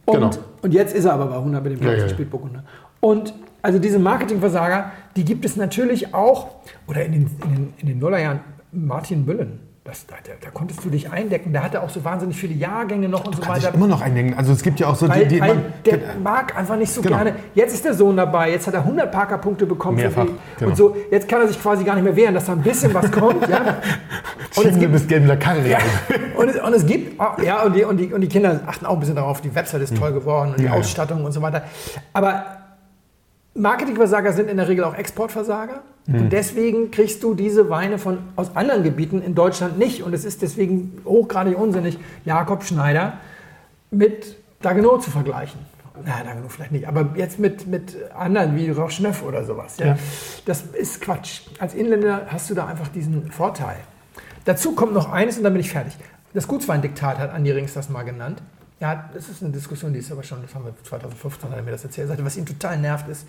[0.03, 0.29] Und, Genau.
[0.61, 2.13] und jetzt ist er aber bei 100 mit dem teuersten ja, ja.
[2.13, 2.63] Spätburgunder.
[2.99, 6.47] Und also diese Marketingversager, die gibt es natürlich auch,
[6.87, 8.39] oder in den, in den, in den Nullerjahren,
[8.71, 9.66] Martin Müllen.
[9.87, 11.53] Das, da, da, konntest du dich eindecken.
[11.53, 13.73] Der hatte auch so wahnsinnig viele Jahrgänge noch und du so weiter.
[13.73, 14.33] immer noch eindecken.
[14.33, 17.01] Also es gibt ja auch so weil, die, die man, der mag einfach nicht so
[17.01, 17.15] genau.
[17.15, 17.35] gerne.
[17.55, 18.51] Jetzt ist der Sohn dabei.
[18.51, 19.95] Jetzt hat er 100 Parker-Punkte bekommen.
[19.95, 20.25] Mehrfach,
[20.57, 20.71] genau.
[20.71, 20.97] Und so.
[21.09, 23.47] Jetzt kann er sich quasi gar nicht mehr wehren, dass da ein bisschen was kommt.
[23.47, 23.77] ja.
[24.57, 25.69] Und es gibt bis gelb Karre.
[25.69, 25.77] Ja.
[26.35, 28.87] Und, es, und es gibt oh, ja und die, und die und die Kinder achten
[28.87, 29.39] auch ein bisschen darauf.
[29.39, 31.63] Die Website ist toll geworden und die ja, Ausstattung und so weiter.
[32.13, 32.43] Aber
[33.57, 35.81] Marketingversager sind in der Regel auch Exportversager.
[36.05, 36.15] Mhm.
[36.15, 40.03] Und deswegen kriegst du diese Weine von, aus anderen Gebieten in Deutschland nicht.
[40.03, 43.13] Und es ist deswegen hochgradig unsinnig, Jakob Schneider
[43.91, 45.59] mit Dagenot zu vergleichen.
[46.05, 49.77] Na, Dagenot vielleicht nicht, aber jetzt mit, mit anderen wie Roche oder sowas.
[49.79, 49.85] Ja?
[49.87, 49.97] ja?
[50.45, 51.41] Das ist Quatsch.
[51.59, 53.77] Als Inländer hast du da einfach diesen Vorteil.
[54.45, 55.97] Dazu kommt noch eines und dann bin ich fertig.
[56.33, 58.41] Das Gutsweindiktat hat Andi Rings das mal genannt.
[58.79, 61.63] Ja, das ist eine Diskussion, die ist aber schon, das haben wir 2015, hat er
[61.63, 62.05] mir das erzählt.
[62.05, 63.25] Er sagte, was ihn total nervt, ist,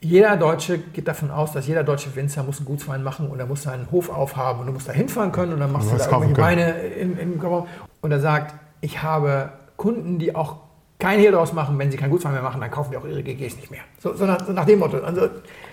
[0.00, 3.46] jeder Deutsche geht davon aus, dass jeder deutsche Winzer muss einen Gutswein machen und er
[3.46, 6.04] muss seinen Hof aufhaben und du musst da hinfahren können und dann machst du da
[6.10, 10.56] irgendwelche Weine in, in, Und er sagt, ich habe Kunden, die auch
[10.98, 13.22] kein Hehl draus machen, wenn sie keinen Gutswein mehr machen, dann kaufen die auch ihre
[13.22, 13.80] GGs nicht mehr.
[13.98, 14.98] So, so, nach, so nach, dem Motto.
[14.98, 15.28] Also,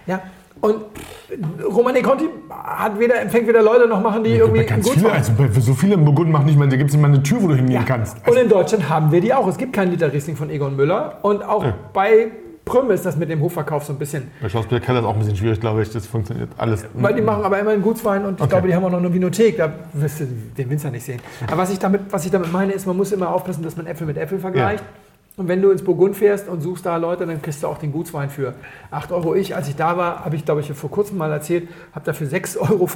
[0.07, 0.21] ja,
[0.61, 0.75] und
[1.63, 5.31] Romani Conti hat weder, empfängt weder Leute noch machen die ja, irgendwie ganz viele, also
[5.59, 7.47] so viele im Burgund machen nicht mal, da gibt es nicht mal eine Tür, wo
[7.47, 7.83] du hingehen ja.
[7.83, 8.17] kannst.
[8.25, 9.47] Also und in Deutschland haben wir die auch.
[9.47, 11.73] Es gibt keinen Liter Riesling von Egon Müller und auch ja.
[11.93, 12.31] bei
[12.69, 14.29] Prüm ist das mit dem Hofverkauf so ein bisschen.
[14.41, 15.91] Bei Schlossberg Keller ist auch ein bisschen schwierig, glaube ich.
[15.91, 16.85] Das funktioniert alles.
[16.93, 18.49] Weil die machen aber immer einen Gutswein und ich okay.
[18.49, 19.57] glaube, die haben auch noch eine Vinothek.
[19.57, 21.19] Da wirst du den Winzer nicht sehen.
[21.47, 23.87] Aber was ich damit, was ich damit meine, ist, man muss immer aufpassen, dass man
[23.87, 24.83] Äpfel mit Äpfel vergleicht.
[24.83, 25.08] Ja.
[25.39, 27.93] Und wenn du ins Burgund fährst und suchst da Leute, dann kriegst du auch den
[27.93, 28.55] Gutswein für
[28.91, 29.35] 8 Euro.
[29.35, 32.27] Ich, als ich da war, habe ich, glaube ich, vor kurzem mal erzählt, habe dafür
[32.27, 32.89] 6,50 Euro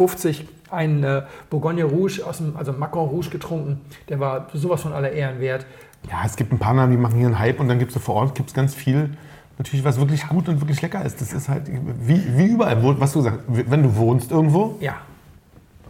[0.69, 3.79] einen äh, Bourgogne Rouge, aus dem, also Macron Rouge getrunken.
[4.09, 5.65] Der war sowas von aller Ehren wert.
[6.11, 8.03] Ja, es gibt ein paar Namen, die machen hier einen Hype und dann gibt es
[8.03, 9.11] vor Ort gibt's ganz viel,
[9.57, 11.21] natürlich was wirklich gut und wirklich lecker ist.
[11.21, 11.71] Das ist halt
[12.01, 14.75] wie, wie überall, was du sagst, wenn du wohnst irgendwo.
[14.81, 14.95] Ja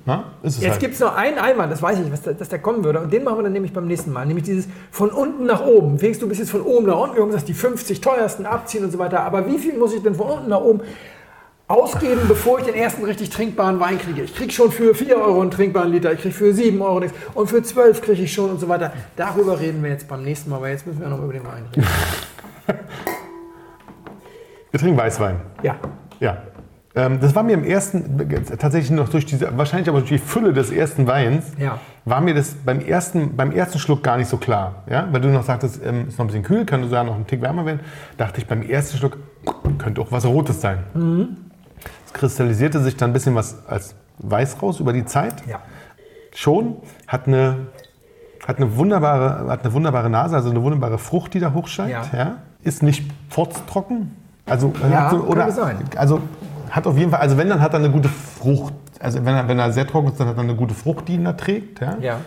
[0.05, 0.79] na, Jetzt halt.
[0.81, 2.99] gibt es noch einen Einwand, das weiß ich, was da, dass der kommen würde.
[2.99, 4.25] Und den machen wir dann nämlich beim nächsten Mal.
[4.25, 5.97] Nämlich dieses von unten nach oben.
[5.97, 8.91] Fängst du bist jetzt von oben nach unten, haben gesagt, die 50 teuersten abziehen und
[8.91, 9.21] so weiter.
[9.21, 10.81] Aber wie viel muss ich denn von unten nach oben
[11.69, 14.23] ausgeben, bevor ich den ersten richtig trinkbaren Wein kriege?
[14.23, 17.17] Ich kriege schon für 4 Euro einen trinkbaren Liter, ich kriege für 7 Euro nichts
[17.33, 18.91] und für 12 kriege ich schon und so weiter.
[19.15, 21.63] Darüber reden wir jetzt beim nächsten Mal, weil jetzt müssen wir noch über den Wein
[21.73, 21.87] reden.
[24.71, 25.39] wir trinken Weißwein.
[25.63, 25.77] Ja.
[26.19, 26.43] Ja.
[26.95, 28.29] Ähm, das war mir im ersten,
[28.59, 31.79] tatsächlich noch durch diese, wahrscheinlich aber durch die Fülle des ersten Weins, ja.
[32.05, 34.83] war mir das beim ersten, beim ersten Schluck gar nicht so klar.
[34.87, 35.07] Ja?
[35.11, 37.41] Weil du noch sagtest, ähm, ist noch ein bisschen kühl, könnte sogar noch ein Tick
[37.41, 37.79] wärmer werden.
[38.17, 39.17] Dachte ich beim ersten Schluck,
[39.79, 40.79] könnte auch was Rotes sein.
[40.93, 41.37] Mhm.
[42.05, 45.33] Es kristallisierte sich dann ein bisschen was als Weiß raus über die Zeit.
[45.47, 45.59] Ja.
[46.35, 46.77] Schon,
[47.07, 47.67] hat eine,
[48.47, 51.91] hat, eine wunderbare, hat eine wunderbare Nase, also eine wunderbare Frucht, die da hochscheint.
[51.91, 52.03] Ja.
[52.13, 52.35] ja.
[52.61, 54.15] Ist nicht furztrocken.
[54.45, 55.77] Also, ja, so, oder, sein.
[55.95, 56.21] also
[56.73, 58.73] hat auf jeden Fall, also wenn, dann hat er eine gute Frucht.
[58.99, 61.13] Also wenn er, wenn er sehr trocken ist, dann hat er eine gute Frucht, die
[61.13, 61.81] ihn da trägt.
[61.81, 61.97] Ja.
[62.01, 62.21] ja.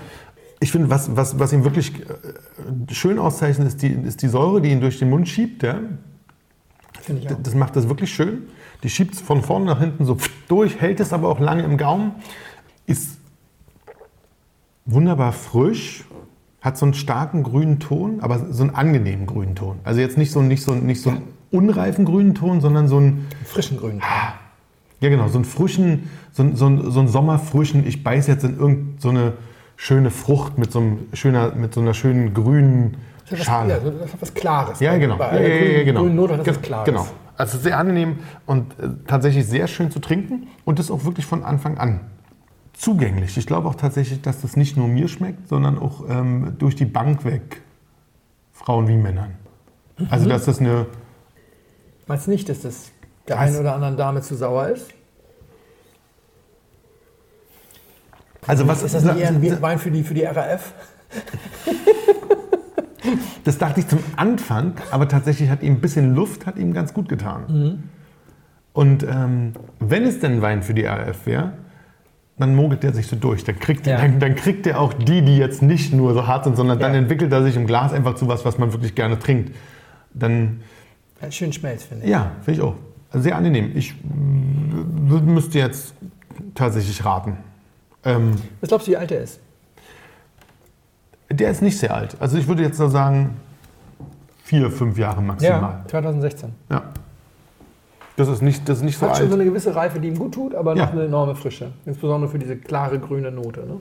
[0.60, 4.60] Ich finde, was, was, was ihn wirklich äh, schön auszeichnet, ist die, ist die Säure,
[4.60, 5.64] die ihn durch den Mund schiebt.
[5.64, 5.80] Ja.
[7.08, 7.36] Auch.
[7.42, 8.44] Das macht das wirklich schön.
[8.84, 10.16] Die schiebt es von vorne nach hinten so
[10.46, 12.12] durch, hält es aber auch lange im Gaumen.
[12.86, 13.18] Ist
[14.84, 16.04] wunderbar frisch,
[16.60, 19.80] hat so einen starken grünen Ton, aber so einen angenehmen grünen Ton.
[19.82, 23.26] Also jetzt nicht so, nicht so, nicht so einen unreifen grünen Ton, sondern so einen
[23.44, 24.08] frischen grünen Ton.
[25.00, 28.44] Ja, genau, so einen frischen, so, einen, so, einen, so einen sommerfrischen, ich beiße jetzt
[28.44, 29.32] in irgendeine so
[29.76, 32.96] schöne Frucht mit so, einem schöner, mit so einer schönen grünen
[33.34, 33.80] Schale.
[33.84, 34.80] Ja, das hat was Klares.
[34.80, 35.18] Ja, genau.
[35.18, 36.02] Ja, ja, ja, genau.
[36.02, 36.86] Grünen Note hat das Klares.
[36.86, 37.06] Genau.
[37.36, 41.44] Also sehr angenehm und äh, tatsächlich sehr schön zu trinken und das auch wirklich von
[41.44, 42.00] Anfang an
[42.72, 43.36] zugänglich.
[43.36, 46.84] Ich glaube auch tatsächlich, dass das nicht nur mir schmeckt, sondern auch ähm, durch die
[46.84, 47.62] Bank weg
[48.52, 49.34] Frauen wie Männern.
[50.10, 50.30] Also mhm.
[50.30, 50.86] dass das eine
[52.06, 52.90] Meinst du nicht, dass das
[53.28, 54.90] der einen oder anderen Dame zu sauer ist?
[58.46, 60.72] Also was ist das nicht eher ein Wein für die, für die RAF?
[63.44, 66.94] das dachte ich zum Anfang, aber tatsächlich hat ihm ein bisschen Luft hat ihm ganz
[66.94, 67.44] gut getan.
[67.48, 67.82] Mhm.
[68.72, 71.54] Und ähm, wenn es denn Wein für die RAF wäre,
[72.38, 73.44] dann mogelt der sich so durch.
[73.44, 73.96] Dann kriegt, ja.
[73.96, 76.86] dann, dann, kriegt er auch die, die jetzt nicht nur so hart sind, sondern ja.
[76.86, 79.56] dann entwickelt er sich im Glas einfach zu was, was man wirklich gerne trinkt.
[80.12, 80.60] Dann
[81.20, 82.10] ja, schön Schmelz, finde ich.
[82.10, 82.74] Ja, finde ich auch.
[83.10, 83.72] Also sehr angenehm.
[83.74, 85.94] Ich müsste jetzt
[86.54, 87.38] tatsächlich raten.
[88.04, 89.40] Ähm, Was glaubst du, wie alt er ist?
[91.30, 92.16] Der ist nicht sehr alt.
[92.20, 93.36] Also ich würde jetzt so sagen,
[94.44, 95.80] vier, fünf Jahre maximal.
[95.82, 96.52] Ja, 2016.
[96.70, 96.82] Ja.
[98.16, 99.18] Das ist nicht, das ist nicht so Hat alt.
[99.18, 100.86] schon so eine gewisse Reife, die ihm gut tut, aber ja.
[100.86, 101.72] noch eine enorme Frische.
[101.84, 103.60] Insbesondere für diese klare grüne Note.
[103.60, 103.80] Ne?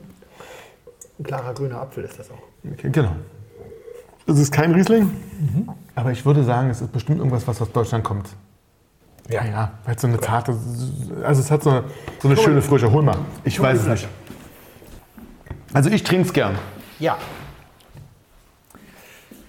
[1.18, 2.42] Ein klarer grüner Apfel ist das auch.
[2.72, 3.12] Okay, genau.
[4.26, 5.70] Es ist kein Riesling, mhm.
[5.94, 8.28] aber ich würde sagen, es ist bestimmt irgendwas, was aus Deutschland kommt.
[9.28, 10.56] Ja, ja, weil so eine zarte,
[11.24, 11.84] also es hat so eine,
[12.20, 12.90] so eine schöne Frische.
[12.90, 14.08] Hol mal, ich weiß es nicht.
[15.72, 16.56] Also ich trinke es gern.
[16.98, 17.16] Ja.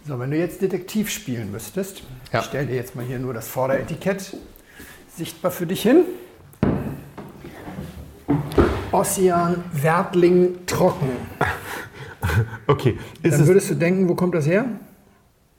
[0.05, 2.01] So, wenn du jetzt Detektiv spielen müsstest,
[2.32, 2.39] Ja.
[2.39, 4.38] ich stell dir jetzt mal hier nur das Vorderetikett
[5.15, 6.05] sichtbar für dich hin.
[8.91, 11.09] Ossian Wertling Trocken.
[12.67, 12.97] Okay.
[13.23, 14.65] Ist Dann es, würdest du denken, wo kommt das her?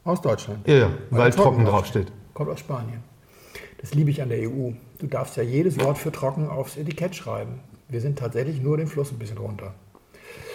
[0.05, 0.67] Aus Deutschland.
[0.67, 2.13] ja, ja, weil trocken trocken drauf draufsteht.
[2.35, 3.03] Kommt aus Spanien.
[3.81, 4.73] Das liebe ich an der EU.
[4.99, 7.61] Du darfst ja jedes Wort für trocken aufs Etikett schreiben.
[7.89, 9.75] Wir sind tatsächlich nur den Fluss ein bisschen runter,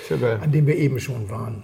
[0.10, 0.40] ja geil.
[0.42, 1.64] an dem wir eben schon waren.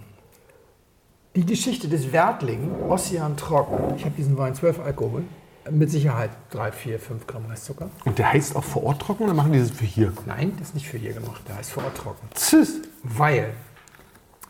[1.36, 3.96] Die Geschichte des Wertling, Ossian Trocken.
[3.96, 5.24] Ich habe diesen Wein 12 Alkohol.
[5.70, 7.92] Mit Sicherheit 3, 4, 5 Gramm Restzucker.
[8.06, 10.12] Und der heißt auch vor Ort trocken oder machen die das für hier?
[10.26, 11.44] Nein, das ist nicht für hier gemacht.
[11.48, 12.28] Der heißt vor Ort trocken.
[12.34, 12.82] Tschüss.
[13.04, 13.52] Weil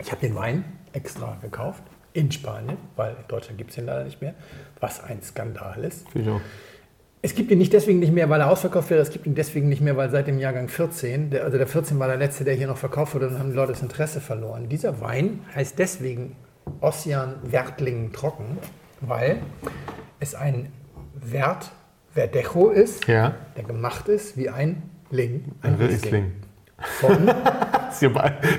[0.01, 1.83] ich habe den Wein extra gekauft
[2.13, 4.33] in Spanien, weil in Deutschland gibt es den leider nicht mehr.
[4.79, 6.05] Was ein Skandal ist.
[6.27, 6.41] Auch.
[7.21, 9.67] Es gibt ihn nicht deswegen nicht mehr, weil er ausverkauft wäre, es gibt ihn deswegen
[9.67, 12.53] nicht mehr, weil seit dem Jahrgang 14, der, also der 14 war der letzte, der
[12.55, 14.69] hier noch verkauft wurde, dann haben die Leute das Interesse verloren.
[14.69, 16.35] Dieser Wein heißt deswegen
[16.79, 18.57] Ossian Wertling Trocken,
[19.01, 19.41] weil
[20.21, 20.71] es ein
[21.13, 21.71] Wert
[22.13, 23.35] Verdecho ist, Ja.
[23.57, 24.81] der gemacht ist wie ein
[25.11, 25.91] Ling, Ein Riesling.
[25.91, 26.31] Riesling.
[26.99, 27.27] Von,
[27.91, 28.09] Ist ja,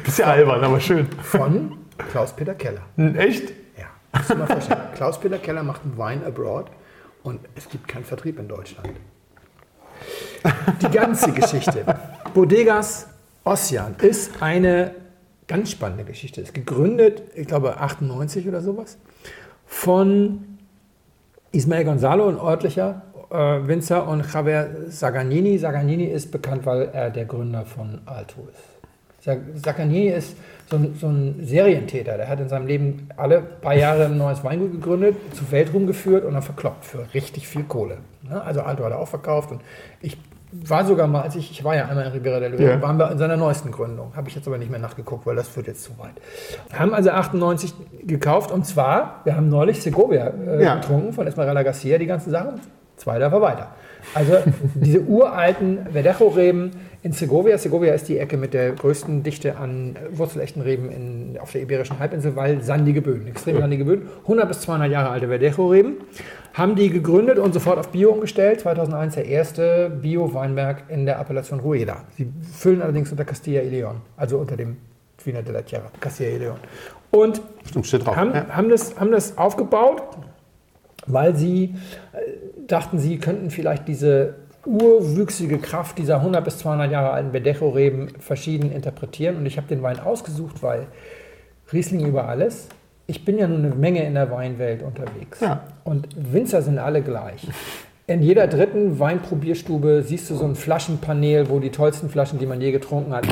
[0.04, 1.06] bisschen albern, aber schön.
[1.22, 1.78] von
[2.10, 2.82] Klaus-Peter Keller.
[3.16, 3.50] Echt?
[3.78, 4.80] Ja, musst du mal vorstellen.
[4.94, 6.70] Klaus-Peter Keller macht einen Wein abroad
[7.22, 8.90] und es gibt keinen Vertrieb in Deutschland.
[10.82, 11.84] Die ganze Geschichte.
[12.34, 13.08] Bodegas
[13.44, 14.94] Ossian ist eine
[15.46, 16.40] ganz spannende Geschichte.
[16.40, 18.98] Ist gegründet, ich glaube 98 oder sowas,
[19.66, 20.58] von
[21.52, 25.58] Ismael Gonzalo, ein örtlicher äh, Winzer, und Javier Sagagnini.
[25.58, 29.24] Sagagnini ist bekannt, weil er der Gründer von Alto ist.
[29.24, 30.36] Sag- Sagagnini ist
[30.70, 32.16] so ein, so ein Serientäter.
[32.16, 36.24] Der hat in seinem Leben alle paar Jahre ein neues Weingut gegründet, zu Weltruhm geführt
[36.24, 37.98] und dann verkloppt für richtig viel Kohle.
[38.22, 38.40] Ne?
[38.42, 39.60] Also Alto hat er auch verkauft und
[40.00, 40.16] ich
[40.52, 42.82] war sogar mal, als ich, ich war ja einmal in Ribera del Duero, Ja.
[42.82, 44.12] waren wir in seiner neuesten Gründung.
[44.16, 46.14] Habe ich jetzt aber nicht mehr nachgeguckt, weil das führt jetzt zu weit.
[46.76, 47.72] Haben also 98
[48.04, 50.74] gekauft und zwar, wir haben neulich Segovia äh, Ja.
[50.76, 52.60] getrunken von Esmeralda Garcia, die ganzen Sachen.
[53.00, 53.68] Zwei Dörfer weiter.
[54.12, 54.34] Also
[54.74, 56.70] diese uralten Verdejo-Reben
[57.02, 57.56] in Segovia.
[57.56, 61.98] Segovia ist die Ecke mit der größten Dichte an wurzelechten Reben in, auf der Iberischen
[61.98, 64.06] Halbinsel, weil sandige Böden, extrem sandige Böden.
[64.24, 65.94] 100 bis 200 Jahre alte Verdejo-Reben.
[66.52, 68.60] Haben die gegründet und sofort auf Bio umgestellt.
[68.60, 72.04] 2001 der erste Bio-Weinberg in der Appellation Rueda.
[72.18, 74.76] Sie füllen allerdings unter Castilla y León, also unter dem
[75.24, 76.58] Vina de la Tierra, Castilla y León.
[77.10, 77.40] Und
[77.82, 80.02] Stimmt, haben, haben, das, haben das aufgebaut,
[81.06, 81.74] weil sie
[82.12, 82.18] äh,
[82.72, 84.34] dachten, sie könnten vielleicht diese
[84.66, 89.36] urwüchsige Kraft dieser 100 bis 200 Jahre alten Verdecho-Reben verschieden interpretieren.
[89.36, 90.86] Und ich habe den Wein ausgesucht, weil
[91.72, 92.68] Riesling über alles.
[93.06, 95.40] Ich bin ja nun eine Menge in der Weinwelt unterwegs.
[95.40, 95.62] Ja.
[95.84, 97.46] Und Winzer sind alle gleich.
[98.06, 102.60] In jeder dritten Weinprobierstube siehst du so ein Flaschenpanel, wo die tollsten Flaschen, die man
[102.60, 103.24] je getrunken hat.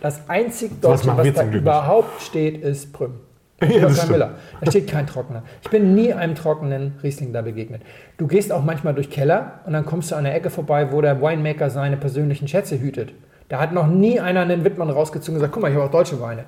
[0.00, 3.14] Das einzig Deutsche, was da überhaupt steht, ist Prüm.
[3.60, 4.10] Ja, Oder das kein.
[4.10, 4.30] Müller.
[4.60, 5.42] Da steht kein Trockener.
[5.62, 7.82] Ich bin nie einem trockenen Riesling da begegnet.
[8.18, 11.00] Du gehst auch manchmal durch Keller und dann kommst du an der Ecke vorbei, wo
[11.00, 13.14] der Winemaker seine persönlichen Schätze hütet.
[13.48, 15.90] Da hat noch nie einer einen Wittmann rausgezogen und gesagt, guck mal, ich habe auch
[15.90, 16.44] deutsche Weine.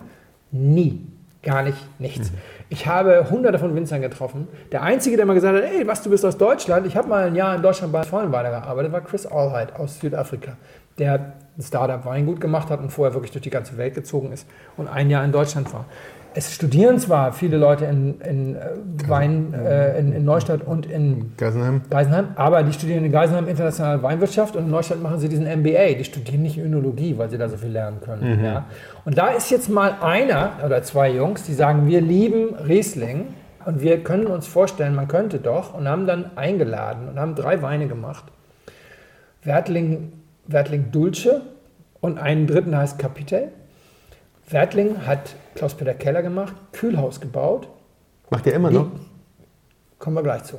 [0.50, 1.06] Nie.
[1.42, 2.32] Gar nicht, nichts.
[2.68, 4.48] Ich habe hunderte von Winzern getroffen.
[4.72, 6.86] Der Einzige, der mal gesagt hat, ey, was, du bist aus Deutschland?
[6.86, 10.56] Ich habe mal ein Jahr in Deutschland bei Vollenweiler gearbeitet, war Chris Allheit aus Südafrika,
[10.98, 14.88] der ein Startup-Weingut gemacht hat und vorher wirklich durch die ganze Welt gezogen ist und
[14.88, 15.84] ein Jahr in Deutschland war.
[16.34, 18.60] Es studieren zwar viele Leute in, in, äh,
[19.06, 21.82] Wein, äh, in, in Neustadt und in Geisenheim.
[21.88, 25.94] Geisenheim, aber die studieren in Geisenheim internationale Weinwirtschaft und in Neustadt machen sie diesen MBA.
[25.94, 28.44] Die studieren nicht Önologie, weil sie da so viel lernen können.
[28.44, 28.66] Ja.
[29.04, 33.28] Und da ist jetzt mal einer oder zwei Jungs, die sagen, wir lieben Riesling
[33.64, 37.62] und wir können uns vorstellen, man könnte doch und haben dann eingeladen und haben drei
[37.62, 38.24] Weine gemacht.
[39.42, 40.12] Wertling,
[40.46, 41.42] Wertling Dulce
[42.00, 43.48] und einen dritten heißt Kapitel.
[44.50, 47.68] Wertling hat Klaus-Peter Keller gemacht, Kühlhaus gebaut,
[48.30, 48.88] Macht ihr immer noch?
[49.98, 50.58] Kommen wir gleich zu.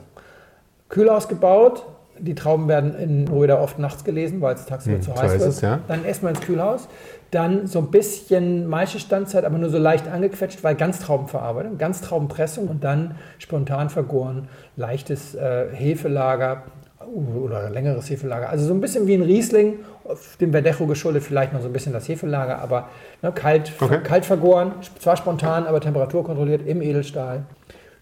[0.90, 1.86] Kühlhaus gebaut.
[2.18, 5.34] Die Trauben werden in Röder oft nachts gelesen, weil es tagsüber Hm, zu so heiß
[5.36, 5.50] ist wird.
[5.52, 5.80] es, ja.
[5.88, 6.90] Dann erstmal ins Kühlhaus.
[7.32, 13.16] Dann so ein bisschen Maischestandzeit, aber nur so leicht angequetscht, weil Ganztraubenverarbeitung, Ganztraubenpressung und dann
[13.38, 16.64] spontan vergoren, leichtes äh, Hefelager
[17.06, 18.50] oder längeres Hefelager.
[18.50, 21.74] Also so ein bisschen wie ein Riesling, auf dem Verdecho geschuldet, vielleicht noch so ein
[21.74, 22.90] bisschen das Hefelager, aber
[23.22, 24.00] ne, kalt, Okay.
[24.04, 27.44] kalt vergoren, zwar spontan, aber temperaturkontrolliert im Edelstahl.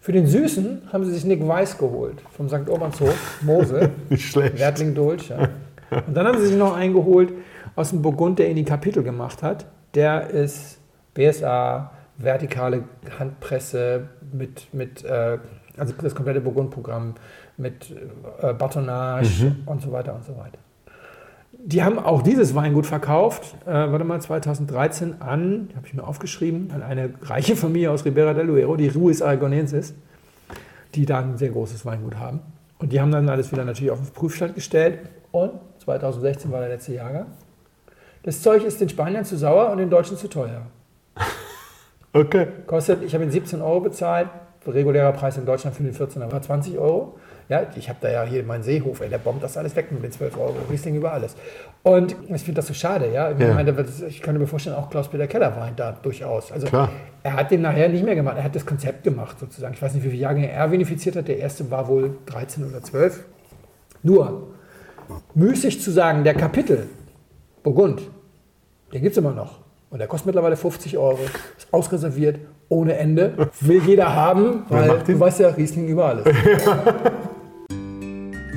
[0.00, 2.68] Für den Süßen haben sie sich Nick Weiss geholt, vom St.
[2.68, 4.58] Urbanshof, Mosel, Nicht schlecht.
[4.58, 5.48] Wertling Dulce.
[5.90, 7.32] Und dann haben sie sich noch einen geholt
[7.76, 9.66] aus dem Burgund, der ihn die Kapitel gemacht hat.
[9.94, 10.78] Der ist
[11.14, 12.84] BSA, vertikale
[13.18, 15.38] Handpresse mit, mit äh,
[15.76, 17.14] also das komplette Burgund-Programm
[17.58, 17.90] mit
[18.40, 20.58] äh, Batonage und so weiter und so weiter.
[21.52, 26.70] Die haben auch dieses Weingut verkauft, äh, warte mal, 2013 an, habe ich mir aufgeschrieben,
[26.72, 29.94] an eine reiche Familie aus Ribera del Duero, die Ruiz Aragonensis,
[30.94, 32.40] die da ein sehr großes Weingut haben.
[32.78, 35.00] Und die haben dann alles wieder natürlich auf den Prüfstand gestellt.
[35.32, 35.52] Und
[35.84, 37.26] 2016 war der letzte Jahrgang.
[38.22, 40.62] Das Zeug ist den Spaniern zu sauer und den Deutschen zu teuer.
[42.10, 42.48] Okay.
[42.66, 44.28] Kostet, ich habe ihn 17 Euro bezahlt,
[44.66, 47.18] regulärer Preis in Deutschland für den 14er war 20 Euro.
[47.48, 50.02] Ja, ich habe da ja hier meinen Seehof, ey, der bombt das alles weg mit
[50.04, 50.56] den 12 Euro.
[50.70, 51.34] Riesling über alles.
[51.82, 53.30] Und ich finde das so schade, ja.
[53.30, 53.54] Ich, Ja.
[53.54, 53.74] meine,
[54.08, 56.52] ich könnte mir vorstellen, auch Klaus-Peter Keller weint da durchaus.
[56.52, 56.90] Also Klar.
[57.22, 59.72] er hat den nachher nicht mehr gemacht, er hat das Konzept gemacht sozusagen.
[59.72, 61.26] Ich weiß nicht, wie viele Jahrgänge er vinifiziert hat.
[61.28, 63.24] Der erste war wohl 13 oder 12.
[64.02, 64.48] Nur,
[65.34, 66.86] müßig zu sagen, der Kapitel
[67.62, 68.02] Burgund,
[68.92, 69.60] den gibt es immer noch.
[69.90, 71.18] Und der kostet mittlerweile 50 Euro.
[71.56, 72.38] Ist ausreserviert,
[72.68, 73.32] ohne Ende.
[73.62, 76.26] Will jeder haben, weil du weißt ja, Riesling über alles.